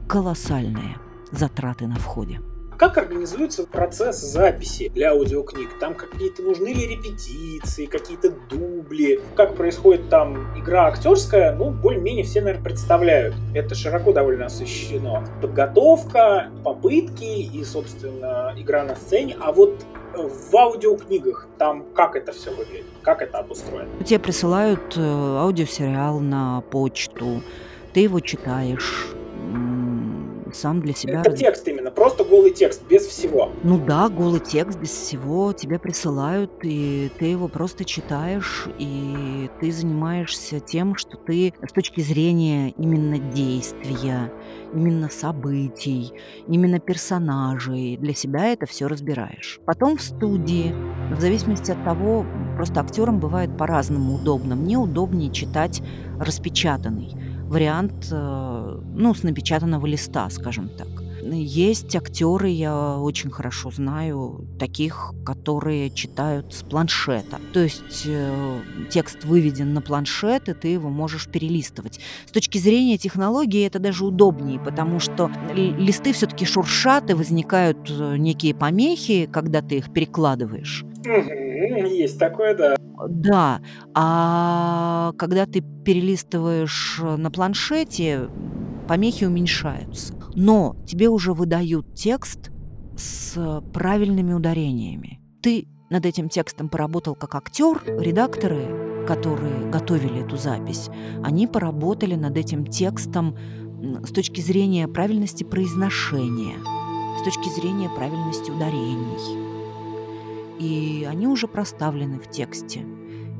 колоссальные 0.08 0.96
затраты 1.30 1.86
на 1.86 1.96
входе. 1.96 2.40
Как 2.78 2.98
организуется 2.98 3.64
процесс 3.64 4.20
записи 4.20 4.88
для 4.88 5.12
аудиокниг? 5.12 5.78
Там 5.78 5.94
какие-то 5.94 6.42
нужны 6.42 6.68
ли 6.68 6.88
репетиции, 6.88 7.86
какие-то 7.86 8.32
дубли? 8.50 9.20
Как 9.36 9.54
происходит 9.54 10.08
там 10.08 10.58
игра 10.58 10.86
актерская? 10.88 11.54
Ну, 11.54 11.70
более-менее 11.70 12.24
все, 12.24 12.40
наверное, 12.40 12.64
представляют. 12.64 13.36
Это 13.54 13.76
широко 13.76 14.12
довольно 14.12 14.46
освещено. 14.46 15.22
Подготовка, 15.40 16.48
попытки 16.64 17.22
и, 17.22 17.62
собственно, 17.62 18.52
игра 18.56 18.82
на 18.82 18.96
сцене. 18.96 19.36
А 19.40 19.52
вот 19.52 19.86
в 20.14 20.56
аудиокнигах 20.56 21.46
там 21.58 21.84
как 21.94 22.16
это 22.16 22.32
все 22.32 22.50
выглядит? 22.50 22.86
Как 23.02 23.22
это 23.22 23.38
обустроено? 23.38 23.88
Тебе 24.04 24.18
присылают 24.18 24.96
э, 24.96 25.00
аудиосериал 25.00 26.18
на 26.18 26.62
почту, 26.62 27.42
ты 27.92 28.00
его 28.00 28.20
читаешь, 28.20 29.14
сам 30.54 30.80
для 30.80 30.94
себя... 30.94 31.20
Это 31.20 31.36
текст 31.36 31.66
именно, 31.68 31.90
просто 31.90 32.24
голый 32.24 32.52
текст, 32.52 32.82
без 32.88 33.06
всего. 33.06 33.50
Ну 33.62 33.78
да, 33.78 34.08
голый 34.08 34.40
текст, 34.40 34.78
без 34.78 34.90
всего. 34.90 35.52
Тебе 35.52 35.78
присылают, 35.78 36.52
и 36.62 37.10
ты 37.18 37.26
его 37.26 37.48
просто 37.48 37.84
читаешь, 37.84 38.68
и 38.78 39.50
ты 39.60 39.72
занимаешься 39.72 40.60
тем, 40.60 40.94
что 40.94 41.16
ты 41.16 41.54
с 41.66 41.72
точки 41.72 42.00
зрения 42.00 42.70
именно 42.70 43.18
действия, 43.18 44.32
именно 44.74 45.08
событий, 45.08 46.12
именно 46.48 46.78
персонажей, 46.78 47.96
для 47.96 48.14
себя 48.14 48.48
это 48.48 48.66
все 48.66 48.88
разбираешь. 48.88 49.60
Потом 49.64 49.96
в 49.96 50.02
студии, 50.02 50.74
в 51.14 51.20
зависимости 51.20 51.70
от 51.70 51.82
того, 51.84 52.24
просто 52.56 52.80
актерам 52.80 53.20
бывает 53.20 53.56
по-разному 53.56 54.14
удобно. 54.16 54.54
Мне 54.54 54.76
удобнее 54.76 55.30
читать 55.30 55.82
распечатанный 56.18 57.14
вариант, 57.52 58.08
э, 58.10 58.80
ну, 58.94 59.14
с 59.14 59.22
напечатанного 59.22 59.86
листа, 59.86 60.30
скажем 60.30 60.68
так. 60.68 61.01
Есть 61.22 61.94
актеры, 61.94 62.48
я 62.48 62.98
очень 62.98 63.30
хорошо 63.30 63.70
знаю, 63.70 64.46
таких, 64.58 65.12
которые 65.24 65.90
читают 65.90 66.52
с 66.52 66.62
планшета. 66.62 67.38
То 67.52 67.60
есть 67.60 68.04
э, 68.06 68.60
текст 68.90 69.24
выведен 69.24 69.72
на 69.72 69.80
планшет, 69.80 70.48
и 70.48 70.54
ты 70.54 70.68
его 70.68 70.90
можешь 70.90 71.28
перелистывать. 71.28 72.00
С 72.26 72.32
точки 72.32 72.58
зрения 72.58 72.98
технологии 72.98 73.64
это 73.64 73.78
даже 73.78 74.04
удобнее, 74.04 74.58
потому 74.58 74.98
что 74.98 75.30
листы 75.54 76.12
все-таки 76.12 76.44
шуршат, 76.44 77.10
и 77.10 77.14
возникают 77.14 77.90
э, 77.90 78.16
некие 78.16 78.54
помехи, 78.54 79.28
когда 79.30 79.62
ты 79.62 79.78
их 79.78 79.92
перекладываешь. 79.92 80.84
Есть 81.04 82.18
такое, 82.18 82.54
да. 82.54 82.76
Да, 83.08 83.60
а 83.94 85.12
когда 85.18 85.46
ты 85.46 85.62
перелистываешь 85.84 87.00
на 87.00 87.30
планшете, 87.30 88.28
помехи 88.86 89.24
уменьшаются. 89.24 90.14
Но 90.34 90.76
тебе 90.86 91.08
уже 91.08 91.32
выдают 91.32 91.94
текст 91.94 92.50
с 92.96 93.62
правильными 93.72 94.32
ударениями. 94.32 95.20
Ты 95.42 95.66
над 95.90 96.06
этим 96.06 96.28
текстом 96.28 96.68
поработал 96.68 97.14
как 97.14 97.34
актер, 97.34 97.82
редакторы, 97.86 99.04
которые 99.06 99.68
готовили 99.70 100.24
эту 100.24 100.36
запись, 100.36 100.88
они 101.22 101.46
поработали 101.46 102.14
над 102.14 102.36
этим 102.36 102.66
текстом 102.66 103.36
с 104.04 104.10
точки 104.10 104.40
зрения 104.40 104.88
правильности 104.88 105.44
произношения, 105.44 106.56
с 107.20 107.24
точки 107.24 107.48
зрения 107.48 107.88
правильности 107.90 108.50
ударений. 108.50 109.42
И 110.58 111.04
они 111.04 111.26
уже 111.26 111.48
проставлены 111.48 112.20
в 112.20 112.30
тексте. 112.30 112.86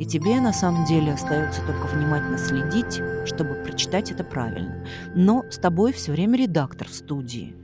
И 0.03 0.05
тебе 0.05 0.41
на 0.41 0.53
самом 0.53 0.85
деле 0.85 1.13
остается 1.13 1.63
только 1.63 1.87
внимательно 1.87 2.37
следить, 2.37 3.01
чтобы 3.25 3.55
прочитать 3.55 4.11
это 4.11 4.25
правильно. 4.25 4.85
Но 5.15 5.45
с 5.49 5.59
тобой 5.59 5.93
все 5.93 6.11
время 6.11 6.37
редактор 6.37 6.89
в 6.89 6.93
студии. 6.93 7.55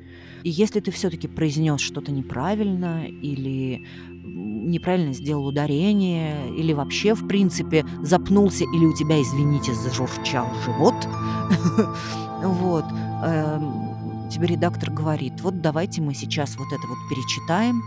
И 0.44 0.50
если 0.50 0.78
ты 0.78 0.92
все-таки 0.92 1.26
произнес 1.26 1.80
что-то 1.80 2.12
неправильно 2.12 3.08
или 3.08 3.84
неправильно 4.22 5.14
сделал 5.14 5.48
ударение, 5.48 6.56
или 6.56 6.72
вообще, 6.72 7.14
в 7.14 7.26
принципе, 7.26 7.84
запнулся, 8.02 8.62
или 8.62 8.84
у 8.84 8.94
тебя, 8.94 9.20
извините, 9.20 9.74
зажурчал 9.74 10.46
живот, 10.64 10.94
вот, 12.44 12.84
эм, 13.24 14.28
тебе 14.30 14.46
редактор 14.46 14.92
говорит, 14.92 15.40
вот 15.40 15.60
давайте 15.60 16.02
мы 16.02 16.14
сейчас 16.14 16.56
вот 16.56 16.68
это 16.68 16.86
вот 16.86 16.98
перечитаем, 17.10 17.82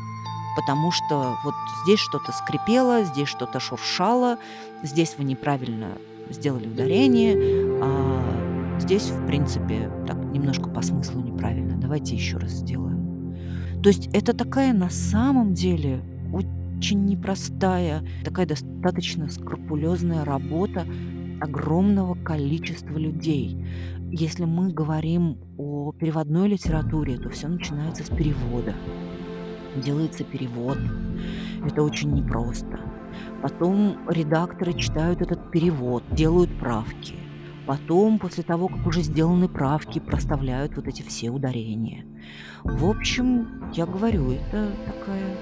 потому 0.55 0.91
что 0.91 1.35
вот 1.43 1.55
здесь 1.83 1.99
что-то 1.99 2.31
скрипело, 2.31 3.03
здесь 3.03 3.27
что-то 3.27 3.59
шуршало, 3.59 4.37
здесь 4.83 5.15
вы 5.17 5.23
неправильно 5.23 5.97
сделали 6.29 6.67
ударение, 6.67 7.37
а 7.81 8.79
здесь, 8.79 9.09
в 9.09 9.25
принципе, 9.27 9.91
так 10.07 10.17
немножко 10.17 10.69
по 10.69 10.81
смыслу 10.81 11.21
неправильно. 11.21 11.77
Давайте 11.77 12.15
еще 12.15 12.37
раз 12.37 12.51
сделаем. 12.51 13.35
То 13.83 13.89
есть 13.89 14.09
это 14.13 14.33
такая 14.33 14.73
на 14.73 14.89
самом 14.89 15.53
деле 15.53 16.01
очень 16.33 17.05
непростая, 17.05 18.03
такая 18.23 18.45
достаточно 18.45 19.29
скрупулезная 19.29 20.23
работа 20.25 20.85
огромного 21.41 22.15
количества 22.15 22.97
людей. 22.97 23.57
Если 24.11 24.45
мы 24.45 24.71
говорим 24.71 25.37
о 25.57 25.91
переводной 25.93 26.47
литературе, 26.47 27.17
то 27.17 27.29
все 27.29 27.47
начинается 27.47 28.03
с 28.03 28.09
перевода 28.09 28.75
делается 29.75 30.23
перевод. 30.23 30.77
Это 31.65 31.83
очень 31.83 32.11
непросто. 32.11 32.79
Потом 33.41 33.97
редакторы 34.07 34.73
читают 34.73 35.21
этот 35.21 35.51
перевод, 35.51 36.03
делают 36.11 36.57
правки. 36.59 37.15
Потом, 37.65 38.19
после 38.19 38.43
того, 38.43 38.67
как 38.67 38.85
уже 38.85 39.01
сделаны 39.01 39.47
правки, 39.47 39.99
проставляют 39.99 40.75
вот 40.75 40.87
эти 40.87 41.01
все 41.03 41.29
ударения. 41.29 42.05
В 42.63 42.89
общем, 42.89 43.71
я 43.73 43.85
говорю, 43.85 44.31
это 44.31 44.71
такая 44.85 45.37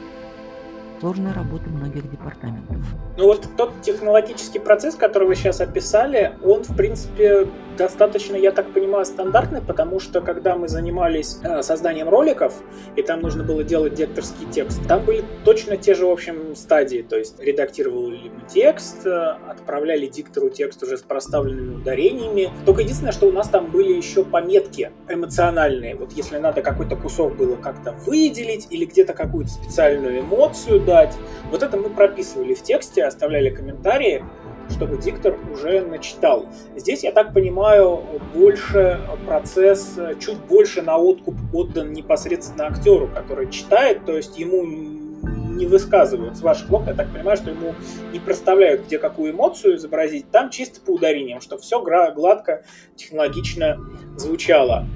сложная 1.00 1.34
работа 1.34 1.70
многих 1.70 2.10
департаментов. 2.10 2.78
Ну 3.18 3.26
вот 3.26 3.47
тот 3.58 3.82
технологический 3.82 4.60
процесс, 4.60 4.95
который 4.95 5.28
вы 5.28 5.36
сейчас 5.36 5.62
описали, 5.62 6.34
он, 6.43 6.64
в 6.64 6.76
принципе, 6.76 7.47
достаточно, 7.78 8.36
я 8.36 8.52
так 8.52 8.72
понимаю, 8.74 9.06
стандартный, 9.06 9.62
потому 9.62 10.00
что 10.00 10.22
когда 10.22 10.56
мы 10.56 10.68
занимались 10.68 11.39
э, 11.43 11.64
созданием 11.64 12.10
роликов, 12.10 12.54
и 12.95 13.02
там 13.02 13.22
нужно 13.22 13.43
было 13.43 13.64
делать 13.64 13.93
дикторский 13.95 14.45
текст, 14.52 14.86
там 14.88 15.06
были 15.06 15.24
точно 15.45 15.78
те 15.78 15.95
же, 15.95 16.06
в 16.06 16.12
общем, 16.12 16.56
стадии. 16.56 17.06
То 17.08 17.18
есть 17.18 17.39
редактировали 17.39 18.30
мы 18.30 18.47
текст, 18.47 19.08
э, 19.08 19.38
отправляли 19.47 20.08
диктору 20.08 20.50
текст 20.50 20.84
уже 20.84 20.97
с 20.97 21.02
проставленными 21.02 21.76
ударениями. 21.76 22.52
Только 22.66 22.82
единственное, 22.82 23.14
что 23.14 23.28
у 23.28 23.32
нас 23.32 23.47
там 23.47 23.72
были 23.72 23.93
еще 23.93 24.26
пометки 24.26 24.91
эмоциональные. 25.08 25.95
Вот 25.95 26.12
если 26.12 26.38
надо 26.38 26.62
какой-то 26.62 26.97
кусок 26.97 27.38
было 27.38 27.56
как-то 27.56 27.93
выделить 28.06 28.68
или 28.70 28.86
где-то 28.86 29.14
какую-то 29.14 29.52
специальную 29.52 30.20
эмоцию 30.20 30.82
дать, 30.90 31.16
вот 31.52 31.62
это 31.62 31.78
мы 31.78 31.90
прописывали 31.90 32.56
в 32.56 32.64
тексте, 32.64 33.04
оставляли 33.04 33.52
комментарии, 33.52 34.26
чтобы 34.72 34.98
диктор 34.98 35.38
уже 35.54 35.82
начитал. 35.82 36.48
Здесь, 36.76 37.04
я 37.04 37.12
так 37.12 37.32
понимаю, 37.32 38.02
больше 38.34 39.00
процесс, 39.28 40.00
чуть 40.20 40.38
больше 40.38 40.82
на 40.82 40.98
откуп 40.98 41.36
отдан 41.54 41.94
непосредственно 41.94 42.66
актеру, 42.66 43.08
который 43.08 43.52
читает, 43.52 44.06
то 44.06 44.18
есть 44.18 44.40
ему 44.40 44.64
не 44.64 45.68
высказывают 45.68 46.38
с 46.38 46.42
ваших 46.42 46.68
слов, 46.68 46.88
я 46.88 46.94
так 46.96 47.12
понимаю, 47.14 47.38
что 47.38 47.52
ему 47.52 47.76
не 48.12 48.20
проставляют, 48.20 48.86
где 48.86 48.98
какую 48.98 49.34
эмоцию 49.34 49.76
изобразить, 49.76 50.32
там 50.32 50.50
чисто 50.50 50.82
по 50.82 50.92
ударениям, 50.92 51.40
что 51.40 51.58
все 51.58 51.84
гладко, 51.84 52.64
технологично 52.96 53.78
звучало. 54.16 54.88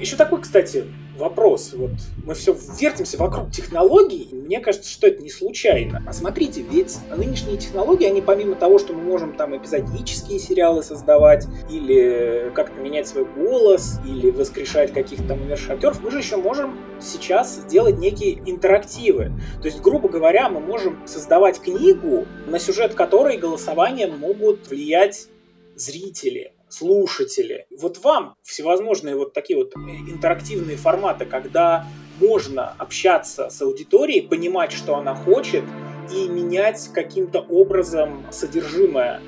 Еще 0.00 0.14
такой, 0.14 0.40
кстати, 0.40 0.84
вопрос. 1.16 1.72
Вот 1.74 1.90
мы 2.24 2.34
все 2.34 2.56
вертимся 2.78 3.18
вокруг 3.18 3.50
технологий. 3.50 4.28
Мне 4.30 4.60
кажется, 4.60 4.88
что 4.88 5.08
это 5.08 5.22
не 5.22 5.30
случайно. 5.30 6.04
А 6.06 6.12
смотрите, 6.12 6.62
ведь 6.62 6.96
нынешние 7.10 7.56
технологии, 7.56 8.06
они 8.06 8.22
помимо 8.22 8.54
того, 8.54 8.78
что 8.78 8.92
мы 8.92 9.02
можем 9.02 9.34
там 9.34 9.56
эпизодические 9.56 10.38
сериалы 10.38 10.84
создавать, 10.84 11.46
или 11.68 12.52
как-то 12.54 12.80
менять 12.80 13.08
свой 13.08 13.24
голос, 13.24 13.98
или 14.06 14.30
воскрешать 14.30 14.92
каких-то 14.92 15.26
там 15.28 15.42
умерших 15.42 15.70
актеров, 15.70 16.00
мы 16.00 16.12
же 16.12 16.18
еще 16.18 16.36
можем 16.36 16.78
сейчас 17.00 17.56
сделать 17.56 17.98
некие 17.98 18.38
интерактивы. 18.46 19.32
То 19.60 19.66
есть, 19.66 19.80
грубо 19.80 20.08
говоря, 20.08 20.48
мы 20.48 20.60
можем 20.60 21.06
создавать 21.08 21.60
книгу, 21.60 22.24
на 22.46 22.60
сюжет 22.60 22.94
которой 22.94 23.36
голосованием 23.36 24.16
могут 24.18 24.68
влиять 24.68 25.26
зрители 25.74 26.52
слушатели. 26.68 27.66
Вот 27.78 28.02
вам 28.02 28.34
всевозможные 28.42 29.16
вот 29.16 29.32
такие 29.32 29.58
вот 29.58 29.74
интерактивные 29.76 30.76
форматы, 30.76 31.24
когда 31.24 31.86
можно 32.20 32.74
общаться 32.78 33.50
с 33.50 33.62
аудиторией, 33.62 34.26
понимать, 34.26 34.72
что 34.72 34.96
она 34.96 35.14
хочет, 35.14 35.64
и 36.12 36.28
менять 36.28 36.88
каким-то 36.92 37.40
образом 37.40 38.24
содержимое 38.30 39.20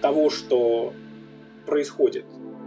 того, 0.00 0.30
что 0.30 0.92
происходит. 1.66 2.24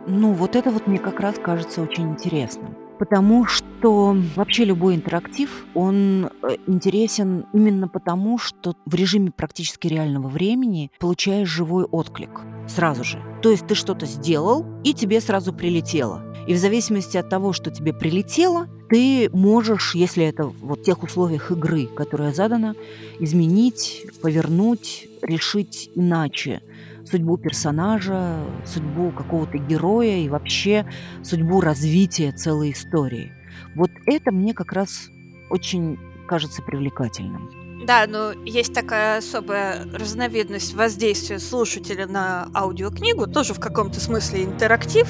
Ну, 0.07 0.33
вот 0.33 0.55
это 0.55 0.69
вот 0.71 0.87
мне 0.87 0.99
как 0.99 1.19
раз 1.19 1.35
кажется 1.39 1.81
очень 1.81 2.11
интересным. 2.11 2.75
Потому 2.99 3.45
что 3.45 4.15
вообще 4.35 4.65
любой 4.65 4.95
интерактив, 4.95 5.65
он 5.73 6.25
э, 6.25 6.55
интересен 6.67 7.45
именно 7.53 7.87
потому, 7.87 8.37
что 8.37 8.75
в 8.85 8.95
режиме 8.95 9.31
практически 9.31 9.87
реального 9.87 10.27
времени 10.27 10.91
получаешь 10.99 11.49
живой 11.49 11.83
отклик 11.83 12.41
сразу 12.67 13.03
же. 13.03 13.21
То 13.41 13.51
есть 13.51 13.67
ты 13.67 13.75
что-то 13.75 14.05
сделал, 14.05 14.65
и 14.83 14.93
тебе 14.93 15.19
сразу 15.19 15.53
прилетело. 15.53 16.23
И 16.47 16.53
в 16.53 16.57
зависимости 16.57 17.17
от 17.17 17.29
того, 17.29 17.53
что 17.53 17.71
тебе 17.71 17.91
прилетело, 17.91 18.67
ты 18.89 19.29
можешь, 19.33 19.95
если 19.95 20.25
это 20.25 20.45
вот 20.45 20.79
в 20.79 20.83
тех 20.83 21.01
условиях 21.03 21.51
игры, 21.51 21.87
которая 21.87 22.33
задана, 22.33 22.75
изменить, 23.19 24.05
повернуть, 24.21 25.07
решить 25.21 25.89
иначе 25.95 26.61
судьбу 27.05 27.37
персонажа, 27.37 28.39
судьбу 28.65 29.11
какого-то 29.11 29.57
героя 29.57 30.17
и 30.17 30.29
вообще 30.29 30.85
судьбу 31.23 31.61
развития 31.61 32.31
целой 32.31 32.71
истории. 32.71 33.31
Вот 33.75 33.91
это 34.05 34.31
мне 34.31 34.53
как 34.53 34.73
раз 34.73 35.09
очень 35.49 35.97
кажется 36.27 36.61
привлекательным. 36.61 37.65
Да, 37.85 38.05
но 38.07 38.31
есть 38.45 38.73
такая 38.73 39.19
особая 39.19 39.85
разновидность 39.93 40.73
воздействия 40.73 41.37
слушателя 41.37 42.07
на 42.07 42.49
аудиокнигу, 42.55 43.27
тоже 43.27 43.53
в 43.53 43.59
каком-то 43.59 43.99
смысле 43.99 44.45
интерактив. 44.45 45.07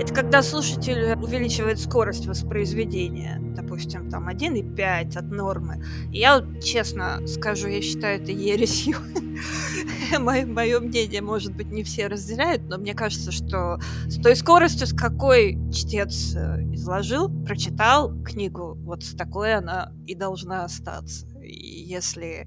Это 0.00 0.14
когда 0.14 0.42
слушатель 0.42 1.12
увеличивает 1.22 1.78
скорость 1.78 2.26
воспроизведения, 2.26 3.38
допустим, 3.40 4.08
там 4.10 4.28
1,5 4.28 5.16
от 5.16 5.30
нормы. 5.30 5.84
И 6.10 6.18
я 6.18 6.40
вот 6.40 6.62
честно 6.62 7.24
скажу, 7.26 7.68
я 7.68 7.82
считаю 7.82 8.20
это 8.20 8.32
ересью. 8.32 8.96
Мое, 10.18 10.44
мое 10.44 10.78
мнение, 10.78 11.22
может 11.22 11.54
быть, 11.54 11.68
не 11.68 11.82
все 11.84 12.06
разделяют, 12.06 12.62
но 12.68 12.76
мне 12.76 12.94
кажется, 12.94 13.32
что 13.32 13.80
с 14.06 14.20
той 14.20 14.36
скоростью, 14.36 14.86
с 14.86 14.92
какой 14.92 15.58
чтец 15.72 16.34
э, 16.36 16.62
изложил, 16.74 17.30
прочитал 17.44 18.12
книгу, 18.22 18.76
вот 18.84 19.02
с 19.04 19.14
такой 19.14 19.54
она 19.54 19.90
и 20.06 20.14
должна 20.14 20.64
остаться. 20.64 21.26
Если 21.42 22.46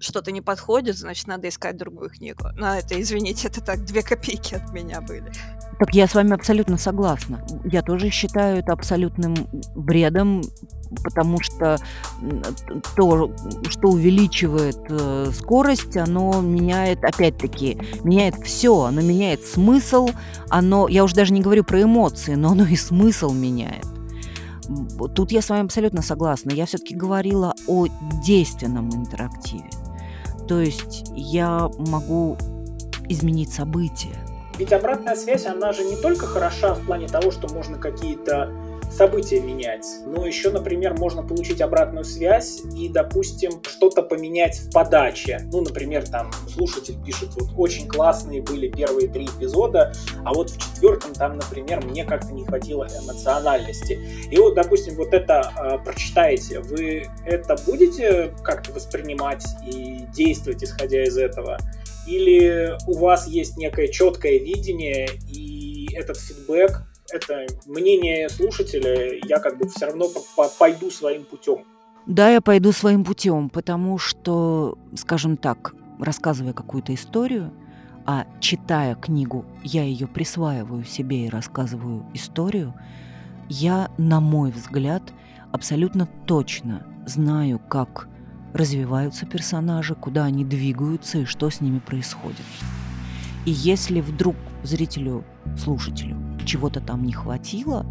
что-то 0.00 0.32
не 0.32 0.40
подходит, 0.40 0.96
значит, 0.96 1.26
надо 1.26 1.48
искать 1.48 1.76
другую 1.76 2.10
книгу. 2.10 2.48
Но 2.56 2.74
это, 2.74 3.00
извините, 3.00 3.48
это 3.48 3.60
так, 3.60 3.84
две 3.84 4.02
копейки 4.02 4.54
от 4.54 4.72
меня 4.72 5.00
были. 5.00 5.30
Так 5.78 5.94
я 5.94 6.06
с 6.06 6.14
вами 6.14 6.32
абсолютно 6.34 6.78
согласна. 6.78 7.40
Я 7.64 7.82
тоже 7.82 8.10
считаю 8.10 8.58
это 8.58 8.72
абсолютным 8.72 9.34
бредом, 9.74 10.42
потому 11.02 11.40
что 11.40 11.78
то, 12.96 13.30
что 13.68 13.88
увеличивает 13.88 14.78
э, 14.88 15.30
скорость, 15.34 15.96
оно 15.96 16.40
меняет, 16.40 17.02
опять-таки, 17.04 17.78
меняет 18.04 18.36
все, 18.44 18.82
оно 18.82 19.00
меняет 19.00 19.44
смысл, 19.44 20.08
оно, 20.48 20.88
я 20.88 21.04
уже 21.04 21.14
даже 21.14 21.32
не 21.32 21.40
говорю 21.40 21.64
про 21.64 21.82
эмоции, 21.82 22.34
но 22.34 22.52
оно 22.52 22.64
и 22.64 22.76
смысл 22.76 23.32
меняет. 23.32 23.86
Тут 25.14 25.32
я 25.32 25.42
с 25.42 25.50
вами 25.50 25.64
абсолютно 25.64 26.02
согласна. 26.02 26.50
Я 26.50 26.66
все-таки 26.66 26.94
говорила 26.94 27.54
о 27.66 27.86
действенном 28.24 28.90
интерактиве. 28.90 29.68
То 30.48 30.60
есть 30.60 31.04
я 31.14 31.68
могу 31.78 32.36
изменить 33.08 33.52
события. 33.52 34.23
Ведь 34.58 34.72
обратная 34.72 35.16
связь, 35.16 35.46
она 35.46 35.72
же 35.72 35.84
не 35.84 35.96
только 35.96 36.26
хороша 36.26 36.74
в 36.74 36.86
плане 36.86 37.08
того, 37.08 37.30
что 37.30 37.52
можно 37.52 37.78
какие-то 37.78 38.52
события 38.92 39.40
менять, 39.40 39.84
но 40.06 40.24
еще, 40.24 40.50
например, 40.50 40.96
можно 40.96 41.22
получить 41.22 41.60
обратную 41.60 42.04
связь 42.04 42.60
и, 42.76 42.88
допустим, 42.88 43.60
что-то 43.66 44.02
поменять 44.02 44.58
в 44.58 44.70
подаче. 44.72 45.40
Ну, 45.52 45.62
например, 45.62 46.08
там 46.08 46.30
слушатель 46.48 46.94
пишет, 47.04 47.30
вот 47.34 47.50
очень 47.56 47.88
классные 47.88 48.42
были 48.42 48.68
первые 48.68 49.08
три 49.08 49.26
эпизода, 49.26 49.92
а 50.24 50.32
вот 50.32 50.50
в 50.50 50.58
четвертом 50.58 51.12
там, 51.14 51.36
например, 51.36 51.84
мне 51.84 52.04
как-то 52.04 52.32
не 52.32 52.44
хватило 52.44 52.86
эмоциональности. 53.02 53.98
И 54.30 54.36
вот, 54.36 54.54
допустим, 54.54 54.94
вот 54.96 55.12
это 55.12 55.50
э, 55.56 55.78
прочитаете, 55.84 56.60
вы 56.60 57.08
это 57.24 57.56
будете 57.66 58.32
как-то 58.44 58.72
воспринимать 58.72 59.44
и 59.66 60.06
действовать 60.14 60.62
исходя 60.62 61.02
из 61.02 61.18
этого? 61.18 61.58
Или 62.06 62.76
у 62.86 62.98
вас 62.98 63.26
есть 63.26 63.56
некое 63.56 63.88
четкое 63.88 64.38
видение 64.38 65.08
и 65.32 65.88
этот 65.94 66.18
фидбэк 66.18 66.84
это 67.12 67.46
мнение 67.66 68.28
слушателя, 68.28 69.18
я 69.26 69.38
как 69.38 69.58
бы 69.58 69.68
все 69.68 69.86
равно 69.86 70.06
пойду 70.58 70.90
своим 70.90 71.24
путем. 71.24 71.64
Да, 72.06 72.30
я 72.30 72.40
пойду 72.40 72.72
своим 72.72 73.04
путем, 73.04 73.48
потому 73.48 73.98
что, 73.98 74.78
скажем 74.94 75.36
так, 75.36 75.74
рассказывая 75.98 76.52
какую-то 76.52 76.92
историю, 76.94 77.52
а 78.04 78.26
читая 78.40 78.94
книгу, 78.94 79.44
я 79.62 79.82
ее 79.82 80.06
присваиваю 80.06 80.84
себе 80.84 81.26
и 81.26 81.30
рассказываю 81.30 82.04
историю, 82.12 82.74
я, 83.48 83.90
на 83.96 84.20
мой 84.20 84.50
взгляд, 84.50 85.02
абсолютно 85.52 86.08
точно 86.26 86.86
знаю, 87.06 87.58
как 87.58 88.08
развиваются 88.54 89.26
персонажи, 89.26 89.94
куда 89.94 90.24
они 90.24 90.44
двигаются 90.44 91.18
и 91.18 91.24
что 91.24 91.50
с 91.50 91.60
ними 91.60 91.80
происходит. 91.80 92.46
И 93.44 93.50
если 93.50 94.00
вдруг 94.00 94.36
зрителю, 94.62 95.24
слушателю 95.58 96.16
чего-то 96.46 96.80
там 96.80 97.04
не 97.04 97.12
хватило, 97.12 97.84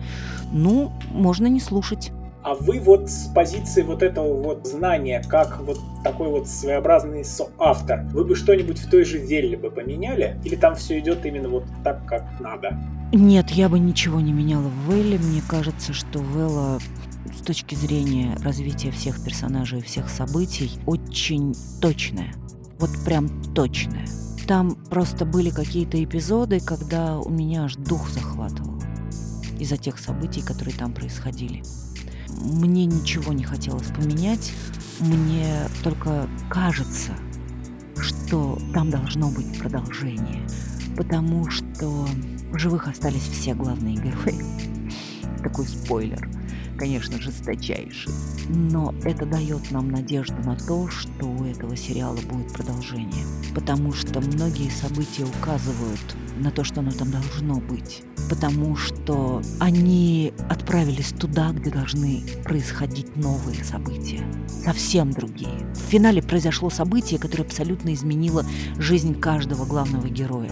ну, 0.51 0.91
можно 1.11 1.47
не 1.47 1.59
слушать. 1.59 2.11
А 2.43 2.55
вы 2.55 2.79
вот 2.79 3.09
с 3.09 3.27
позиции 3.33 3.83
вот 3.83 4.03
этого 4.03 4.41
вот 4.41 4.67
знания, 4.67 5.23
как 5.29 5.61
вот 5.61 5.77
такой 6.03 6.27
вот 6.27 6.47
своеобразный 6.47 7.23
соавтор, 7.23 8.01
вы 8.11 8.25
бы 8.25 8.35
что-нибудь 8.35 8.79
в 8.79 8.89
той 8.89 9.05
же 9.05 9.17
Велле 9.17 9.57
бы 9.57 9.71
поменяли? 9.71 10.39
Или 10.43 10.55
там 10.55 10.75
все 10.75 10.99
идет 10.99 11.25
именно 11.25 11.47
вот 11.47 11.63
так, 11.83 12.05
как 12.05 12.25
надо? 12.39 12.77
Нет, 13.13 13.51
я 13.51 13.69
бы 13.69 13.79
ничего 13.79 14.19
не 14.19 14.33
меняла 14.33 14.67
в 14.67 14.91
Велле. 14.91 15.19
Мне 15.19 15.41
кажется, 15.47 15.93
что 15.93 16.19
Велла 16.19 16.79
с 17.31 17.41
точки 17.41 17.75
зрения 17.75 18.35
развития 18.41 18.91
всех 18.91 19.23
персонажей 19.23 19.79
и 19.79 19.83
всех 19.83 20.09
событий 20.09 20.71
очень 20.85 21.53
точная. 21.81 22.33
Вот 22.79 22.89
прям 23.05 23.29
точная. 23.53 24.07
Там 24.47 24.75
просто 24.75 25.25
были 25.25 25.49
какие-то 25.49 26.03
эпизоды, 26.03 26.59
когда 26.59 27.19
у 27.19 27.29
меня 27.29 27.65
аж 27.65 27.75
дух 27.75 28.09
захватывал 28.09 28.81
из-за 29.57 29.77
тех 29.77 29.97
событий, 29.97 30.41
которые 30.41 30.75
там 30.75 30.93
происходили. 30.93 31.63
Мне 32.41 32.85
ничего 32.85 33.31
не 33.31 33.43
хотелось 33.43 33.87
поменять, 33.87 34.51
мне 34.99 35.67
только 35.83 36.27
кажется, 36.49 37.13
что 37.97 38.59
там 38.73 38.89
должно 38.89 39.29
быть 39.29 39.57
продолжение, 39.59 40.45
потому 40.97 41.49
что 41.49 41.87
в 42.51 42.57
живых 42.57 42.87
остались 42.87 43.21
все 43.21 43.53
главные 43.53 43.95
герои. 43.95 44.43
Такой 45.43 45.65
спойлер– 45.67 46.29
конечно, 46.77 47.21
жесточайший. 47.21 48.11
Но 48.49 48.93
это 49.03 49.25
дает 49.25 49.71
нам 49.71 49.91
надежду 49.91 50.35
на 50.43 50.55
то, 50.55 50.89
что 50.89 51.25
у 51.25 51.45
этого 51.45 51.75
сериала 51.75 52.17
будет 52.29 52.51
продолжение. 52.53 53.25
Потому 53.55 53.93
что 53.93 54.19
многие 54.21 54.69
события 54.69 55.23
указывают 55.23 56.15
на 56.37 56.51
то, 56.51 56.63
что 56.63 56.81
оно 56.81 56.91
там 56.91 57.11
должно 57.11 57.55
быть. 57.55 58.03
Потому 58.29 58.75
что 58.75 59.41
они 59.59 60.33
отправились 60.49 61.09
туда, 61.09 61.51
где 61.51 61.69
должны 61.69 62.23
происходить 62.43 63.15
новые 63.15 63.63
события. 63.63 64.23
Совсем 64.47 65.11
другие. 65.11 65.67
В 65.75 65.89
финале 65.89 66.21
произошло 66.21 66.69
событие, 66.69 67.19
которое 67.19 67.43
абсолютно 67.43 67.93
изменило 67.93 68.45
жизнь 68.77 69.19
каждого 69.19 69.65
главного 69.65 70.07
героя. 70.07 70.51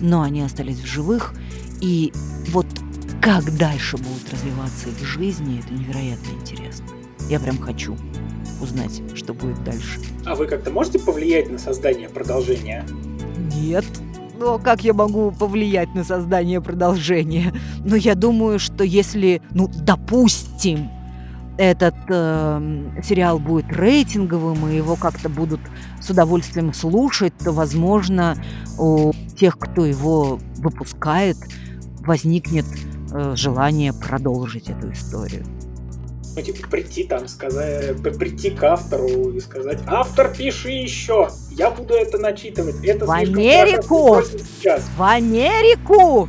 Но 0.00 0.22
они 0.22 0.42
остались 0.42 0.80
в 0.80 0.86
живых, 0.86 1.34
и 1.80 2.12
вот 2.48 2.66
как 3.24 3.56
дальше 3.56 3.96
будут 3.96 4.30
развиваться 4.30 4.90
их 4.90 4.98
жизни, 4.98 5.58
это 5.58 5.72
невероятно 5.72 6.28
интересно. 6.38 6.84
Я 7.30 7.40
прям 7.40 7.56
хочу 7.56 7.96
узнать, 8.60 9.00
что 9.14 9.32
будет 9.32 9.64
дальше. 9.64 9.98
А 10.26 10.34
вы 10.34 10.46
как-то 10.46 10.70
можете 10.70 10.98
повлиять 10.98 11.50
на 11.50 11.58
создание 11.58 12.10
продолжения? 12.10 12.84
Нет. 13.56 13.86
Но 14.38 14.58
как 14.58 14.84
я 14.84 14.92
могу 14.92 15.30
повлиять 15.30 15.94
на 15.94 16.04
создание 16.04 16.60
продолжения? 16.60 17.54
Но 17.82 17.96
я 17.96 18.14
думаю, 18.14 18.58
что 18.58 18.84
если, 18.84 19.40
ну, 19.52 19.70
допустим, 19.74 20.90
этот 21.56 21.94
э, 22.10 23.00
сериал 23.02 23.38
будет 23.38 23.72
рейтинговым, 23.72 24.68
и 24.68 24.76
его 24.76 24.96
как-то 24.96 25.30
будут 25.30 25.60
с 25.98 26.10
удовольствием 26.10 26.74
слушать, 26.74 27.32
то, 27.42 27.52
возможно, 27.52 28.36
у 28.78 29.12
тех, 29.38 29.58
кто 29.58 29.86
его 29.86 30.38
выпускает, 30.58 31.38
возникнет 32.00 32.66
желание 33.34 33.92
продолжить 33.92 34.68
эту 34.68 34.92
историю. 34.92 35.44
Ну, 36.36 36.42
типа, 36.42 36.68
прийти 36.68 37.04
там, 37.04 37.28
сказать, 37.28 38.02
прийти 38.18 38.50
к 38.50 38.62
автору 38.64 39.30
и 39.30 39.40
сказать, 39.40 39.78
автор, 39.86 40.34
пиши 40.34 40.70
еще, 40.70 41.28
я 41.50 41.70
буду 41.70 41.94
это 41.94 42.18
начитывать. 42.18 42.84
Это 42.84 43.06
в 43.06 43.10
Америку! 43.10 44.20
В 44.96 45.02
Америку! 45.02 46.28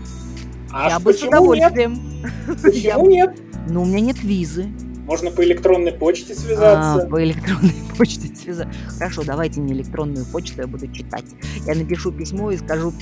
А 0.72 0.90
я 0.90 1.00
бы 1.00 1.14
с 1.14 1.24
удовольствием. 1.24 2.22
Нет? 2.22 2.62
Почему 2.62 3.08
нет? 3.08 3.40
Ну, 3.68 3.82
у 3.82 3.86
меня 3.86 4.02
нет 4.02 4.22
визы. 4.22 4.68
Можно 5.06 5.32
по 5.32 5.44
электронной 5.44 5.94
почте 5.94 6.36
связаться. 6.36 7.06
А, 7.06 7.08
по 7.08 7.24
электронной 7.24 7.74
почте 7.98 8.36
связаться. 8.36 8.78
Хорошо, 9.00 9.24
давайте 9.24 9.60
мне 9.60 9.74
электронную 9.74 10.26
почту, 10.26 10.62
я 10.62 10.68
буду 10.68 10.88
читать. 10.92 11.26
Я 11.66 11.74
напишу 11.74 12.12
письмо 12.12 12.52
и 12.52 12.58
скажу, 12.58 12.94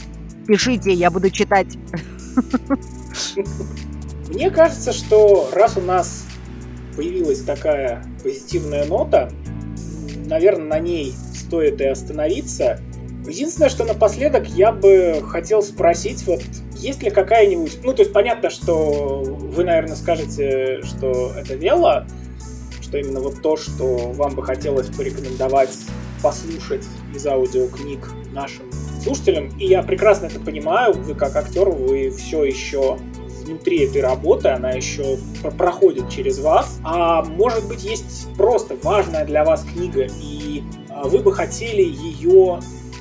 пишите, 0.48 0.94
я 0.94 1.12
буду 1.12 1.30
читать. 1.30 1.78
Мне 4.30 4.50
кажется, 4.50 4.94
что 4.94 5.50
раз 5.54 5.78
у 5.78 5.82
нас 5.82 6.26
появилась 6.96 7.42
такая 7.42 8.04
позитивная 8.24 8.86
нота, 8.86 9.32
наверное, 10.26 10.68
на 10.68 10.80
ней 10.80 11.14
стоит 11.34 11.82
и 11.82 11.86
остановиться. 11.86 12.80
Единственное, 13.26 13.70
что 13.70 13.86
напоследок 13.86 14.48
я 14.48 14.72
бы 14.72 15.24
хотел 15.28 15.62
спросить, 15.62 16.26
вот 16.26 16.42
есть 16.78 17.02
ли 17.04 17.10
какая-нибудь... 17.10 17.80
Ну, 17.84 17.94
то 17.94 18.02
есть 18.02 18.12
понятно, 18.12 18.50
что 18.50 19.22
вы, 19.24 19.64
наверное, 19.64 19.96
скажете, 19.96 20.82
что 20.84 21.32
это 21.38 21.56
вело, 21.56 22.04
что 22.82 22.98
именно 22.98 23.22
вот 23.22 23.42
то, 23.42 23.56
что 23.56 24.12
вам 24.14 24.36
бы 24.36 24.44
хотелось 24.44 24.88
порекомендовать 24.88 25.72
послушать 26.22 26.86
из 27.14 27.26
аудиокниг 27.28 28.10
нашим 28.32 28.70
слушателям. 29.04 29.50
И 29.60 29.68
я 29.68 29.84
прекрасно 29.84 30.28
это 30.28 30.40
понимаю, 30.40 30.94
вы 30.94 31.14
как 31.16 31.36
актер, 31.36 31.70
вы 31.70 32.10
все 32.10 32.44
еще 32.44 32.98
внутри 33.44 33.86
этой 33.86 34.02
работы, 34.02 34.50
она 34.50 34.72
еще 34.72 35.18
проходит 35.58 36.10
через 36.10 36.40
вас. 36.40 36.80
А 36.84 37.24
может 37.24 37.68
быть, 37.68 37.84
есть 37.84 38.28
просто 38.38 38.76
важная 38.82 39.26
для 39.26 39.44
вас 39.44 39.64
книга, 39.64 40.08
и 40.22 40.64
а, 40.90 41.08
вы 41.08 41.20
бы 41.20 41.34
хотели 41.34 41.82
ее 41.82 42.60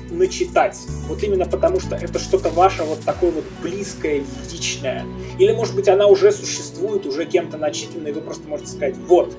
начитать. 0.09 0.77
Вот 1.07 1.23
именно 1.23 1.45
потому, 1.45 1.79
что 1.79 1.95
это 1.95 2.19
что-то 2.19 2.49
ваше 2.49 2.83
вот 2.83 3.01
такое 3.01 3.31
вот 3.31 3.45
близкое, 3.61 4.23
личное. 4.51 5.05
Или, 5.39 5.53
может 5.53 5.75
быть, 5.75 5.87
она 5.87 6.07
уже 6.07 6.31
существует, 6.31 7.05
уже 7.05 7.25
кем-то 7.25 7.57
начитана, 7.57 8.07
и 8.07 8.11
вы 8.11 8.21
просто 8.21 8.47
можете 8.47 8.71
сказать, 8.71 8.95
вот, 9.07 9.35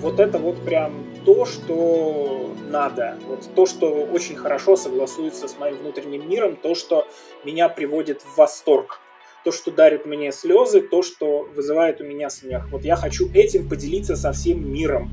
вот 0.00 0.20
это 0.20 0.38
вот 0.38 0.62
прям 0.64 0.92
то, 1.24 1.46
что 1.46 2.54
надо, 2.70 3.16
вот 3.26 3.48
то, 3.54 3.66
что 3.66 3.90
очень 4.04 4.36
хорошо 4.36 4.76
согласуется 4.76 5.48
с 5.48 5.58
моим 5.58 5.78
внутренним 5.78 6.28
миром, 6.28 6.56
то, 6.56 6.74
что 6.74 7.06
меня 7.44 7.68
приводит 7.68 8.22
в 8.22 8.36
восторг, 8.36 9.00
то, 9.44 9.52
что 9.52 9.70
дарит 9.70 10.06
мне 10.06 10.32
слезы, 10.32 10.80
то, 10.80 11.02
что 11.02 11.48
вызывает 11.54 12.00
у 12.00 12.04
меня 12.04 12.30
смех. 12.30 12.68
Вот 12.70 12.84
я 12.84 12.96
хочу 12.96 13.30
этим 13.32 13.68
поделиться 13.68 14.16
со 14.16 14.32
всем 14.32 14.72
миром. 14.72 15.10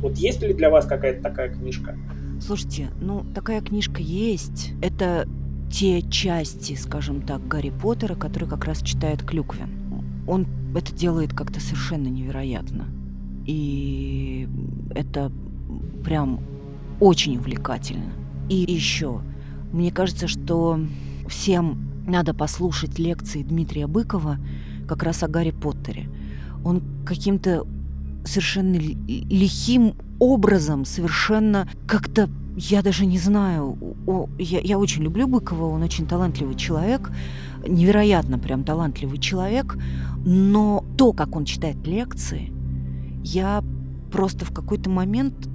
Вот 0.00 0.16
есть 0.16 0.42
ли 0.42 0.52
для 0.52 0.70
вас 0.70 0.86
какая-то 0.86 1.22
такая 1.22 1.52
книжка? 1.52 1.98
Слушайте, 2.40 2.90
ну 3.00 3.24
такая 3.34 3.62
книжка 3.62 4.00
есть. 4.00 4.72
Это 4.82 5.26
те 5.72 6.02
части, 6.02 6.74
скажем 6.74 7.22
так, 7.22 7.46
Гарри 7.48 7.70
Поттера, 7.70 8.14
которые 8.14 8.48
как 8.48 8.64
раз 8.66 8.82
читает 8.82 9.22
Клюквин. 9.22 10.24
Он 10.28 10.46
это 10.76 10.92
делает 10.94 11.32
как-то 11.32 11.60
совершенно 11.60 12.08
невероятно. 12.08 12.86
И 13.46 14.48
это 14.94 15.30
прям 16.04 16.40
очень 17.00 17.36
увлекательно. 17.38 18.12
И 18.48 18.56
еще, 18.56 19.20
мне 19.72 19.90
кажется, 19.90 20.28
что 20.28 20.80
всем 21.28 21.78
надо 22.06 22.34
послушать 22.34 22.98
лекции 22.98 23.42
Дмитрия 23.42 23.86
Быкова 23.86 24.38
как 24.88 25.02
раз 25.02 25.22
о 25.22 25.28
Гарри 25.28 25.50
Поттере. 25.50 26.08
Он 26.64 26.82
каким-то 27.04 27.66
совершенно 28.24 28.76
лихим 28.76 29.94
образом, 30.18 30.84
совершенно 30.84 31.68
как-то, 31.86 32.28
я 32.56 32.82
даже 32.82 33.06
не 33.06 33.18
знаю, 33.18 33.76
о, 34.06 34.28
я, 34.38 34.60
я 34.60 34.78
очень 34.78 35.02
люблю 35.02 35.26
Быкова, 35.26 35.66
он 35.66 35.82
очень 35.82 36.06
талантливый 36.06 36.56
человек, 36.56 37.10
невероятно 37.66 38.38
прям 38.38 38.64
талантливый 38.64 39.18
человек, 39.18 39.76
но 40.24 40.84
то, 40.96 41.12
как 41.12 41.36
он 41.36 41.44
читает 41.44 41.86
лекции, 41.86 42.52
я 43.26 43.64
просто 44.12 44.44
в 44.44 44.52
какой-то 44.52 44.88
момент 44.88 45.48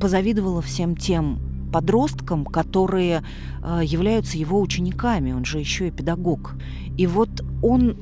позавидовала 0.00 0.62
всем 0.62 0.96
тем 0.96 1.38
подросткам, 1.72 2.46
которые 2.46 3.22
э, 3.62 3.80
являются 3.84 4.38
его 4.38 4.60
учениками, 4.60 5.32
он 5.32 5.44
же 5.44 5.58
еще 5.58 5.88
и 5.88 5.90
педагог. 5.90 6.54
И 6.96 7.06
вот 7.06 7.44
он 7.62 7.98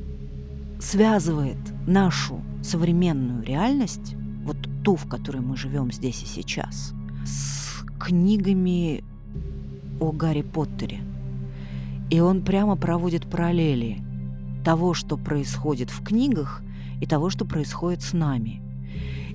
связывает 0.81 1.59
нашу 1.89 2.41
современную 2.63 3.43
реальность, 3.43 4.15
вот 4.45 4.57
ту, 4.85 4.95
в 4.95 5.09
которой 5.09 5.43
мы 5.43 5.57
живем 5.57 5.91
здесь 5.91 6.23
и 6.23 6.27
сейчас, 6.27 6.95
с 7.27 7.85
книгами 7.99 9.03
о 9.99 10.13
Гарри 10.13 10.43
Поттере. 10.43 11.01
И 12.11 12.21
он 12.21 12.43
прямо 12.43 12.77
проводит 12.77 13.29
параллели 13.29 13.99
того, 14.65 14.95
что 14.95 15.17
происходит 15.17 15.91
в 15.91 16.05
книгах, 16.05 16.63
и 17.01 17.07
того, 17.07 17.31
что 17.31 17.45
происходит 17.45 18.03
с 18.03 18.13
нами. 18.13 18.63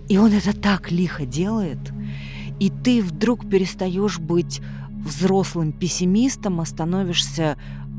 И 0.09 0.17
он 0.17 0.33
это 0.33 0.55
так 0.55 0.91
лихо 0.91 1.25
делает, 1.25 1.79
и 2.59 2.69
ты 2.69 3.01
вдруг 3.01 3.49
перестаешь 3.49 4.19
быть 4.19 4.61
взрослым 4.89 5.71
пессимистом, 5.71 6.61
а 6.61 6.65
становишься 6.65 7.57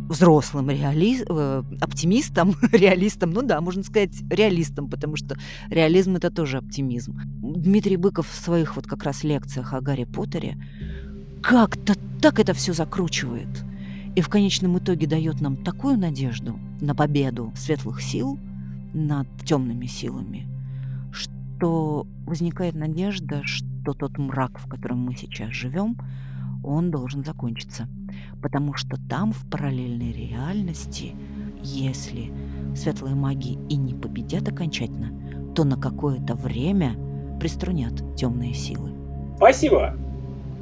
взрослым 0.09 0.70
реали... 0.70 1.24
Э, 1.28 1.62
оптимистом, 1.80 2.55
реалистом, 2.72 3.30
ну 3.30 3.42
да, 3.42 3.61
можно 3.61 3.82
сказать 3.82 4.22
реалистом, 4.30 4.88
потому 4.88 5.16
что 5.16 5.36
реализм 5.70 6.16
это 6.16 6.30
тоже 6.30 6.59
оптимизм. 6.59 7.18
Дмитрий 7.42 7.96
Быков 7.96 8.28
в 8.28 8.34
своих 8.34 8.76
вот 8.76 8.86
как 8.86 9.05
раз 9.05 9.24
лекциях 9.24 9.72
о 9.72 9.80
Гарри 9.80 10.05
Поттере 10.05 10.57
как-то 11.42 11.94
так 12.20 12.40
это 12.40 12.55
все 12.55 12.72
закручивает. 12.72 13.64
И 14.16 14.20
в 14.20 14.28
конечном 14.28 14.78
итоге 14.78 15.07
дает 15.07 15.40
нам 15.40 15.57
такую 15.57 15.98
надежду 15.98 16.59
на 16.80 16.94
победу 16.94 17.52
светлых 17.57 18.00
сил 18.00 18.38
над 18.94 19.26
темными 19.44 19.86
силами, 19.86 20.46
что 21.57 22.07
возникает 22.26 22.74
надежда, 22.74 23.42
что 23.44 23.94
тот 23.94 24.18
мрак, 24.18 24.59
в 24.59 24.68
котором 24.68 24.98
мы 24.98 25.14
сейчас 25.14 25.50
живем, 25.50 25.96
он 26.64 26.90
должен 26.90 27.24
закончиться. 27.24 27.88
Потому 28.42 28.74
что 28.74 28.96
там, 29.09 29.32
в 29.32 29.48
параллельной 29.50 30.12
реальности, 30.12 31.14
если 31.62 32.32
светлые 32.74 33.14
маги 33.14 33.59
и 33.68 33.76
не 33.76 33.94
победят 33.94 34.48
окончательно, 34.48 35.12
то 35.55 35.64
на 35.64 35.76
какое-то 35.76 36.34
время 36.34 36.96
приструнят 37.38 38.16
темные 38.16 38.55
силы. 38.55 38.90
Спасибо! 39.36 39.96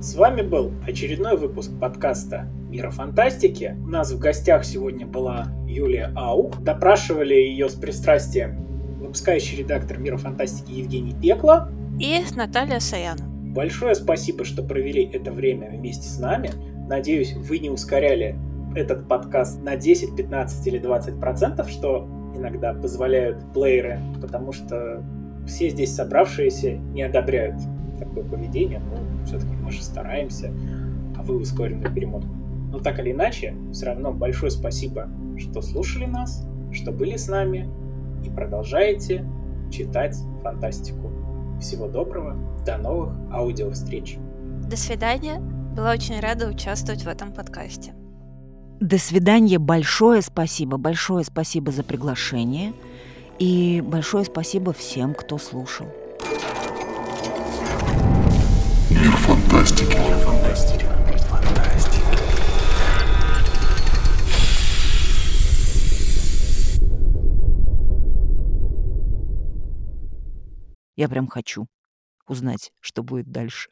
С 0.00 0.16
вами 0.16 0.42
был 0.42 0.72
очередной 0.84 1.36
выпуск 1.36 1.70
подкаста 1.80 2.48
«Мира 2.68 2.90
фантастики». 2.90 3.76
У 3.84 3.88
нас 3.88 4.12
в 4.12 4.18
гостях 4.18 4.64
сегодня 4.64 5.06
была 5.06 5.46
Юлия 5.66 6.12
Аух. 6.16 6.60
Допрашивали 6.60 7.34
ее 7.34 7.68
с 7.68 7.74
пристрастием 7.74 8.71
выпускающий 9.02 9.58
редактор 9.58 9.98
«Мира 9.98 10.16
фантастики» 10.16 10.72
Евгений 10.72 11.14
Пекла 11.20 11.68
и 12.00 12.22
Наталья 12.34 12.80
Саяна. 12.80 13.22
Большое 13.54 13.94
спасибо, 13.94 14.44
что 14.44 14.62
провели 14.62 15.04
это 15.12 15.30
время 15.30 15.70
вместе 15.70 16.08
с 16.08 16.18
нами. 16.18 16.50
Надеюсь, 16.88 17.34
вы 17.34 17.58
не 17.58 17.68
ускоряли 17.68 18.36
этот 18.74 19.06
подкаст 19.06 19.62
на 19.62 19.76
10, 19.76 20.16
15 20.16 20.66
или 20.66 20.78
20 20.78 21.20
процентов, 21.20 21.68
что 21.68 22.08
иногда 22.34 22.72
позволяют 22.72 23.38
плееры, 23.52 24.00
потому 24.20 24.52
что 24.52 25.04
все 25.46 25.68
здесь 25.68 25.94
собравшиеся 25.94 26.76
не 26.76 27.02
одобряют 27.02 27.56
такое 27.98 28.24
поведение, 28.24 28.80
но 28.80 29.26
все-таки 29.26 29.52
мы 29.62 29.70
же 29.70 29.82
стараемся, 29.82 30.50
а 31.16 31.22
вы 31.22 31.36
ускоренную 31.36 31.92
перемотку. 31.92 32.32
Но 32.70 32.78
так 32.78 32.98
или 33.00 33.12
иначе, 33.12 33.54
все 33.72 33.86
равно 33.86 34.12
большое 34.12 34.50
спасибо, 34.50 35.10
что 35.36 35.60
слушали 35.60 36.06
нас, 36.06 36.46
что 36.72 36.90
были 36.90 37.16
с 37.16 37.28
нами 37.28 37.68
и 38.24 38.30
продолжаете 38.30 39.24
читать 39.70 40.16
фантастику. 40.42 41.10
Всего 41.60 41.88
доброго, 41.88 42.36
до 42.64 42.76
новых 42.78 43.14
аудиовстреч. 43.32 44.18
До 44.68 44.76
свидания. 44.76 45.40
Была 45.40 45.92
очень 45.92 46.20
рада 46.20 46.48
участвовать 46.48 47.02
в 47.04 47.08
этом 47.08 47.32
подкасте. 47.32 47.94
До 48.80 48.98
свидания. 48.98 49.58
Большое 49.58 50.22
спасибо. 50.22 50.76
Большое 50.76 51.24
спасибо 51.24 51.70
за 51.72 51.82
приглашение. 51.82 52.72
И 53.38 53.80
большое 53.80 54.24
спасибо 54.24 54.72
всем, 54.72 55.14
кто 55.14 55.38
слушал. 55.38 55.86
Мир 58.90 59.16
фантастики. 59.16 59.96
Мир 59.96 60.18
фантастики. 60.18 60.86
Я 70.96 71.08
прям 71.08 71.26
хочу 71.28 71.66
узнать, 72.28 72.72
что 72.80 73.04
будет 73.04 73.32
дальше. 73.32 73.71